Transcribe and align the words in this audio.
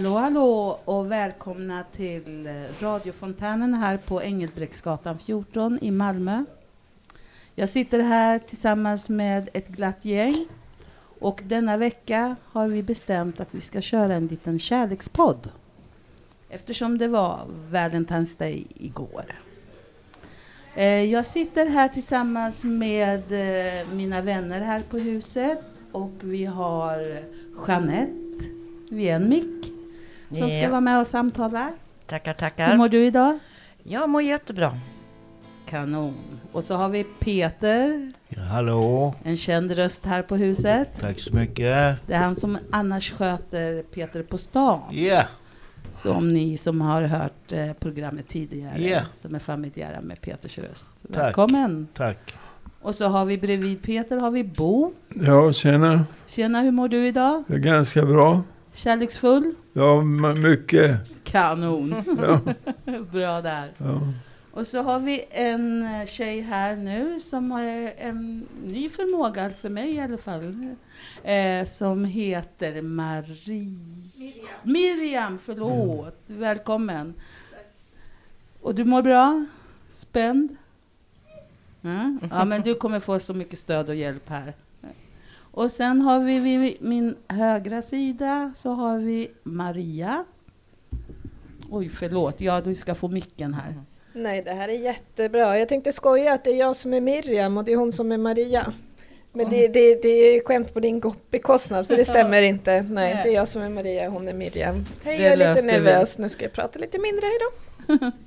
Hallå, 0.00 0.16
hallå 0.16 0.78
och 0.84 1.12
välkomna 1.12 1.84
till 1.96 2.46
eh, 2.46 2.52
radiofontänen 2.80 3.74
här 3.74 3.96
på 3.96 4.22
Engelbrektsgatan 4.22 5.18
14 5.18 5.78
i 5.82 5.90
Malmö. 5.90 6.44
Jag 7.54 7.68
sitter 7.68 8.00
här 8.00 8.38
tillsammans 8.38 9.08
med 9.08 9.48
ett 9.52 9.68
glatt 9.68 10.04
gäng 10.04 10.46
och 11.18 11.40
denna 11.44 11.76
vecka 11.76 12.36
har 12.44 12.68
vi 12.68 12.82
bestämt 12.82 13.40
att 13.40 13.54
vi 13.54 13.60
ska 13.60 13.80
köra 13.80 14.14
en 14.14 14.26
liten 14.26 14.58
kärlekspodd 14.58 15.50
eftersom 16.48 16.98
det 16.98 17.08
var 17.08 17.38
Valentine's 17.70 18.38
Day 18.38 18.66
igår. 18.74 19.24
Eh, 20.74 21.04
jag 21.04 21.26
sitter 21.26 21.66
här 21.66 21.88
tillsammans 21.88 22.64
med 22.64 23.22
eh, 23.32 23.88
mina 23.92 24.22
vänner 24.22 24.60
här 24.60 24.82
på 24.90 24.98
huset 24.98 25.58
och 25.92 26.12
vi 26.20 26.44
har 26.44 27.22
Jeanette 27.66 28.44
vid 28.90 29.08
en 29.08 29.28
mick 29.28 29.69
som 30.38 30.50
ska 30.50 30.68
vara 30.68 30.80
med 30.80 31.00
och 31.00 31.06
samtala. 31.06 31.72
Tackar, 32.06 32.32
Hur 32.32 32.38
tackar. 32.38 32.76
mår 32.76 32.88
du 32.88 33.06
idag? 33.06 33.38
Jag 33.82 34.08
mår 34.10 34.22
jättebra. 34.22 34.78
Kanon. 35.66 36.14
Och 36.52 36.64
så 36.64 36.74
har 36.76 36.88
vi 36.88 37.04
Peter, 37.04 38.12
Ja, 38.28 38.42
hallå, 38.42 39.14
en 39.22 39.36
känd 39.36 39.70
röst 39.72 40.06
här 40.06 40.22
på 40.22 40.36
huset. 40.36 40.88
tack 41.00 41.18
så 41.18 41.34
mycket. 41.36 41.96
Det 42.06 42.14
är 42.14 42.18
han 42.18 42.36
som 42.36 42.58
annars 42.70 43.12
sköter 43.12 43.82
Peter 43.82 44.22
på 44.22 44.38
stan. 44.38 44.80
Ja, 44.90 45.22
Som 45.92 46.28
ni 46.28 46.56
som 46.56 46.80
har 46.80 47.02
hört 47.02 47.52
eh, 47.52 47.72
programmet 47.72 48.28
tidigare, 48.28 48.82
Ja. 48.82 49.00
som 49.12 49.34
är 49.34 49.38
familjära 49.38 50.00
med 50.00 50.20
Peters 50.20 50.58
röst. 50.58 50.90
Tack. 51.12 51.16
Välkommen! 51.18 51.88
tack. 51.94 52.34
Och 52.82 52.94
så 52.94 53.06
har 53.08 53.24
vi 53.24 53.38
bredvid 53.38 53.82
Peter 53.82 54.16
har 54.16 54.30
vi 54.30 54.44
Bo. 54.44 54.92
Ja, 55.14 55.52
tjena. 55.52 56.04
Tjena, 56.26 56.60
hur 56.60 56.70
mår 56.70 56.88
du 56.88 57.06
idag? 57.08 57.44
Det 57.48 57.54
är 57.54 57.58
ganska 57.58 58.04
bra. 58.06 58.42
Kärleksfull? 58.72 59.54
Ja, 59.72 60.02
mycket. 60.02 61.24
Kanon! 61.24 61.94
Ja, 62.22 62.40
Bra 63.12 63.40
där. 63.40 63.72
ja. 63.78 64.00
Och 64.52 64.66
så 64.66 64.82
har 64.82 64.98
vi 64.98 65.24
en 65.30 65.82
eh, 65.82 66.06
tjej 66.06 66.40
här 66.40 66.76
nu 66.76 67.20
som 67.20 67.50
har 67.50 67.62
en 67.96 68.46
ny 68.64 68.88
förmåga, 68.88 69.50
för 69.50 69.68
mig 69.68 69.94
i 69.94 70.00
alla 70.00 70.18
fall, 70.18 70.74
eh, 71.24 71.64
som 71.64 72.04
heter 72.04 72.82
Marie... 72.82 73.76
Miriam. 74.16 74.46
Miriam, 74.62 75.38
förlåt. 75.42 76.18
Välkommen. 76.26 77.14
Och 78.60 78.74
du 78.74 78.84
mår 78.84 79.02
bra? 79.02 79.46
Spänd? 79.90 80.56
Mm. 81.82 82.20
Ja, 82.30 82.44
men 82.44 82.62
du 82.62 82.74
kommer 82.74 83.00
få 83.00 83.18
så 83.18 83.34
mycket 83.34 83.58
stöd 83.58 83.88
och 83.88 83.94
hjälp 83.94 84.28
här. 84.28 84.54
Och 85.52 85.70
sen 85.70 86.00
har 86.00 86.20
vi 86.20 86.38
vid 86.38 86.76
min 86.80 87.16
högra 87.28 87.82
sida 87.82 88.52
så 88.56 88.70
har 88.70 88.98
vi 88.98 89.30
Maria. 89.42 90.24
Oj, 91.70 91.88
förlåt. 91.88 92.40
Ja, 92.40 92.60
du 92.60 92.74
ska 92.74 92.94
få 92.94 93.08
micken 93.08 93.54
här. 93.54 93.74
Nej, 94.12 94.42
det 94.42 94.52
här 94.52 94.68
är 94.68 94.78
jättebra. 94.78 95.58
Jag 95.58 95.68
tänkte 95.68 95.92
skoja 95.92 96.34
att 96.34 96.44
det 96.44 96.50
är 96.50 96.58
jag 96.58 96.76
som 96.76 96.94
är 96.94 97.00
Miriam 97.00 97.56
och 97.56 97.64
det 97.64 97.72
är 97.72 97.76
hon 97.76 97.92
som 97.92 98.12
är 98.12 98.18
Maria. 98.18 98.72
Men 99.32 99.50
det, 99.50 99.68
det, 99.68 100.02
det 100.02 100.08
är 100.08 100.44
skämt 100.44 100.74
på 100.74 100.80
din 100.80 101.02
bekostnad 101.30 101.86
för 101.86 101.96
det 101.96 102.04
stämmer 102.04 102.42
inte. 102.42 102.82
Nej, 102.82 103.20
det 103.24 103.30
är 103.30 103.34
jag 103.34 103.48
som 103.48 103.62
är 103.62 103.68
Maria, 103.68 104.08
hon 104.08 104.28
är 104.28 104.32
Miriam. 104.32 104.84
Hej, 105.04 105.22
jag 105.22 105.32
är 105.32 105.36
lite 105.36 105.48
löste 105.48 105.66
vi. 105.66 105.72
nervös. 105.72 106.18
Nu 106.18 106.28
ska 106.28 106.44
jag 106.44 106.52
prata 106.52 106.78
lite 106.78 106.98
mindre 106.98 107.26
idag. 107.26 108.12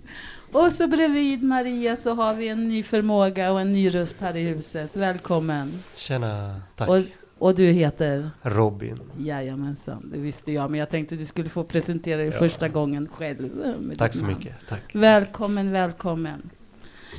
Och 0.52 0.72
så 0.72 0.88
bredvid 0.88 1.44
Maria 1.44 1.96
så 1.96 2.14
har 2.14 2.34
vi 2.34 2.48
en 2.48 2.70
ny 2.70 2.84
förmåga 2.84 3.52
och 3.52 3.62
en 3.62 3.74
ny 3.74 3.90
röst 3.90 4.18
här 4.20 4.38
i 4.38 4.42
huset. 4.42 4.96
Välkommen. 4.96 5.84
Tjena, 5.96 6.62
tack. 6.76 6.90
Och, 6.90 7.00
och 7.44 7.56
du 7.56 7.72
heter? 7.72 8.30
Robin. 8.42 9.00
Jajamensan, 9.18 10.10
det 10.14 10.20
visste 10.20 10.52
jag. 10.52 10.72
Men 10.72 10.80
jag 10.80 10.90
tänkte 10.90 11.16
du 11.16 11.26
skulle 11.26 11.50
få 11.50 11.64
presentera 11.64 12.18
dig 12.18 12.26
Ja. 12.26 12.32
första 12.40 12.68
gången 12.68 13.08
själv. 13.08 13.64
eh, 13.92 13.98
Tack 13.98 14.14
så 14.14 14.24
namn. 14.24 14.38
mycket. 14.38 14.56
Tack. 14.70 14.96
Välkommen, 14.96 15.72
välkommen. 15.72 16.50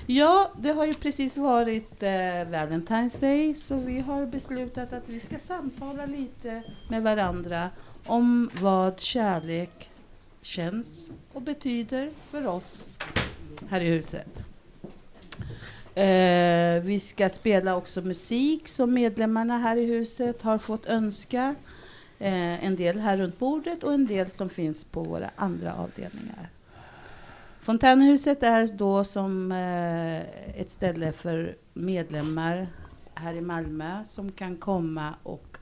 Ja, 0.06 0.50
det 0.58 0.70
har 0.72 0.86
ju 0.86 0.94
precis 0.94 1.36
varit 1.36 2.02
eh, 2.02 2.08
Valentine's 2.08 3.20
Day 3.20 3.54
så 3.54 3.76
vi 3.76 4.00
har 4.00 4.26
beslutat 4.26 4.92
att 4.92 5.08
vi 5.08 5.20
ska 5.20 5.38
samtala 5.38 6.06
lite 6.06 6.62
med 6.88 7.02
varandra 7.02 7.70
om 8.06 8.50
vad 8.60 9.00
kärlek 9.00 9.90
känns 10.42 11.10
och 11.32 11.42
betyder 11.42 12.10
för 12.30 12.46
oss 12.46 12.98
här 13.70 13.80
i 13.80 13.86
huset. 13.86 14.28
Eh, 15.94 16.82
vi 16.82 17.00
ska 17.00 17.28
spela 17.28 17.76
också 17.76 18.02
musik 18.02 18.68
som 18.68 18.94
medlemmarna 18.94 19.58
här 19.58 19.76
i 19.76 19.84
huset 19.84 20.42
har 20.42 20.58
fått 20.58 20.86
önska. 20.86 21.54
Eh, 22.18 22.64
en 22.64 22.76
del 22.76 22.98
här 22.98 23.16
runt 23.16 23.38
bordet 23.38 23.84
och 23.84 23.94
en 23.94 24.06
del 24.06 24.30
som 24.30 24.48
finns 24.48 24.84
på 24.84 25.02
våra 25.02 25.30
andra 25.36 25.74
avdelningar. 25.74 26.48
Fontänhuset 27.60 28.42
är 28.42 28.66
då 28.66 29.04
som 29.04 29.52
eh, 29.52 30.20
ett 30.60 30.70
ställe 30.70 31.12
för 31.12 31.56
medlemmar 31.72 32.66
här 33.14 33.34
i 33.34 33.40
Malmö 33.40 34.04
som 34.04 34.32
kan 34.32 34.56
komma 34.56 35.14
och 35.22 35.58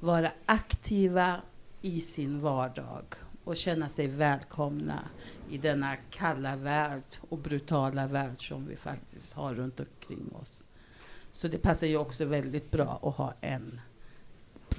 vara 0.00 0.30
aktiva 0.46 1.36
i 1.80 2.00
sin 2.00 2.40
vardag 2.40 3.04
och 3.50 3.56
känna 3.56 3.88
sig 3.88 4.06
välkomna 4.06 5.08
i 5.50 5.58
denna 5.58 5.96
kalla 5.96 6.56
värld 6.56 7.02
och 7.28 7.38
brutala 7.38 8.06
värld 8.06 8.48
som 8.48 8.66
vi 8.66 8.76
faktiskt 8.76 9.32
har 9.32 9.54
runt 9.54 9.80
omkring 9.80 10.32
oss. 10.42 10.64
Så 11.32 11.48
det 11.48 11.58
passar 11.58 11.86
ju 11.86 11.96
också 11.96 12.24
väldigt 12.24 12.70
bra 12.70 13.00
att 13.02 13.16
ha 13.16 13.34
en, 13.40 13.80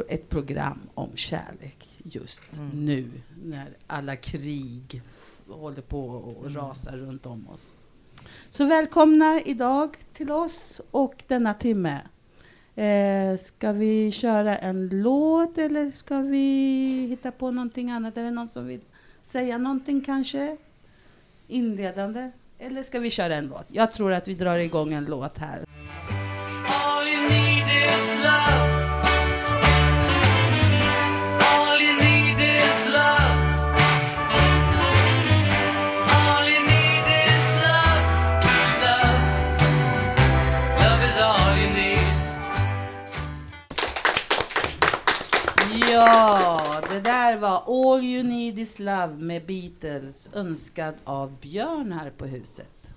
ett 0.07 0.29
program 0.29 0.79
om 0.93 1.09
kärlek 1.15 1.99
just 2.03 2.43
Mm. 2.55 2.85
nu 2.85 3.11
när 3.43 3.77
alla 3.87 4.15
krig 4.15 5.01
håller 5.47 5.81
på 5.81 6.35
att 6.45 6.53
rasa 6.53 6.97
runt 6.97 7.25
om 7.25 7.49
oss. 7.49 7.77
Så 8.49 8.65
välkomna 8.65 9.41
idag 9.45 9.97
till 10.13 10.31
oss 10.31 10.81
och 10.91 11.23
denna 11.27 11.53
timme. 11.53 12.01
Eh, 12.75 13.37
ska 13.37 13.71
vi 13.71 14.11
köra 14.11 14.57
en 14.57 14.89
låt 14.89 15.57
eller 15.57 15.91
ska 15.91 16.19
vi 16.19 17.07
hitta 17.09 17.31
på 17.31 17.51
någonting 17.51 17.91
annat? 17.91 18.17
Är 18.17 18.23
det 18.23 18.31
någon 18.31 18.47
som 18.47 18.67
vill 18.67 18.81
säga 19.21 19.57
någonting 19.57 20.01
kanske? 20.01 20.57
Inledande? 21.47 22.31
Eller 22.59 22.83
ska 22.83 22.99
vi 22.99 23.09
köra 23.09 23.35
en 23.35 23.47
låt? 23.47 23.65
Jag 23.67 23.91
tror 23.91 24.13
att 24.13 24.27
vi 24.27 24.33
drar 24.33 24.57
igång 24.57 24.93
en 24.93 25.05
låt 25.05 25.37
här. 25.37 25.65
Där 47.03 47.37
var 47.37 47.63
All 47.67 48.03
You 48.03 48.23
Need 48.23 48.59
Is 48.59 48.79
Love 48.79 49.15
med 49.17 49.45
Beatles, 49.45 50.29
önskad 50.33 50.93
av 51.03 51.35
Björn 51.41 51.91
här 51.91 52.09
på 52.09 52.25
huset. 52.25 52.91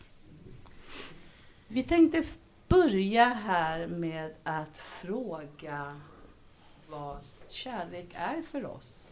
Vi 1.68 1.82
tänkte 1.82 2.22
börja 2.68 3.24
här 3.24 3.86
med 3.86 4.30
att 4.42 4.78
fråga 4.78 6.00
vad 6.90 7.16
kärlek 7.48 8.06
är 8.14 8.42
för 8.42 8.66
oss. 8.66 9.06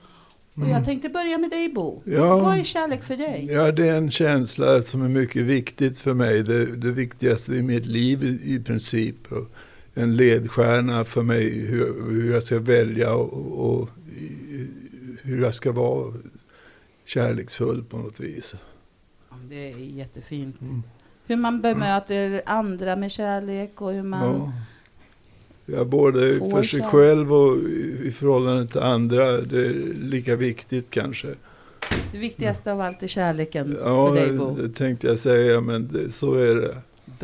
Och 0.55 0.69
jag 0.69 0.85
tänkte 0.85 1.09
börja 1.09 1.39
med 1.39 1.51
dig 1.51 1.69
Bo. 1.69 2.03
Ja. 2.05 2.37
Vad 2.39 2.59
är 2.59 2.65
kärlek 2.65 3.03
för 3.03 3.17
dig? 3.17 3.49
ja, 3.51 3.73
det 3.73 3.89
är 3.89 3.97
en 3.97 4.11
känsla 4.11 4.83
som 4.83 5.03
är 5.03 5.09
mycket 5.09 5.43
viktigt 5.43 5.99
för 5.99 6.15
mig. 6.15 6.43
Det, 6.43 6.77
det 6.77 6.91
viktigaste 6.91 7.53
i 7.53 7.63
mitt 7.63 7.87
liv 7.87 8.25
i, 8.25 8.55
i 8.55 8.61
princip. 8.61 9.33
Och 9.33 9.49
en 9.95 10.17
ledstjärna 10.17 11.05
för 11.05 11.23
mig 11.23 11.67
hur, 11.67 12.11
hur 12.11 12.33
jag 12.33 12.43
ska 12.43 12.59
välja 12.59 13.15
och, 13.15 13.81
och 13.81 13.89
hur 15.23 15.43
jag 15.43 15.55
ska 15.55 15.73
vara 15.73 16.13
kärleksfull 17.05 17.85
på 17.85 17.97
något 17.99 18.21
vis. 18.21 18.55
Ja, 19.31 19.37
Det 19.49 19.73
är 19.73 19.77
jättefint. 19.79 20.61
Mm. 20.61 20.83
Hur 21.27 21.37
man 21.37 21.61
bemöter 21.61 22.43
andra 22.47 22.97
med 22.97 23.11
kärlek 23.11 23.81
och 23.81 23.93
hur 23.93 24.03
man... 24.03 24.35
Ja. 24.35 24.53
Ja, 25.67 25.85
både 25.85 26.39
Får 26.39 26.51
för 26.51 26.63
sig 26.63 26.71
kärlek. 26.81 26.87
själv 26.87 27.33
och 27.35 27.57
i, 27.57 27.99
i 28.05 28.11
förhållande 28.13 28.67
till 28.67 28.81
andra. 28.81 29.31
Det 29.41 29.67
är 29.67 29.95
lika 30.03 30.37
viktigt 30.37 30.91
kanske. 30.91 31.29
Det 32.13 32.19
viktigaste 32.19 32.73
av 32.73 32.81
allt 32.81 33.03
är 33.03 33.07
kärleken 33.07 33.77
Ja, 33.85 34.09
för 34.09 34.15
dig 34.15 34.39
Bo. 34.39 34.55
det 34.57 34.69
tänkte 34.69 35.07
jag 35.07 35.19
säga, 35.19 35.61
men 35.61 35.89
det, 35.93 36.11
så 36.11 36.35
är 36.35 36.55
det. 36.55 36.77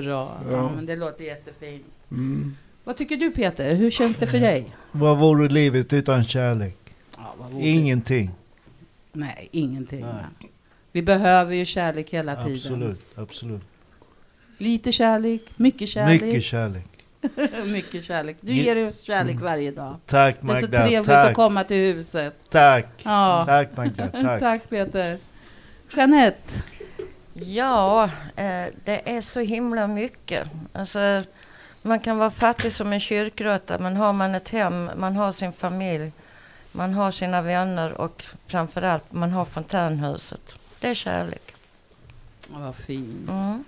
Bra, 0.03 0.39
ja. 0.51 0.57
Ja. 0.57 0.73
men 0.77 0.87
det 0.87 0.97
låter 0.97 1.25
jättefint. 1.25 1.85
Mm. 2.11 2.55
Vad 2.85 2.97
tycker 2.97 3.17
du 3.17 3.31
Peter? 3.31 3.75
Hur 3.75 3.91
känns 3.91 4.19
det 4.19 4.27
för 4.27 4.41
dig? 4.41 4.75
Vad 4.93 5.19
vore 5.19 5.49
livet 5.49 5.93
utan 5.93 6.25
kärlek? 6.25 6.88
Ja, 7.19 7.35
Ingenting. 7.61 8.31
Nej, 9.13 9.49
ingenting. 9.53 10.01
Nej. 10.01 10.49
Vi 10.93 11.03
behöver 11.03 11.55
ju 11.55 11.65
kärlek 11.65 12.11
hela 12.11 12.37
tiden. 12.37 12.53
Absolut, 12.53 13.01
absolut. 13.19 13.63
Lite 14.59 14.93
kärlek, 14.93 15.43
mycket 15.57 15.89
kärlek. 15.89 16.23
Mycket 16.23 16.45
kärlek. 16.45 16.85
Mycket 17.67 18.05
kärlek. 18.05 18.37
Du 18.41 18.53
Ge- 18.53 18.63
ger 18.65 18.87
oss 18.89 19.01
kärlek 19.01 19.41
varje 19.41 19.71
dag. 19.71 19.97
Tack 20.07 20.37
Det 20.41 20.53
är 20.53 20.55
så 20.55 20.61
Magda. 20.63 20.87
trevligt 20.87 21.09
att 21.15 21.27
Tack. 21.27 21.35
komma 21.35 21.65
till 21.65 21.77
huset. 21.95 22.35
Tack. 22.51 22.87
Ja. 23.03 23.45
Tack 23.47 23.77
Magda. 23.77 24.09
Tack, 24.23 24.41
Tack. 24.41 24.71
Peter. 24.71 25.19
Jeanette, 25.97 26.53
Ja, 27.35 28.05
eh, 28.37 28.67
det 28.85 29.11
är 29.11 29.21
så 29.21 29.41
himla 29.41 29.87
mycket. 29.87 30.49
Alltså, 30.73 31.23
man 31.83 32.01
kan 32.01 32.19
vara 32.19 32.31
fattig 32.31 32.73
som 32.73 32.93
en 32.93 33.01
kyrkråtta, 33.01 33.79
men 33.79 33.97
har 33.97 34.13
man 34.13 34.35
ett 34.35 34.49
hem, 34.49 34.91
man 34.97 35.17
har 35.17 35.33
sin 35.33 35.53
familj, 35.53 36.13
man 36.73 36.95
har 36.95 37.11
sina 37.11 37.43
vänner 37.43 37.93
och 38.01 38.25
framförallt 38.47 39.13
man 39.13 39.31
har 39.31 39.45
fontänhuset. 39.45 40.53
Det 40.81 40.89
är 40.89 40.95
kärlek. 40.95 41.55
Vad 42.49 42.75
fin. 42.75 43.29
Mm. 43.31 43.65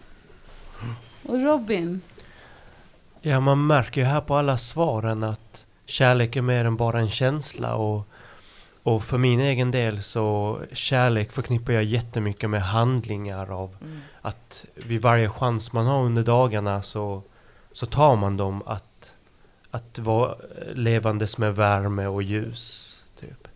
Och 1.22 1.40
Robin, 1.42 2.00
Ja, 3.22 3.40
man 3.40 3.66
märker 3.66 4.00
ju 4.00 4.06
här 4.06 4.20
på 4.20 4.36
alla 4.36 4.58
svaren 4.58 5.24
att 5.24 5.66
kärlek 5.86 6.36
är 6.36 6.42
mer 6.42 6.64
än 6.64 6.76
bara 6.76 7.00
en 7.00 7.10
känsla 7.10 7.74
och, 7.74 8.06
och 8.82 9.04
för 9.04 9.18
min 9.18 9.40
egen 9.40 9.70
del 9.70 10.02
så 10.02 10.58
kärlek 10.72 11.32
förknippar 11.32 11.72
jag 11.72 11.84
jättemycket 11.84 12.50
med 12.50 12.62
handlingar 12.62 13.50
av 13.52 13.76
Mm. 13.80 14.00
att 14.22 14.64
vid 14.74 15.02
varje 15.02 15.28
chans 15.28 15.72
man 15.72 15.86
har 15.86 16.02
under 16.02 16.22
dagarna 16.22 16.82
så, 16.82 17.22
så 17.72 17.86
tar 17.86 18.16
man 18.16 18.36
dem 18.36 18.62
att, 18.66 18.84
att 19.70 19.98
vara 19.98 20.34
levandes 20.74 21.38
med 21.38 21.54
värme 21.54 22.06
och 22.06 22.22
ljus. 22.22 22.96
Typ. 23.20 23.48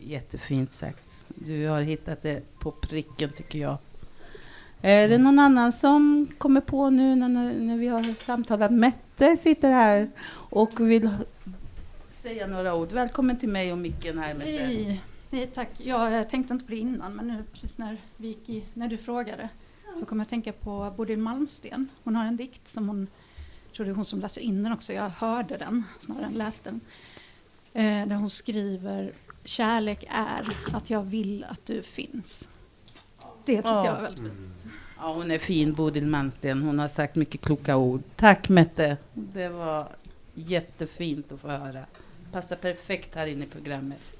jättefint 0.00 0.72
sagt. 0.72 1.24
Du 1.28 1.66
har 1.66 1.80
hittat 1.80 2.22
det 2.22 2.42
på 2.58 2.70
pricken 2.70 3.30
tycker 3.30 3.58
jag. 3.58 3.78
Är 4.82 5.08
det 5.08 5.18
någon 5.18 5.38
annan 5.38 5.72
som 5.72 6.26
kommer 6.38 6.60
på 6.60 6.90
nu 6.90 7.14
när, 7.14 7.28
när 7.54 7.76
vi 7.76 7.88
har 7.88 8.02
samtalat? 8.12 8.70
Mette 8.70 9.36
sitter 9.36 9.72
här 9.72 10.10
och 10.30 10.80
vill 10.80 11.10
säga 12.10 12.46
några 12.46 12.74
ord. 12.74 12.92
Välkommen 12.92 13.38
till 13.38 13.48
mig 13.48 13.72
och 13.72 13.78
micken 13.78 14.18
här 14.18 14.34
Mette. 14.34 14.50
Nej, 14.50 15.02
nej 15.30 15.46
tack. 15.46 15.70
Ja, 15.76 16.10
jag 16.10 16.30
tänkte 16.30 16.54
inte 16.54 16.66
på 16.66 16.70
det 16.70 16.78
innan 16.78 17.12
men 17.12 17.28
nu 17.28 17.44
precis 17.52 17.78
när, 17.78 17.96
vi 18.16 18.28
gick 18.28 18.48
i, 18.48 18.64
när 18.74 18.88
du 18.88 18.96
frågade 18.96 19.48
så 19.98 20.06
kom 20.06 20.18
jag 20.18 20.24
att 20.24 20.30
tänka 20.30 20.52
på 20.52 20.92
Bodil 20.96 21.18
Malmsten. 21.18 21.88
Hon 22.04 22.16
har 22.16 22.24
en 22.24 22.36
dikt 22.36 22.68
som 22.68 22.88
hon, 22.88 23.06
tror 23.78 23.86
det 23.86 23.92
är 23.92 23.94
hon 23.96 24.04
som 24.04 24.20
läser 24.20 24.40
in 24.40 24.62
den 24.62 24.72
också, 24.72 24.92
jag 24.92 25.08
hörde 25.08 25.56
den 25.56 25.84
snarare 26.00 26.24
än 26.26 26.32
läste 26.32 26.70
den. 26.70 26.80
Eh, 27.72 28.08
där 28.08 28.16
hon 28.16 28.30
skriver 28.30 29.12
Kärlek 29.44 30.04
är 30.10 30.56
att 30.72 30.90
jag 30.90 31.02
vill 31.02 31.44
att 31.44 31.66
du 31.66 31.82
finns. 31.82 32.48
Det 33.44 33.54
tyckte 33.56 33.68
Ja. 33.68 33.86
jag 33.86 33.92
var 33.94 34.00
väldigt 34.02 34.22
fint. 34.22 34.32
Ja, 34.98 35.12
hon 35.14 35.30
är 35.30 35.38
fin, 35.38 35.72
Bodil 35.72 36.06
Malmsten. 36.06 36.62
Hon 36.62 36.78
har 36.78 36.88
sagt 36.88 37.14
mycket 37.14 37.40
kloka 37.40 37.76
ord. 37.76 38.02
Tack 38.16 38.48
Mette. 38.48 38.96
Det 39.14 39.48
var 39.48 39.86
jättefint 40.34 41.32
att 41.32 41.40
få 41.40 41.48
höra. 41.48 41.84
Passar 42.32 42.56
perfekt 42.56 43.14
här 43.14 43.26
inne 43.26 43.44
i 43.44 43.48
programmet. 43.48 44.17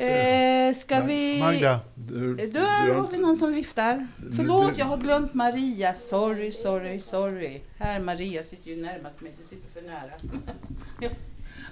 Eh, 0.00 0.74
ska 0.74 1.00
vi... 1.00 1.40
Magda. 1.40 1.80
Du, 1.94 2.34
Då 2.34 2.46
du 2.86 2.92
har 2.92 3.08
vi 3.12 3.18
någon 3.18 3.36
som 3.36 3.54
viftar. 3.54 4.06
Förlåt, 4.36 4.78
jag 4.78 4.86
har 4.86 4.96
glömt 4.96 5.34
Maria. 5.34 5.94
Sorry, 5.94 6.52
sorry, 6.52 7.00
sorry. 7.00 7.60
Här, 7.78 8.00
Maria 8.00 8.42
sitter 8.42 8.70
ju 8.70 8.82
närmast 8.82 9.20
mig. 9.20 9.32
Du 9.38 9.44
sitter 9.44 9.68
för 9.70 9.82
nära. 9.82 11.10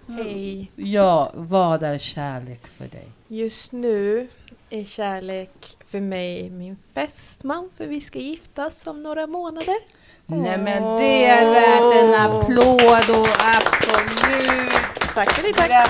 Hej. 0.24 0.70
Ja, 0.76 1.32
vad 1.34 1.82
är 1.82 1.98
kärlek 1.98 2.66
för 2.66 2.84
dig? 2.84 3.08
Just 3.28 3.72
nu 3.72 4.28
är 4.70 4.84
kärlek 4.84 5.76
för 5.86 6.00
mig 6.00 6.50
min 6.50 6.76
fästman 6.94 7.70
för 7.76 7.86
vi 7.86 8.00
ska 8.00 8.18
giftas 8.18 8.86
om 8.86 9.02
några 9.02 9.26
månader. 9.26 9.76
Nej 10.26 10.58
men 10.58 10.82
det 10.98 11.24
är 11.24 11.50
värt 11.50 12.04
en 12.04 12.14
applåd 12.14 13.20
och 13.20 13.28
absolut 13.56 14.72
Tack 15.14 15.32
för 15.32 15.42
det, 15.42 15.52
tack. 15.52 15.88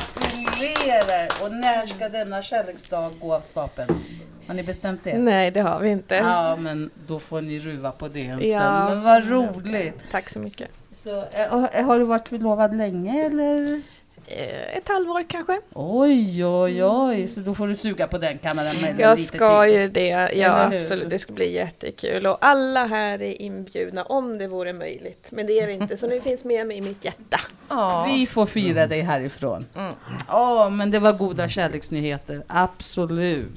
Gratulerar! 0.59 1.29
Och 1.43 1.53
när 1.53 1.87
ska 1.87 2.09
denna 2.09 2.43
kärleksdag 2.43 3.13
gå 3.21 3.35
av 3.35 3.41
stapeln? 3.41 4.01
Har 4.47 4.55
ni 4.55 4.63
bestämt 4.63 5.05
det? 5.05 5.19
Nej, 5.19 5.51
det 5.51 5.61
har 5.61 5.81
vi 5.81 5.89
inte. 5.91 6.15
Ja, 6.15 6.57
men 6.57 6.91
då 7.07 7.21
får 7.21 7.41
ni 7.41 7.59
ruva 7.59 7.93
på 7.93 8.09
det 8.09 8.27
en 8.27 8.39
stund. 8.39 8.53
Ja. 8.53 8.89
Men 8.89 9.03
vad 9.03 9.29
roligt! 9.29 9.95
Tack 10.11 10.31
så 10.31 10.39
mycket. 10.39 10.69
Så, 10.93 11.25
eh, 11.73 11.87
har 11.87 11.99
du 11.99 12.05
varit 12.05 12.29
förlovad 12.29 12.77
länge 12.77 13.27
eller? 13.27 13.83
Eh, 14.31 14.77
Ett 14.77 14.89
halvår 14.89 15.25
kanske. 15.29 15.61
Oj, 15.75 16.45
oj, 16.47 16.85
oj, 16.85 17.29
så 17.29 17.41
då 17.41 17.55
får 17.55 17.67
du 17.69 17.75
suga 17.77 18.07
på 18.07 18.19
den 18.19 18.39
karamellen 18.39 18.99
Jag 18.99 19.19
lite 19.19 19.37
ska 19.37 19.65
till. 19.65 19.73
ju 19.75 19.89
det. 19.89 20.33
Ja, 20.35 20.65
absolut. 20.75 21.11
Det 21.11 21.19
ska 21.19 21.33
bli 21.33 21.53
jättekul. 21.53 22.27
Och 22.27 22.39
alla 22.41 22.85
här 22.87 23.23
är 23.23 23.43
inbjudna 23.43 24.03
om 24.03 24.39
det 24.39 24.47
vore 24.47 24.73
möjligt. 24.73 25.29
Men 25.33 25.47
det 25.47 25.61
är 25.61 25.67
det 25.67 25.73
inte, 25.73 25.97
så 25.97 26.07
ni 26.07 26.21
finns 26.21 26.45
med 26.45 26.67
mig 26.67 26.77
i 26.77 26.81
mitt 26.81 27.05
hjärta. 27.05 27.41
Ja. 27.69 28.07
Vi 28.13 28.27
får 28.27 28.47
fira 28.47 28.87
dig 28.87 29.01
härifrån. 29.01 29.65
Mm. 29.77 29.93
Ja, 30.29 30.69
men 30.69 30.91
det 30.91 30.99
var 30.99 31.13
goda 31.13 31.49
kärleksnyheter. 31.49 32.43
Absolut. 32.47 33.51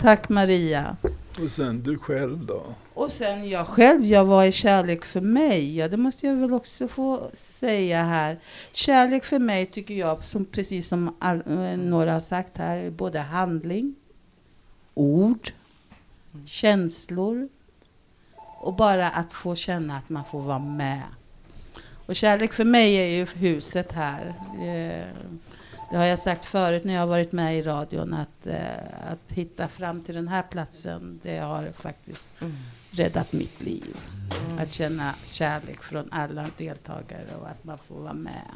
Tack 0.00 0.28
Maria. 0.28 0.96
Och 1.44 1.50
sen 1.50 1.82
du 1.82 1.98
själv 1.98 2.46
då? 2.46 2.62
Och 2.94 3.12
sen 3.12 3.48
jag 3.48 3.66
själv, 3.66 4.04
jag 4.04 4.24
var 4.24 4.44
i 4.44 4.52
kärlek 4.52 5.04
för 5.04 5.20
mig. 5.20 5.76
Ja, 5.76 5.88
det 5.88 5.96
måste 5.96 6.26
jag 6.26 6.34
väl 6.34 6.52
också 6.54 6.88
få 6.88 7.30
säga 7.32 8.02
här. 8.02 8.38
Kärlek 8.72 9.24
för 9.24 9.38
mig 9.38 9.66
tycker 9.66 9.94
jag, 9.94 10.24
som, 10.24 10.44
precis 10.44 10.88
som 10.88 11.16
all, 11.18 11.36
eh, 11.46 11.76
några 11.76 12.12
har 12.12 12.20
sagt 12.20 12.58
här, 12.58 12.76
är 12.76 12.90
både 12.90 13.18
handling, 13.18 13.94
ord, 14.94 15.50
känslor 16.46 17.48
och 18.60 18.74
bara 18.74 19.08
att 19.08 19.32
få 19.32 19.54
känna 19.54 19.96
att 19.96 20.08
man 20.08 20.24
får 20.24 20.40
vara 20.42 20.58
med. 20.58 21.02
Och 22.06 22.16
kärlek 22.16 22.52
för 22.52 22.64
mig 22.64 22.94
är 22.96 23.06
ju 23.06 23.26
huset 23.26 23.92
här. 23.92 24.34
Eh, 24.52 25.06
Det 25.90 25.96
har 25.96 26.04
jag 26.04 26.18
sagt 26.18 26.46
förut 26.46 26.84
när 26.84 26.94
jag 26.94 27.00
har 27.00 27.06
varit 27.06 27.32
med 27.32 27.58
i 27.58 27.62
radion 27.62 28.14
att, 28.14 28.46
eh, 28.46 29.10
att 29.12 29.32
hitta 29.36 29.68
fram 29.68 30.00
till 30.04 30.14
den 30.14 30.28
här 30.28 30.42
platsen, 30.42 31.20
det 31.22 31.38
har 31.38 31.72
faktiskt 31.76 32.30
Mm. 32.40 32.52
Räddat 32.96 33.32
mitt 33.32 33.60
liv. 33.60 33.96
Mm. 34.46 34.58
Att 34.58 34.72
känna 34.72 35.14
kärlek 35.24 35.82
från 35.82 36.12
alla 36.12 36.50
deltagare 36.56 37.36
och 37.40 37.48
att 37.48 37.64
man 37.64 37.78
får 37.78 38.00
vara 38.00 38.14
med 38.14 38.50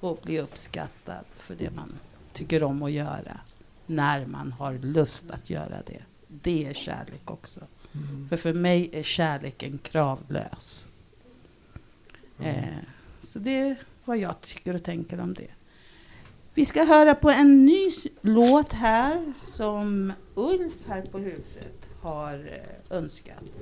och 0.00 0.20
bli 0.22 0.40
uppskattad 0.40 1.24
för 1.36 1.54
det 1.54 1.70
man 1.70 1.92
tycker 2.32 2.62
om 2.62 2.82
att 2.82 2.92
göra 2.92 3.40
när 3.86 4.26
man 4.26 4.52
har 4.52 4.72
lust 4.72 5.30
att 5.30 5.50
göra 5.50 5.82
det. 5.86 6.02
Det 6.28 6.66
är 6.66 6.74
kärlek 6.74 7.30
också. 7.30 7.60
För 8.28 8.36
för 8.36 8.52
mig 8.54 8.90
är 8.92 9.02
kärleken 9.02 9.78
kravlös. 9.78 10.88
Eh, 12.40 12.64
så 13.22 13.38
det 13.38 13.56
är 13.58 13.76
vad 14.04 14.18
jag 14.18 14.40
tycker 14.40 14.74
och 14.74 14.84
tänker 14.84 15.20
om 15.20 15.34
det. 15.34 15.50
Vi 16.54 16.64
ska 16.64 16.84
höra 16.84 17.14
på 17.14 17.30
en 17.30 17.66
ny 17.66 17.90
låt 18.20 18.72
här 18.72 19.32
som 19.38 20.12
Ulf 20.34 20.74
här 20.88 21.02
på 21.02 21.18
huset 21.18 21.83
har 22.04 22.34
eh, 22.34 22.96
önskat. 22.98 23.52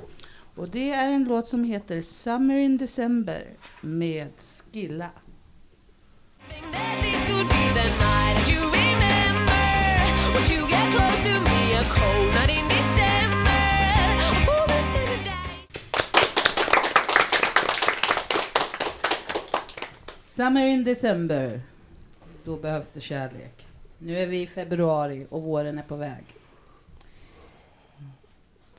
Och 0.54 0.68
det 0.68 0.90
är 0.90 1.08
en 1.08 1.25
låt 1.25 1.49
som 1.49 1.64
heter 1.64 2.02
Summer 2.02 2.56
in 2.56 2.76
December 2.76 3.44
med 3.80 4.28
Skilla. 4.38 5.11
Summer 20.12 20.66
in 20.66 20.84
December. 20.84 21.61
Då 22.44 22.56
behövs 22.56 22.88
det 22.92 23.00
kärlek. 23.00 23.66
Nu 23.99 24.18
är 24.18 24.26
vi 24.26 24.42
i 24.42 24.46
februari 24.46 25.26
och 25.30 25.42
våren 25.42 25.78
är 25.78 25.82
på 25.82 25.96
väg. 25.96 26.41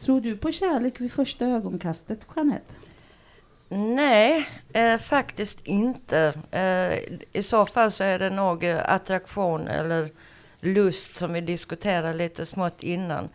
Tror 0.06 0.22
du 0.22 0.38
på 0.38 0.52
kärlek 0.52 1.02
vid 1.02 1.12
första 1.12 1.46
ögonkastet, 1.46 2.20
Jeanette? 2.36 2.74
Nej, 3.70 4.48
eh, 4.74 4.98
faktiskt 4.98 5.60
inte. 5.64 6.34
Eh, 6.52 6.98
I 7.34 7.44
så 7.44 7.66
fall 7.66 7.92
så 7.92 8.04
är 8.04 8.20
det 8.20 8.30
nog 8.30 8.64
eh, 8.64 8.94
attraktion 8.94 9.68
eller 9.68 10.10
lust 10.60 11.16
som 11.16 11.34
vi 11.34 11.42
diskuterade 11.42 12.14
lite 12.14 12.46
smått 12.46 12.84
innan. 12.84 13.28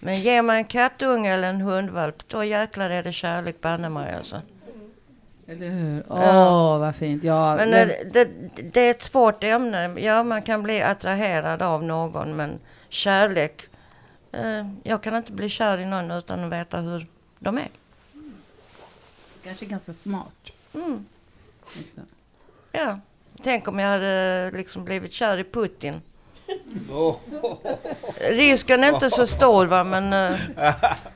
Men 0.00 0.20
ge 0.20 0.42
mig 0.42 0.56
en 0.58 0.64
kattunge 0.64 1.32
eller 1.34 1.48
en 1.50 1.60
hundvalp, 1.60 2.28
då 2.28 2.44
jäklar 2.44 2.90
är 2.90 3.02
det 3.02 3.12
kärlek 3.12 3.60
banne 3.60 3.88
mig 3.88 4.14
alltså. 4.14 4.42
Eller 5.48 5.68
hur? 5.68 6.04
Åh, 6.08 6.22
Ja. 6.22 6.78
vad 6.78 6.96
fint. 6.96 7.24
Ja, 7.24 7.56
Men 7.56 7.70
men, 7.70 7.90
eh, 7.90 7.96
det, 8.12 8.28
det 8.72 8.80
är 8.80 8.90
ett 8.90 9.02
svårt 9.02 9.44
ämne. 9.44 10.00
Ja, 10.00 10.22
man 10.22 10.42
kan 10.42 10.62
bli 10.62 10.82
attraherad 10.82 11.62
av 11.62 11.84
någon, 11.84 12.36
men 12.36 12.58
kärlek. 12.88 13.62
Eh, 14.36 14.66
jag 14.82 15.02
kan 15.02 15.16
inte 15.16 15.32
bli 15.32 15.48
kär 15.48 15.78
i 15.78 15.86
någon 15.86 16.10
utan 16.10 16.44
att 16.44 16.52
veta 16.52 16.78
hur 16.80 17.06
de 17.38 17.58
är. 17.58 17.68
kanske 19.44 19.64
ganska 19.66 19.92
smart. 19.92 20.52
Mm, 20.74 21.06
Liksom. 21.76 22.02
ja. 22.72 23.00
Tänk 23.42 23.68
om 23.68 23.78
jag 23.78 23.88
hade 23.88 24.50
liksom 24.54 24.84
blivit 24.84 25.12
kär 25.12 25.38
i 25.38 25.44
Putin. 25.44 26.02
Risken 28.30 28.84
är 28.84 28.94
inte 28.94 29.10
så 29.10 29.26
stor 29.26 29.66
va, 29.66 29.84
men 29.84 30.32
eh, 30.32 30.40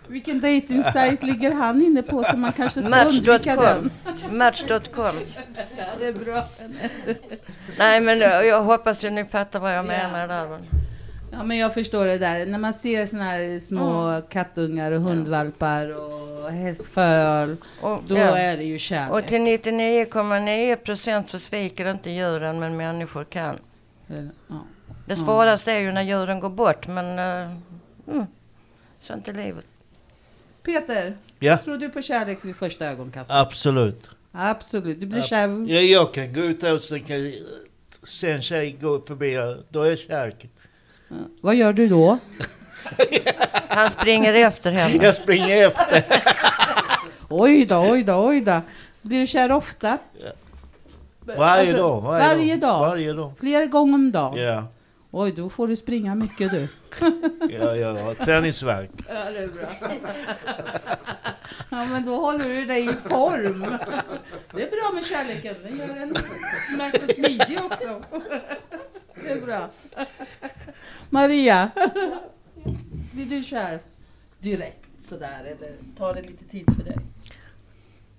Vilken 0.07 0.41
dejtingsajt 0.41 1.23
ligger 1.23 1.51
han 1.55 1.83
inne 1.83 2.03
på 2.03 2.25
så 2.25 2.37
man 2.37 2.53
kanske 2.53 2.83
ska 2.83 3.05
undvika 3.05 3.57
den? 3.57 3.91
Match.com. 4.31 4.39
Match.com. 4.39 5.17
Det 5.99 6.07
är 6.07 6.13
bra. 6.25 6.45
Nej 7.79 8.01
men 8.01 8.19
jag 8.19 8.47
jag 8.47 8.63
hoppas 8.63 9.05
att 9.05 9.13
ni 9.13 9.25
fattar 9.25 9.61
vad 9.61 9.71
jag 9.71 9.79
Ja. 9.79 9.83
menar 9.83 10.29
där. 10.29 10.59
Ja, 11.33 11.43
men 11.45 11.57
jag 11.59 11.75
förstår 11.75 12.07
det 12.07 12.19
där. 12.19 12.47
När 12.47 12.59
man 12.59 12.75
ser 12.75 13.07
såna 13.07 13.25
här 13.25 13.59
små 13.61 14.23
kattungar 14.29 14.93
och 14.93 15.01
hundvalpar 15.01 15.87
och 15.91 16.87
föl, 16.87 17.57
Och, 17.81 18.03
då 18.09 18.17
ja. 18.17 18.39
är 18.39 18.57
det 18.57 18.65
ju 18.65 18.79
kärlek. 18.79 19.13
och 19.13 19.27
till 19.27 19.41
99,9 19.41 20.77
procent 20.77 21.29
så 21.31 21.39
sviker 21.39 21.91
inte 21.91 22.11
djuren 22.11 22.61
men 22.61 22.77
människor 22.77 23.25
kan. 23.25 23.59
Ja. 24.07 24.65
Det 25.07 25.17
svåraste 25.17 25.73
är 25.73 25.79
ju 25.79 25.93
när 25.93 26.03
djuren 26.03 26.41
går 26.41 26.51
bort 26.51 26.87
men 26.89 27.07
uh, 27.19 27.57
mm, 28.15 28.27
sånt 29.01 29.29
är 29.29 29.33
livet. 29.33 29.65
Peter, 30.63 31.17
Ja, 31.39 31.59
tror 31.59 31.77
du 31.77 31.89
på 31.89 32.03
kärlek 32.03 32.39
vid 32.43 32.57
första 32.57 32.87
ögonkastet? 32.87 33.37
absolut. 33.37 34.11
Absolut. 34.33 35.01
Du 35.01 35.07
blir 35.07 35.19
Ja. 35.19 35.25
kär. 35.25 35.67
Ja, 35.69 35.81
jag 35.81 36.15
kan 36.15 36.33
gå 36.33 36.41
ut 36.41 36.63
och 36.63 36.81
sen 36.81 37.01
kan 37.05 37.33
se 38.03 38.31
en 38.31 38.43
tjej 38.43 38.77
gå 38.81 39.01
förbi, 39.01 39.37
då 39.69 39.83
är 39.83 39.91
jag 39.91 39.99
kärlek. 39.99 40.47
Ja. 41.11 41.17
Vad 41.41 41.55
gör 41.55 41.73
du 41.73 41.89
då? 41.89 42.19
Han 43.69 43.91
springer 43.91 44.35
efter 44.35 44.73
henne. 44.73 45.05
Jag 45.05 45.15
springer 45.15 45.67
efter. 45.67 46.05
Oj 47.29 47.65
då, 47.67 47.79
oj 47.91 48.03
då, 48.05 48.27
oj 48.27 48.41
då. 48.41 48.61
Blir 49.03 49.21
du 49.21 49.27
kär 49.27 49.53
ofta? 49.53 49.99
Varje 51.21 51.61
Alltså, 51.61 51.77
dag. 51.77 52.01
Varje, 52.01 52.27
varje 52.35 52.57
dag? 52.57 52.81
Varje 52.81 53.13
dag. 53.13 53.33
Flera 53.41 53.67
gånger 53.67 53.95
om 53.95 54.13
dagen? 54.13 54.39
Ja, 54.39 54.65
Oj, 55.13 55.33
då 55.33 55.49
får 55.49 55.69
du 55.69 55.77
springa 55.77 56.15
mycket 56.15 56.51
du. 56.51 56.69
ja, 57.61 57.77
jag 57.77 57.95
har 57.95 58.15
träningsvärk. 58.15 58.91
Ja, 59.09 59.15
det 59.31 59.39
är 59.39 59.47
bra. 59.49 59.91
Ja, 61.71 61.85
men 61.85 62.07
då 62.07 62.15
håller 62.17 62.45
du 62.49 62.65
dig 62.65 62.85
i 62.85 62.93
form. 63.09 63.67
Det 64.55 64.63
är 64.63 64.71
bra 64.71 64.93
med 64.95 65.07
kärleken. 65.07 65.55
Den 65.63 65.79
gör 65.79 65.97
en 66.03 66.17
smärt 66.75 67.03
och 67.03 67.11
smidig 67.15 67.59
också. 67.65 68.01
Det 69.25 69.31
är 69.33 69.41
bra. 69.41 69.69
Maria, 71.13 71.71
blir 73.13 73.27
du 73.27 73.43
kär 73.43 73.81
direkt 74.39 74.89
sådär 75.01 75.45
eller 75.45 75.75
tar 75.97 76.15
det 76.15 76.23
lite 76.23 76.45
tid 76.45 76.65
för 76.77 76.85
dig? 76.85 76.97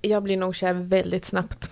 Jag 0.01 0.23
blir 0.23 0.37
nog 0.37 0.55
kär 0.55 0.73
väldigt 0.73 1.25
snabbt. 1.25 1.71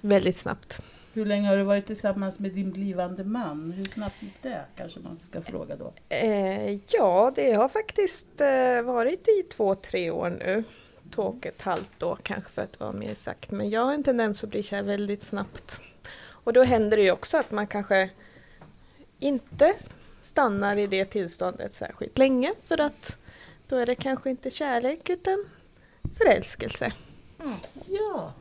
Väldigt 0.00 0.36
snabbt. 0.36 0.80
Hur 1.12 1.26
länge 1.26 1.48
har 1.48 1.56
du 1.56 1.62
varit 1.62 1.86
tillsammans 1.86 2.38
med 2.38 2.50
din 2.52 2.70
blivande 2.70 3.24
man? 3.24 3.70
Hur 3.70 3.84
snabbt 3.84 4.22
gick 4.22 4.42
det? 4.42 4.64
Kanske 4.76 5.00
man 5.00 5.18
ska 5.18 5.42
fråga 5.42 5.76
då. 5.76 5.92
Eh, 6.08 6.78
ja, 6.88 7.32
det 7.34 7.52
har 7.52 7.68
faktiskt 7.68 8.40
eh, 8.40 8.82
varit 8.82 9.28
i 9.28 9.42
två, 9.42 9.74
tre 9.74 10.10
år 10.10 10.30
nu. 10.30 10.64
Två 11.10 11.22
och 11.22 11.46
ett 11.46 11.62
halvt 11.62 11.90
då 11.98 12.16
kanske 12.22 12.50
för 12.50 12.62
att 12.62 12.80
vara 12.80 12.92
mer 12.92 13.14
sagt. 13.14 13.50
Men 13.50 13.70
jag 13.70 13.80
har 13.80 13.92
en 13.92 14.04
tendens 14.04 14.44
att 14.44 14.50
bli 14.50 14.62
kär 14.62 14.82
väldigt 14.82 15.22
snabbt. 15.22 15.80
Och 16.24 16.52
då 16.52 16.62
händer 16.62 16.96
det 16.96 17.02
ju 17.02 17.12
också 17.12 17.36
att 17.36 17.50
man 17.50 17.66
kanske 17.66 18.10
inte 19.22 19.74
stannar 20.20 20.76
i 20.76 20.86
det 20.86 21.04
tillståndet 21.04 21.74
särskilt 21.74 22.18
länge 22.18 22.54
för 22.66 22.80
att 22.80 23.18
då 23.68 23.76
är 23.76 23.86
det 23.86 23.94
kanske 23.94 24.30
inte 24.30 24.50
kärlek 24.50 25.08
utan 25.08 25.44
förälskelse. 26.18 26.92
Ja, 27.86 28.32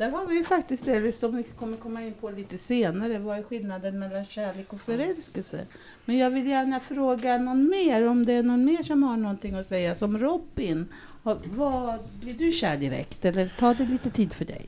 där 0.00 0.10
har 0.10 0.26
vi 0.26 0.36
ju 0.36 0.44
faktiskt 0.44 0.84
det 0.84 1.12
som 1.12 1.36
vi 1.36 1.42
kommer 1.42 1.76
komma 1.76 2.02
in 2.02 2.14
på 2.14 2.30
lite 2.30 2.58
senare. 2.58 3.18
Vad 3.18 3.38
är 3.38 3.42
skillnaden 3.42 3.98
mellan 3.98 4.24
kärlek 4.24 4.72
och 4.72 4.80
förälskelse? 4.80 5.66
Men 6.04 6.18
jag 6.18 6.30
vill 6.30 6.46
gärna 6.46 6.80
fråga 6.80 7.38
någon 7.38 7.68
mer, 7.68 8.08
om 8.08 8.26
det 8.26 8.32
är 8.32 8.42
någon 8.42 8.64
mer 8.64 8.82
som 8.82 9.02
har 9.02 9.16
någonting 9.16 9.54
att 9.54 9.66
säga. 9.66 9.94
Som 9.94 10.18
Robin, 10.18 10.88
har, 11.22 11.38
vad, 11.44 11.98
blir 12.20 12.34
du 12.34 12.52
kär 12.52 12.76
direkt 12.76 13.24
eller 13.24 13.52
tar 13.58 13.74
det 13.74 13.84
lite 13.84 14.10
tid 14.10 14.32
för 14.32 14.44
dig? 14.44 14.66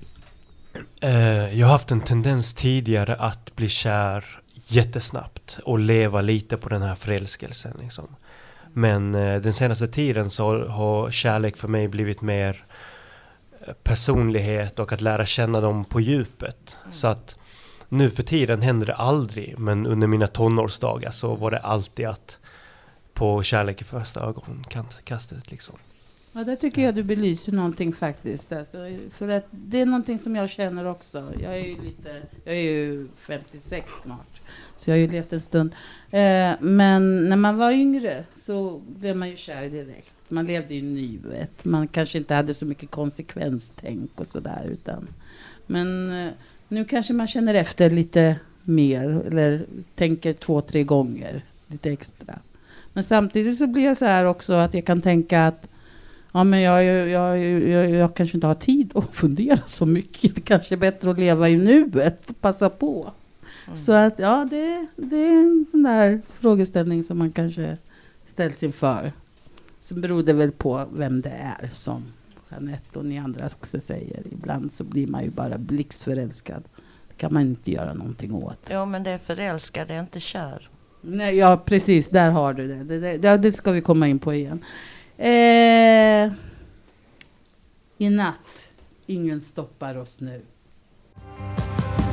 Eh, 1.00 1.58
jag 1.58 1.66
har 1.66 1.72
haft 1.72 1.90
en 1.90 2.00
tendens 2.00 2.54
tidigare 2.54 3.16
att 3.16 3.56
bli 3.56 3.68
kär 3.68 4.41
jättesnabbt 4.75 5.59
och 5.64 5.79
leva 5.79 6.21
lite 6.21 6.57
på 6.57 6.69
den 6.69 6.83
här 6.83 6.95
förälskelsen. 6.95 7.76
Liksom. 7.81 8.17
Men 8.73 9.14
eh, 9.14 9.41
den 9.41 9.52
senaste 9.52 9.88
tiden 9.88 10.31
så 10.31 10.67
har 10.67 11.11
kärlek 11.11 11.57
för 11.57 11.69
mig 11.69 11.88
blivit 11.88 12.21
mer 12.21 12.64
eh, 13.67 13.75
personlighet 13.83 14.79
och 14.79 14.93
att 14.93 15.00
lära 15.00 15.26
känna 15.26 15.61
dem 15.61 15.85
på 15.85 16.00
djupet. 16.00 16.76
Så 16.91 17.07
att 17.07 17.38
nu 17.88 18.11
för 18.11 18.23
tiden 18.23 18.62
händer 18.62 18.87
det 18.87 18.95
aldrig, 18.95 19.59
men 19.59 19.87
under 19.87 20.07
mina 20.07 20.26
tonårsdagar 20.26 21.11
så 21.11 21.35
var 21.35 21.50
det 21.50 21.59
alltid 21.59 22.07
att 22.07 22.38
på 23.14 23.43
kärlek 23.43 23.81
i 23.81 23.85
första 23.85 24.21
ögonkastet 24.21 25.50
liksom. 25.50 25.76
Ja, 26.34 26.44
där 26.44 26.56
tycker 26.56 26.82
jag 26.82 26.94
du 26.94 27.02
belyser 27.02 27.52
någonting 27.52 27.92
faktiskt. 27.92 28.52
Alltså, 28.52 28.78
för 29.10 29.28
att 29.28 29.46
det 29.50 29.80
är 29.80 29.86
någonting 29.86 30.18
som 30.18 30.36
jag 30.36 30.50
känner 30.50 30.84
också. 30.84 31.32
Jag 31.42 31.58
är 31.58 31.64
ju, 31.64 31.82
lite, 31.82 32.22
jag 32.44 32.54
är 32.54 32.60
ju 32.60 33.08
56 33.16 33.92
snart, 34.02 34.40
så 34.76 34.90
jag 34.90 34.94
har 34.94 35.00
ju 35.00 35.08
levt 35.08 35.32
en 35.32 35.40
stund. 35.40 35.70
Eh, 36.10 36.52
men 36.60 37.28
när 37.28 37.36
man 37.36 37.56
var 37.56 37.72
yngre 37.72 38.24
så 38.36 38.82
blev 38.86 39.16
man 39.16 39.30
ju 39.30 39.36
kär 39.36 39.68
direkt. 39.68 40.12
Man 40.28 40.46
levde 40.46 40.74
i 40.74 40.82
nuet. 40.82 41.64
Man 41.64 41.88
kanske 41.88 42.18
inte 42.18 42.34
hade 42.34 42.54
så 42.54 42.66
mycket 42.66 42.90
konsekvenstänk 42.90 44.20
och 44.20 44.26
sådär. 44.26 44.68
Utan, 44.72 45.08
men 45.66 46.12
eh, 46.26 46.32
nu 46.68 46.84
kanske 46.84 47.12
man 47.12 47.26
känner 47.26 47.54
efter 47.54 47.90
lite 47.90 48.36
mer 48.62 49.22
eller 49.26 49.66
tänker 49.94 50.32
två, 50.32 50.60
tre 50.60 50.84
gånger 50.84 51.44
lite 51.66 51.90
extra. 51.90 52.38
Men 52.92 53.04
samtidigt 53.04 53.58
så 53.58 53.66
blir 53.66 53.84
jag 53.84 53.96
så 53.96 54.04
här 54.04 54.24
också 54.24 54.52
att 54.52 54.74
jag 54.74 54.84
kan 54.84 55.00
tänka 55.00 55.46
att 55.46 55.68
Ja, 56.32 56.44
men 56.44 56.60
jag, 56.60 56.84
jag, 56.84 57.38
jag, 57.38 57.90
jag, 57.90 58.14
kanske 58.14 58.36
inte 58.36 58.46
har 58.46 58.54
tid 58.54 58.92
att 58.94 59.04
fundera 59.14 59.58
så 59.66 59.86
mycket. 59.86 60.34
Det 60.34 60.40
kanske 60.40 60.74
är 60.74 60.76
bättre 60.76 61.10
att 61.10 61.18
leva 61.18 61.48
i 61.48 61.56
nuet, 61.56 62.40
passa 62.40 62.70
på. 62.70 63.12
Så 63.74 63.92
att 63.92 64.18
ja, 64.18 64.46
det, 64.50 64.86
det 64.96 65.16
är 65.16 65.40
en 65.40 65.64
sån 65.70 65.82
där 65.82 66.22
frågeställning 66.28 67.02
som 67.02 67.18
man 67.18 67.32
kanske 67.32 67.76
ställs 68.26 68.62
inför. 68.62 69.12
Så 69.80 69.94
beror 69.94 70.22
det 70.22 70.32
väl 70.32 70.52
på 70.52 70.88
vem 70.92 71.20
det 71.20 71.30
är 71.60 71.68
som 71.68 72.02
Jeanette 72.50 72.98
och 72.98 73.04
ni 73.04 73.18
andra 73.18 73.46
också 73.46 73.80
säger. 73.80 74.22
Ibland 74.32 74.72
så 74.72 74.84
blir 74.84 75.06
man 75.06 75.24
ju 75.24 75.30
bara 75.30 75.58
blixtförälskad. 75.58 76.62
Det 77.08 77.14
kan 77.14 77.34
man 77.34 77.42
inte 77.42 77.70
göra 77.70 77.94
någonting 77.94 78.34
åt. 78.34 78.70
Jo 78.70 78.86
men 78.86 79.02
det 79.02 79.10
är 79.10 79.18
förälskad, 79.18 79.88
det 79.88 79.94
är 79.94 80.00
inte 80.00 80.20
kär. 80.20 80.68
Nej, 81.00 81.36
ja, 81.36 81.62
precis. 81.64 82.08
Där 82.08 82.30
har 82.30 82.54
du 82.54 82.68
det. 82.68 82.84
Det, 82.84 82.98
det, 82.98 83.18
det, 83.18 83.36
det 83.36 83.52
ska 83.52 83.72
vi 83.72 83.80
komma 83.80 84.08
in 84.08 84.18
på 84.18 84.34
igen. 84.34 84.64
Eh, 85.16 86.33
I 87.99 88.11
natt. 88.11 88.69
Ingen 89.07 89.40
stoppar 89.40 89.97
oss 89.97 90.21
nu. 90.21 90.42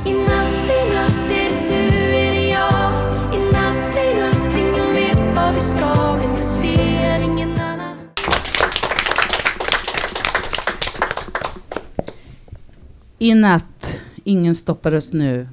I 0.06 0.12
natt, 0.12 0.70
i 0.70 0.94
natt 0.94 1.30
är 1.30 1.50
det 1.50 1.66
du, 1.68 2.14
är 2.14 2.34
det 2.34 2.48
jag 2.48 2.92
I 3.34 3.52
natt, 3.52 3.96
i 3.96 4.20
natt, 4.20 4.58
ingen 4.58 4.94
vet 4.94 5.36
vad 5.36 5.54
vi 5.54 5.60
ska 5.60 6.16
Men 6.16 6.30
jag 6.30 6.44
ser 6.44 7.20
ingen 7.22 7.60
annan 7.60 7.98
I 13.18 13.34
natt. 13.34 13.98
Ingen 14.24 14.54
stoppar 14.54 14.94
oss 14.94 15.12
nu. 15.12 15.48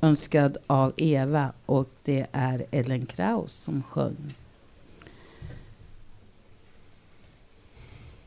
Önskad 0.00 0.56
av 0.66 0.92
Eva. 0.96 1.52
Och 1.66 1.88
det 2.04 2.26
är 2.32 2.66
Ellen 2.70 3.06
Kraus 3.06 3.52
som 3.52 3.82
sjöng. 3.82 4.34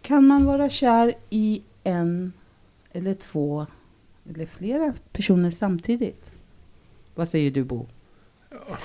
Kan 0.05 0.27
man 0.27 0.45
vara 0.45 0.69
kär 0.69 1.13
i 1.29 1.61
en 1.83 2.33
eller 2.91 3.13
två 3.13 3.67
eller 4.29 4.45
flera 4.45 4.93
personer 5.11 5.51
samtidigt? 5.51 6.31
Vad 7.15 7.27
säger 7.27 7.51
du 7.51 7.63
Bo? 7.63 7.87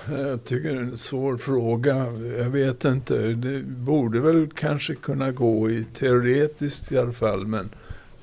Jag 0.09 0.45
tycker 0.45 0.75
det 0.75 0.81
är 0.81 0.83
en 0.83 0.99
svår 0.99 1.37
fråga. 1.37 1.97
Jag 2.39 2.50
vet 2.50 2.85
inte. 2.85 3.19
Det 3.19 3.62
borde 3.62 4.21
väl 4.21 4.49
kanske 4.55 4.95
kunna 4.95 5.31
gå 5.31 5.71
i 5.71 5.85
teoretiskt 5.85 6.93
i 6.93 6.99
alla 6.99 7.12
fall. 7.12 7.47
Men 7.47 7.71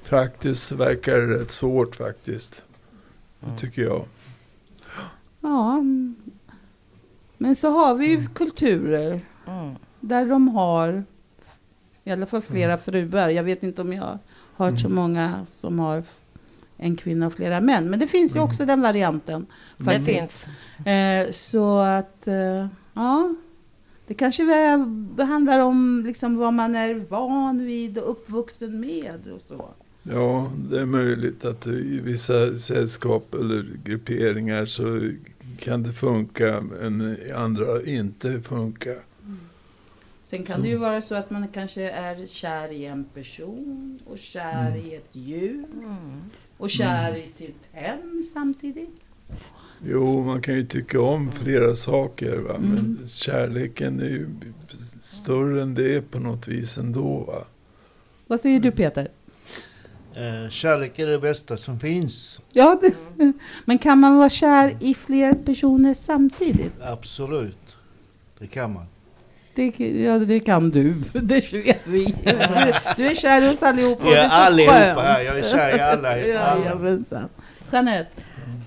praktiskt 0.06 0.72
verkar 0.72 1.18
det 1.18 1.40
rätt 1.40 1.52
svårt 1.52 1.96
faktiskt. 1.96 2.64
Det 3.40 3.58
tycker 3.58 3.82
jag. 3.82 4.06
Ja, 5.42 5.74
mm. 5.74 6.16
men 7.38 7.56
så 7.56 7.70
har 7.70 7.96
vi 7.96 8.08
ju 8.08 8.28
kulturer 8.28 9.22
Mm. 9.48 9.76
där 10.00 10.26
de 10.26 10.48
har 10.48 11.04
i 12.08 12.12
alla 12.12 12.26
fall 12.26 12.42
flera 12.42 12.78
fruar. 12.78 13.30
Jag 13.30 13.44
vet 13.44 13.64
inte 13.64 13.82
om 13.82 13.94
jag 13.94 14.02
har 14.04 14.20
hört 14.56 14.80
så 14.80 14.90
många 14.90 15.46
som 15.46 15.80
har 15.80 16.04
en 16.78 16.96
kvinna 16.96 17.28
och 17.28 17.34
flera 17.34 17.62
män. 17.62 17.90
Men 17.90 18.00
det 18.00 18.08
finns 18.08 18.36
ju 18.36 18.40
också 18.40 18.66
den 18.66 18.82
varianten. 18.82 19.46
Det 19.78 19.84
Faktiskt. 19.84 20.48
finns. 20.78 20.88
Eh, 20.88 21.32
så 21.32 21.80
att, 21.80 22.28
eh, 22.28 22.68
ja. 22.94 23.36
Det 24.08 24.14
kanske 24.14 24.44
handlar 25.24 25.60
om 25.60 26.04
liksom 26.06 26.38
vad 26.38 26.54
man 26.54 26.76
är 26.76 26.94
van 27.10 27.66
vid 27.66 27.98
och 27.98 28.12
uppvuxen 28.12 28.80
med 28.80 29.28
och 29.36 29.42
så. 29.42 29.70
Ja, 30.04 30.52
det 30.70 30.80
är 30.80 30.86
möjligt 30.86 31.46
att 31.46 31.68
i 31.68 32.00
vissa 32.04 32.58
sällskap 32.58 33.34
eller 33.34 33.66
grupperingar 33.84 34.66
så 34.66 35.12
kan 35.60 35.84
det 35.84 35.94
funka 35.94 36.62
men 36.62 37.18
i 37.28 37.32
andra 37.32 37.84
inte 37.84 38.42
funka. 38.42 38.94
Sen 40.28 40.44
kan 40.44 40.56
Så. 40.56 40.62
det 40.62 40.68
ju 40.68 40.76
vara 40.78 41.02
så 41.02 41.16
att 41.16 41.30
man 41.30 41.48
kanske 41.48 41.90
är 41.90 42.26
kär 42.26 42.72
i 42.72 42.86
en 42.86 43.04
person 43.04 44.00
och 44.06 44.18
kär 44.18 44.68
Mm. 44.72 44.86
i 44.86 44.96
ett 44.96 45.10
djur 45.16 45.66
Mm. 45.74 46.22
och 46.58 46.70
kär 46.70 47.16
i 47.16 47.28
sitt 47.28 47.68
hem 47.72 48.24
samtidigt. 48.34 49.02
Jo, 49.86 50.24
man 50.24 50.42
kan 50.42 50.54
ju 50.54 50.66
tycka 50.66 51.02
om 51.02 51.32
flera 51.32 51.76
saker. 51.76 52.38
Va? 52.38 52.56
Mm. 52.56 52.70
Men 52.70 53.08
kärleken 53.08 54.00
är 54.00 54.04
ju 54.10 54.30
större 55.02 55.62
än 55.62 55.74
det 55.76 56.12
på 56.12 56.20
något 56.20 56.48
vis 56.48 56.78
ändå. 56.78 57.20
Va? 57.28 57.44
Vad 58.28 58.40
säger 58.40 58.60
du 58.60 58.72
Peter? 58.72 59.08
Eh, 60.14 60.50
kärlek 60.50 61.00
är 61.00 61.08
det 61.08 61.20
bästa 61.20 61.58
som 61.58 61.80
finns. 61.80 62.40
Ja, 62.52 62.80
det, 62.82 62.94
men 63.66 63.78
kan 63.78 64.00
man 64.00 64.18
vara 64.18 64.30
kär 64.30 64.78
i 64.80 64.94
fler 64.94 65.34
personer 65.34 65.94
samtidigt? 65.94 66.74
Absolut. 66.82 67.78
Det 68.40 68.48
kan 68.48 68.74
man. 68.74 68.86
Det, 69.58 69.80
ja, 69.80 70.18
det 70.20 70.40
kan 70.40 70.70
du. 70.70 70.94
Det 71.14 71.54
vet 71.54 71.88
vi. 71.88 72.06
Du, 72.06 72.34
du 72.98 73.08
är 73.08 73.16
kär 73.16 73.42
i 73.42 73.54
oss 73.54 73.64
allihopa 73.64 74.04
och 74.04 74.10
det 74.12 74.18
Ja, 74.18 74.24
är 74.24 74.30
så 74.30 74.36
allihopa 74.36 74.74
skönt. 74.96 75.28
Jag 75.28 75.38
är 75.40 75.42
kär 75.52 75.78
i 75.78 75.80
alla. 75.82 76.18
Ja, 76.28 76.40
alla. 76.40 76.64
jajamensan. 76.66 77.30
Jeanette? 77.72 78.22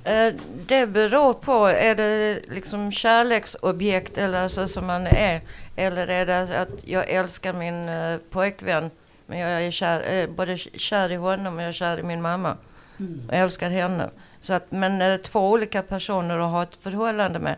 Eh, 0.04 0.34
Det 0.66 0.86
beror 0.86 1.32
på, 1.32 1.66
är 1.66 1.94
det 1.94 2.40
liksom 2.48 2.92
kärleksobjekt 2.92 4.18
eller 4.18 4.48
så 4.48 4.68
som 4.68 4.86
man 4.86 5.06
är? 5.06 5.40
Eller 5.76 6.06
är 6.06 6.26
det 6.26 6.60
att 6.60 6.84
jag 6.84 7.08
älskar 7.10 7.52
min 7.52 7.88
eh, 7.88 8.16
pojkvän, 8.30 8.90
men 9.26 9.38
jag 9.38 9.62
är 9.62 9.70
kär, 9.70 10.12
eh, 10.12 10.28
både 10.36 10.58
kär 10.58 11.12
i 11.12 11.16
honom 11.16 11.56
och 11.56 11.62
jag 11.62 11.68
är 11.68 11.72
kär 11.72 11.98
i 11.98 12.02
min 12.02 12.22
mamma. 12.22 12.56
Mm. 13.00 13.20
Jag 13.30 13.40
älskar 13.40 13.70
henne. 13.70 14.10
Så 14.40 14.52
att, 14.52 14.70
men 14.72 15.18
två 15.22 15.50
olika 15.50 15.82
personer 15.82 16.38
att 16.38 16.50
ha 16.50 16.62
ett 16.62 16.78
förhållande 16.82 17.38
med, 17.38 17.56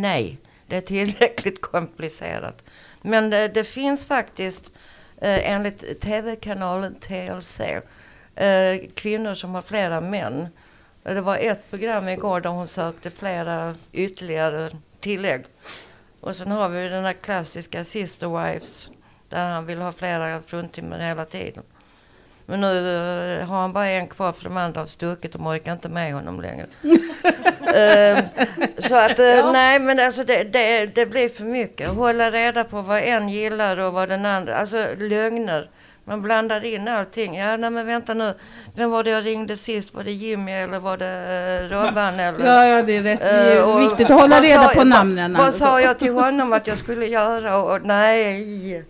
nej. 0.00 0.38
Det 0.72 0.76
är 0.76 0.80
tillräckligt 0.80 1.60
komplicerat. 1.72 2.64
Men 3.02 3.30
det, 3.30 3.48
det 3.48 3.64
finns 3.64 4.04
faktiskt, 4.04 4.72
eh, 5.20 5.50
enligt 5.50 6.00
tv-kanalen 6.00 6.94
TLC, 6.94 7.60
eh, 8.34 8.80
kvinnor 8.94 9.34
som 9.34 9.54
har 9.54 9.62
flera 9.62 10.00
män. 10.00 10.48
Eh, 11.04 11.14
det 11.14 11.20
var 11.20 11.36
ett 11.36 11.70
program 11.70 12.08
igår 12.08 12.40
där 12.40 12.50
hon 12.50 12.68
sökte 12.68 13.10
flera 13.10 13.74
ytterligare 13.92 14.70
tillägg. 15.00 15.44
Och 16.20 16.36
sen 16.36 16.50
har 16.50 16.68
vi 16.68 16.88
den 16.88 17.04
här 17.04 17.12
klassiska 17.12 17.84
Sister 17.84 18.44
Wives 18.44 18.90
där 19.28 19.50
han 19.50 19.66
vill 19.66 19.78
ha 19.78 19.92
flera 19.92 20.42
fruntimmer 20.42 20.98
hela 20.98 21.24
tiden. 21.24 21.62
Men 22.46 22.60
nu 22.60 22.96
eh, 23.40 23.46
har 23.46 23.60
han 23.60 23.72
bara 23.72 23.88
en 23.88 24.08
kvar 24.08 24.32
för 24.32 24.44
de 24.44 24.56
andra 24.56 24.80
har 24.80 24.86
stuckit 24.86 25.34
och 25.34 25.40
de 25.40 25.46
orkar 25.46 25.72
inte 25.72 25.88
med 25.88 26.14
honom 26.14 26.40
längre. 26.40 26.66
Ehm, 27.74 28.24
så 28.78 28.94
att 28.96 29.18
eh, 29.18 29.52
nej 29.52 29.78
men 29.78 30.00
alltså 30.00 30.24
det, 30.24 30.44
det, 30.44 30.86
det 30.94 31.06
blir 31.06 31.28
för 31.28 31.44
mycket. 31.44 31.88
Hålla 31.88 32.30
reda 32.30 32.64
på 32.64 32.82
vad 32.82 32.98
en 32.98 33.28
gillar 33.28 33.76
och 33.76 33.92
vad 33.92 34.08
den 34.08 34.26
andra, 34.26 34.56
alltså 34.56 34.86
lögner. 34.98 35.68
Man 36.04 36.22
blandar 36.22 36.64
in 36.64 36.88
allting. 36.88 37.34
Ja 37.36 37.56
nej 37.56 37.70
men 37.70 37.86
vänta 37.86 38.14
nu, 38.14 38.34
vem 38.76 38.90
var 38.90 39.04
det 39.04 39.10
jag 39.10 39.26
ringde 39.26 39.56
sist? 39.56 39.94
Var 39.94 40.04
det 40.04 40.12
Jimmy 40.12 40.52
eller 40.52 40.78
var 40.78 40.96
det 40.96 41.68
eh, 41.70 41.76
Robban 41.76 42.20
eller? 42.20 42.46
Ja, 42.46 42.66
ja, 42.66 42.82
det 42.82 42.96
är 42.96 43.02
rätt. 43.02 43.20
Det 43.20 43.26
är 43.26 43.58
Eh, 43.62 43.76
viktigt 43.78 44.10
att 44.10 44.20
hålla 44.20 44.36
vad 44.36 44.44
reda 44.44 44.62
sa 44.62 44.68
på 44.68 44.84
namnen. 44.84 45.32
Vad 45.32 45.46
alltså. 45.46 45.64
sa 45.64 45.80
jag 45.80 45.98
till 45.98 46.12
honom 46.12 46.52
att 46.52 46.66
jag 46.66 46.78
skulle 46.78 47.06
göra? 47.06 47.56
Och, 47.56 47.72
och 47.72 47.80
nej. 47.84 48.84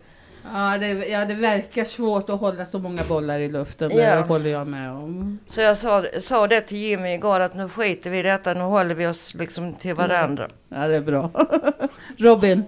Ja 0.45 0.79
det, 0.79 0.89
ja, 1.09 1.25
det 1.25 1.35
verkar 1.35 1.85
svårt 1.85 2.31
att 2.31 2.41
hålla 2.41 2.67
så 2.67 2.79
många 2.79 3.05
bollar 3.05 3.39
i 3.39 3.49
luften. 3.51 3.89
Det 3.89 4.03
Ja. 4.03 4.21
håller 4.21 4.51
jag 4.51 4.67
med 4.67 4.91
om. 4.93 5.39
Så 5.47 5.61
jag 5.61 5.77
sa, 5.79 6.05
sa 6.21 6.47
det 6.47 6.61
till 6.61 6.79
Jimmy 6.79 7.15
igår 7.15 7.41
att 7.41 7.55
nu 7.55 7.69
skiter 7.69 8.11
vi 8.11 8.19
i 8.19 8.23
detta, 8.23 8.55
nu 8.55 8.61
håller 8.61 8.95
vi 8.95 9.07
oss 9.07 9.35
liksom 9.35 9.75
till 9.75 9.95
varandra. 9.95 10.49
Ja, 10.69 10.89
det 10.89 10.97
är 10.97 11.00
bra. 11.00 11.31
Robin, 12.19 12.65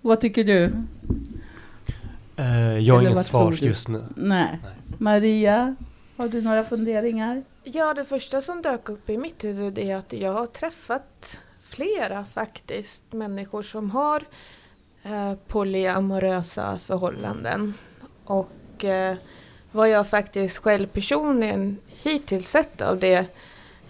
vad 0.00 0.20
tycker 0.20 0.44
du? 0.44 0.72
Eh, 2.36 2.78
jag 2.78 2.94
har 2.94 3.00
Eller 3.00 3.10
inget 3.10 3.24
svar 3.24 3.52
just 3.52 3.88
nu. 3.88 4.04
Nej. 4.16 4.58
Maria, 4.98 5.76
har 6.16 6.28
du 6.28 6.40
några 6.42 6.64
funderingar? 6.64 7.42
Ja, 7.64 7.94
det 7.94 8.04
första 8.04 8.40
som 8.40 8.62
dök 8.62 8.88
upp 8.88 9.10
i 9.10 9.16
mitt 9.18 9.44
huvud 9.44 9.78
är 9.78 9.96
att 9.96 10.12
jag 10.12 10.32
har 10.32 10.46
träffat 10.46 11.38
flera 11.68 12.24
faktiskt 12.24 13.02
människor 13.12 13.62
som 13.62 13.90
har 13.90 14.22
eh, 15.02 15.34
polyamorösa 15.46 16.78
förhållanden. 16.78 17.74
Och 18.24 18.84
eh, 18.84 19.16
vad 19.72 19.88
jag 19.88 20.08
faktiskt 20.08 20.58
själv 20.58 20.86
personligen 20.86 21.78
hittills 21.86 22.48
sett 22.50 22.80
av 22.80 22.98
det 22.98 23.24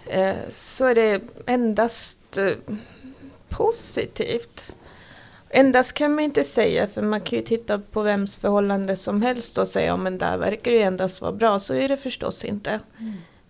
eh, 0.07 0.35
så 0.53 0.85
är 0.85 0.95
det 0.95 1.21
endast 1.45 2.37
eh, 2.37 2.75
positivt. 3.49 4.75
Endast 5.49 5.93
kan 5.93 6.15
man 6.15 6.23
inte 6.23 6.43
säga 6.43 6.87
för 6.87 7.01
man 7.01 7.21
kan 7.21 7.39
ju 7.39 7.45
titta 7.45 7.79
på 7.79 8.01
vems 8.01 8.37
förhållande 8.37 8.95
som 8.95 9.21
helst 9.21 9.57
och 9.57 9.67
säga 9.67 9.93
om 9.93 10.03
men 10.03 10.17
där 10.17 10.37
verkar 10.37 10.71
ju 10.71 10.81
endast 10.81 11.21
vara 11.21 11.31
bra. 11.31 11.59
Så 11.59 11.73
är 11.73 11.89
det 11.89 11.97
förstås 11.97 12.45
inte. 12.45 12.79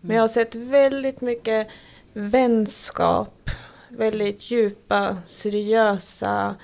Men 0.02 0.16
jag 0.16 0.24
har 0.24 0.28
sett 0.28 0.56
väldigt 0.56 1.22
mycket 1.22 1.68
vänskap, 2.14 3.50
väldigt 3.90 4.52
djupa, 4.52 5.18
seriösa, 5.26 6.56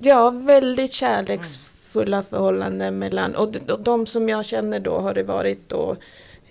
ja 0.00 0.30
väldigt 0.30 0.92
kärleksfulla 0.92 2.22
förhållanden 2.22 2.98
mellan, 2.98 3.34
och 3.34 3.52
de, 3.52 3.72
och 3.72 3.80
de 3.80 4.06
som 4.06 4.28
jag 4.28 4.44
känner 4.44 4.80
då 4.80 4.98
har 4.98 5.14
det 5.14 5.22
varit 5.22 5.68
då 5.68 5.96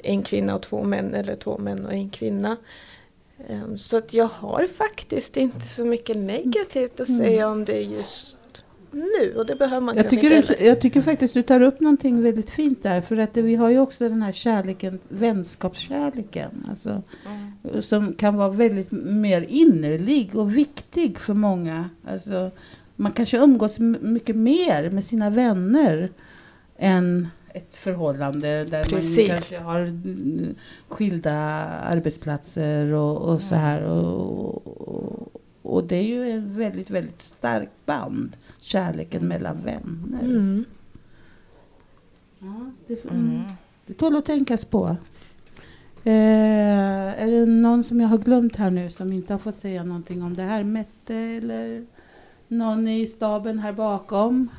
en 0.03 0.23
kvinna 0.23 0.55
och 0.55 0.62
två 0.62 0.83
män 0.83 1.13
eller 1.13 1.36
två 1.36 1.57
män 1.57 1.86
och 1.86 1.93
en 1.93 2.10
kvinna. 2.10 2.57
Ehm, 3.47 3.77
Så 3.77 3.97
att 3.97 4.13
jag 4.13 4.27
har 4.27 4.67
faktiskt 4.67 5.38
inte 5.38 5.67
så 5.67 5.86
mycket 5.86 6.17
negativt 6.17 6.99
att 6.99 7.17
säga 7.17 7.49
om 7.49 7.65
det 7.65 7.81
just 7.81 8.38
nu 8.91 9.33
och 9.38 9.45
det 9.45 9.55
behöver 9.55 9.81
man 9.81 9.97
Jag 9.97 10.10
tycker, 10.10 10.29
du, 10.29 10.65
jag 10.65 10.81
tycker 10.81 11.01
faktiskt 11.01 11.33
du 11.33 11.43
tar 11.43 11.62
upp 11.62 11.79
någonting 11.79 12.21
väldigt 12.21 12.49
fint 12.49 12.83
där. 12.83 13.01
För 13.01 13.17
att 13.17 13.33
det, 13.33 13.41
vi 13.41 13.55
har 13.55 13.69
ju 13.69 13.79
också 13.79 14.10
den 14.10 14.21
här 14.21 14.31
kärleken, 14.31 14.99
vänskapskärleken. 15.10 16.65
Alltså, 16.69 17.01
Som 17.81 18.13
kan 18.13 18.38
vara 18.38 18.49
väldigt 18.49 18.91
mer 18.91 19.45
innerlig 19.49 20.36
och 20.36 20.57
viktig 20.57 21.19
för 21.19 21.33
många. 21.33 21.89
Alltså, 22.07 22.51
man 22.97 23.12
kanske 23.12 23.38
umgås 23.38 23.79
mycket 23.79 24.36
mer 24.36 24.89
med 24.89 25.03
sina 25.03 25.29
vänner 25.29 26.12
än 26.77 27.27
ett 27.53 27.75
förhållande 27.75 28.63
där 28.63 28.83
Precis. 28.83 29.17
man 29.17 29.27
kanske 29.27 29.57
har 29.63 29.79
mm, 29.79 30.55
skilda 30.88 31.33
arbetsplatser 31.33 32.93
och, 32.93 33.17
och 33.17 33.41
så 33.41 33.55
här. 33.55 33.83
Och, 33.83 34.67
och, 34.67 35.41
och 35.62 35.83
det 35.83 35.95
är 35.95 36.03
ju 36.03 36.31
en 36.31 36.57
väldigt, 36.57 36.89
väldigt 36.89 37.21
stark 37.21 37.69
band, 37.86 38.38
kärleken 38.60 39.27
mellan 39.27 39.57
vänner. 39.57 40.23
Mm. 40.23 40.65
Ja, 42.39 42.71
det, 42.88 43.05
Mm. 43.05 43.19
mm. 43.19 43.41
det 43.86 43.93
tål 43.93 44.15
att 44.15 44.25
tänkas 44.25 44.65
på. 44.65 44.97
Eh, 46.03 47.21
är 47.23 47.31
det 47.31 47.45
någon 47.45 47.83
som 47.83 48.01
jag 48.01 48.07
har 48.07 48.17
glömt 48.17 48.55
här 48.55 48.69
nu 48.69 48.89
som 48.89 49.13
inte 49.13 49.33
har 49.33 49.39
fått 49.39 49.55
säga 49.55 49.83
någonting 49.83 50.23
om 50.23 50.36
det 50.36 50.43
här? 50.43 50.63
Mette 50.63 51.15
eller 51.15 51.86
någon 52.47 52.88
i 52.88 53.07
staben 53.07 53.60
här 53.60 53.73
bakom? 53.73 54.49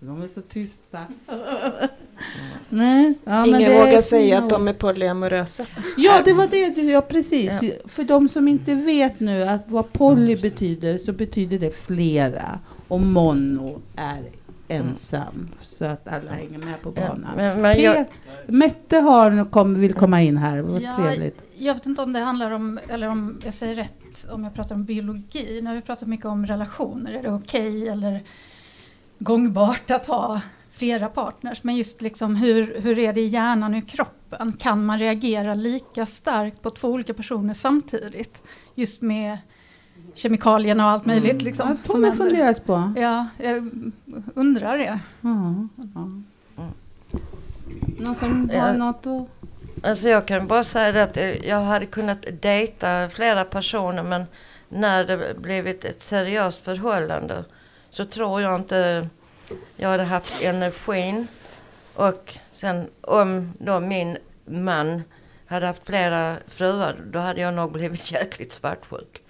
De 0.00 0.22
är 0.22 0.26
så 0.26 0.40
tysta. 0.40 0.98
Nej, 2.68 3.14
ja, 3.24 3.30
men 3.30 3.46
Ingen 3.46 3.70
det 3.70 3.78
vågar 3.78 4.02
säga 4.02 4.38
att 4.38 4.50
de 4.50 4.68
är 4.68 4.72
polyamorösa. 4.72 5.66
Ja, 5.96 6.22
det 6.24 6.32
var 6.32 6.46
det 6.46 6.70
du, 6.70 6.90
ja 6.90 7.00
precis. 7.00 7.62
Ja. 7.62 7.72
För 7.86 8.04
de 8.04 8.28
som 8.28 8.48
inte 8.48 8.74
vet 8.74 9.20
nu 9.20 9.42
att 9.42 9.62
vad 9.66 9.92
poly 9.92 10.36
betyder 10.36 10.98
så 10.98 11.12
betyder 11.12 11.58
det 11.58 11.76
flera 11.76 12.58
och 12.88 13.00
mono 13.00 13.80
är 13.96 14.22
ensam. 14.68 15.48
Så 15.60 15.84
att 15.84 16.08
alla 16.08 16.30
hänger 16.30 16.58
med 16.58 16.82
på 16.82 16.92
Ja, 16.96 17.08
banan. 17.08 17.36
men, 17.36 17.60
men 17.62 17.82
jag, 17.82 18.04
Mette 18.46 18.96
har, 18.98 19.50
kom, 19.50 19.80
vill 19.80 19.94
komma 19.94 20.22
in 20.22 20.36
här, 20.36 20.58
vad 20.58 20.82
Ja, 20.82 20.96
trevligt. 20.96 21.42
Jag 21.58 21.74
vet 21.74 21.86
inte 21.86 22.02
om 22.02 22.12
det 22.12 22.20
handlar 22.20 22.50
om, 22.50 22.78
eller 22.88 23.08
om 23.08 23.40
jag 23.44 23.54
säger 23.54 23.74
rätt, 23.74 24.26
om 24.30 24.44
jag 24.44 24.54
pratar 24.54 24.74
om 24.74 24.84
biologi. 24.84 25.60
När 25.62 25.74
vi 25.74 25.80
pratar 25.82 26.06
mycket 26.06 26.26
om 26.26 26.46
relationer, 26.46 27.12
är 27.14 27.22
det 27.22 27.32
okej 27.32 27.88
eller 27.88 28.22
gångbart 29.18 29.90
att 29.90 30.06
ha 30.06 30.40
flera 30.70 31.08
partners? 31.08 31.62
Men 31.62 31.76
just 31.76 32.02
liksom 32.02 32.36
hur, 32.36 32.80
hur 32.80 32.98
är 32.98 33.12
det 33.12 33.20
i 33.20 33.26
hjärnan 33.26 33.72
och 33.74 33.78
i 33.78 33.82
kroppen? 33.82 34.52
Kan 34.58 34.86
man 34.86 34.98
reagera 34.98 35.54
lika 35.54 36.06
starkt 36.06 36.62
på 36.62 36.70
två 36.70 36.88
olika 36.88 37.14
personer 37.14 37.54
samtidigt? 37.54 38.42
Just 38.74 39.02
med 39.02 39.38
kemikalierna 40.16 40.84
och 40.84 40.90
allt 40.90 41.06
möjligt. 41.06 41.42
Liksom, 41.42 41.68
Ja, 41.68 41.92
Tommy 41.92 42.12
funderas 42.12 42.60
på. 42.60 42.92
Ja, 42.96 43.26
jag 43.38 43.70
undrar 44.34 44.78
det. 44.78 45.00
Ja, 45.20 45.68
ja. 45.94 46.08
Någon 47.98 48.14
som 48.14 48.50
har 48.50 48.56
Ja. 48.56 48.72
något 48.72 49.06
att... 49.06 49.86
alltså 49.88 50.08
jag 50.08 50.26
kan 50.26 50.46
bara 50.46 50.64
säga 50.64 50.92
det 50.92 51.02
att 51.02 51.16
eh, 51.16 51.46
jag 51.48 51.60
hade 51.60 51.86
kunnat 51.86 52.26
dejta 52.42 53.08
flera 53.08 53.44
personer 53.44 54.02
men 54.02 54.24
när 54.68 55.04
det 55.04 55.34
blivit 55.38 55.84
ett 55.84 56.02
seriöst 56.02 56.60
förhållande 56.64 57.44
så 57.90 58.04
tror 58.04 58.40
jag 58.42 58.54
inte 58.56 59.08
jag 59.76 59.88
hade 59.88 60.04
haft 60.04 60.42
energin. 60.42 61.26
Och 61.94 62.34
sen 62.52 62.86
om 63.00 63.52
då 63.58 63.80
min 63.80 64.16
man 64.44 65.02
hade 65.46 65.66
haft 65.66 65.86
flera 65.86 66.36
fruar 66.48 66.96
då 67.12 67.18
hade 67.18 67.40
jag 67.40 67.54
nog 67.54 67.72
blivit 67.72 68.12
jäkligt 68.12 68.52
svartsjuk. 68.52 69.22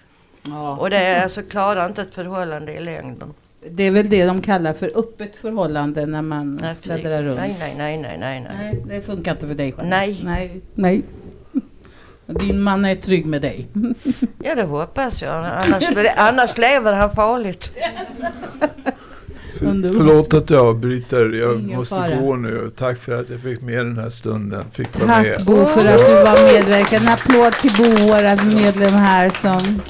Ja. 0.49 0.75
Och 0.77 0.89
det 0.89 0.97
är 0.97 1.23
alltså 1.23 1.41
klarar 1.41 1.85
inte 1.85 2.01
ett 2.01 2.15
förhållande 2.15 2.73
i 2.73 2.79
längden. 2.79 3.33
Det 3.69 3.83
är 3.83 3.91
väl 3.91 4.09
det 4.09 4.25
de 4.25 4.41
kallar 4.41 4.73
för 4.73 4.91
öppet 4.95 5.35
förhållande 5.35 6.05
när 6.05 6.21
man 6.21 6.59
Nej, 6.61 6.75
fladdrar 6.81 7.23
runt. 7.23 7.37
nej, 7.39 7.55
nej, 7.59 7.75
nej, 7.77 7.97
nej, 7.97 8.17
nej, 8.19 8.45
nej. 8.49 8.83
Det 8.87 9.01
funkar 9.05 9.31
inte 9.31 9.47
för 9.47 9.55
dig 9.55 9.71
själv. 9.71 9.87
Nej. 9.89 10.21
Nej. 10.23 10.61
Nej. 10.75 11.03
Din 12.25 12.61
man 12.61 12.85
är 12.85 12.95
trygg 12.95 13.25
med 13.25 13.41
dig. 13.41 13.67
Ja, 14.43 14.55
det 14.55 14.63
hoppas 14.63 15.21
jag. 15.21 15.35
Annars, 15.35 15.83
annars 16.17 16.57
lever 16.57 16.93
han 16.93 17.11
farligt. 17.15 17.73
För, 19.59 19.65
förlåt 19.97 20.33
att 20.33 20.49
jag 20.49 20.65
avbryter, 20.65 21.29
jag 21.41 21.59
Ingen 21.59 21.77
måste 21.77 21.95
fara. 21.95 22.15
gå 22.15 22.35
nu. 22.35 22.71
Tack 22.77 22.97
för 22.97 23.21
att 23.21 23.29
jag 23.29 23.39
fick 23.39 23.61
med 23.61 23.85
den 23.85 23.97
här 23.97 24.09
stunden. 24.09 24.63
Fick 24.71 24.91
Tack 24.91 25.07
med. 25.07 25.45
Bo 25.45 25.65
för 25.65 25.85
att 25.85 25.97
du 25.97 26.13
var 26.13 26.53
medverkande. 26.53 27.07
En 27.07 27.13
applåd 27.13 27.53
till 27.53 27.71
Bo, 27.77 27.83
vår 28.07 28.45
medlem 28.45 28.93
här 28.93 29.29
som 29.29 29.81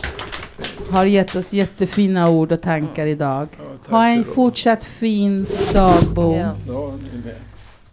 har 0.89 1.05
gett 1.05 1.35
oss 1.35 1.53
jättefina 1.53 2.29
ord 2.29 2.51
och 2.51 2.61
tankar 2.61 3.05
idag. 3.05 3.47
Ja, 3.57 3.89
Ha 3.89 4.07
en 4.07 4.23
fortsatt 4.23 4.85
fin 4.85 5.47
dag 5.73 6.03
Bo. 6.13 6.35
Ja. 6.35 6.55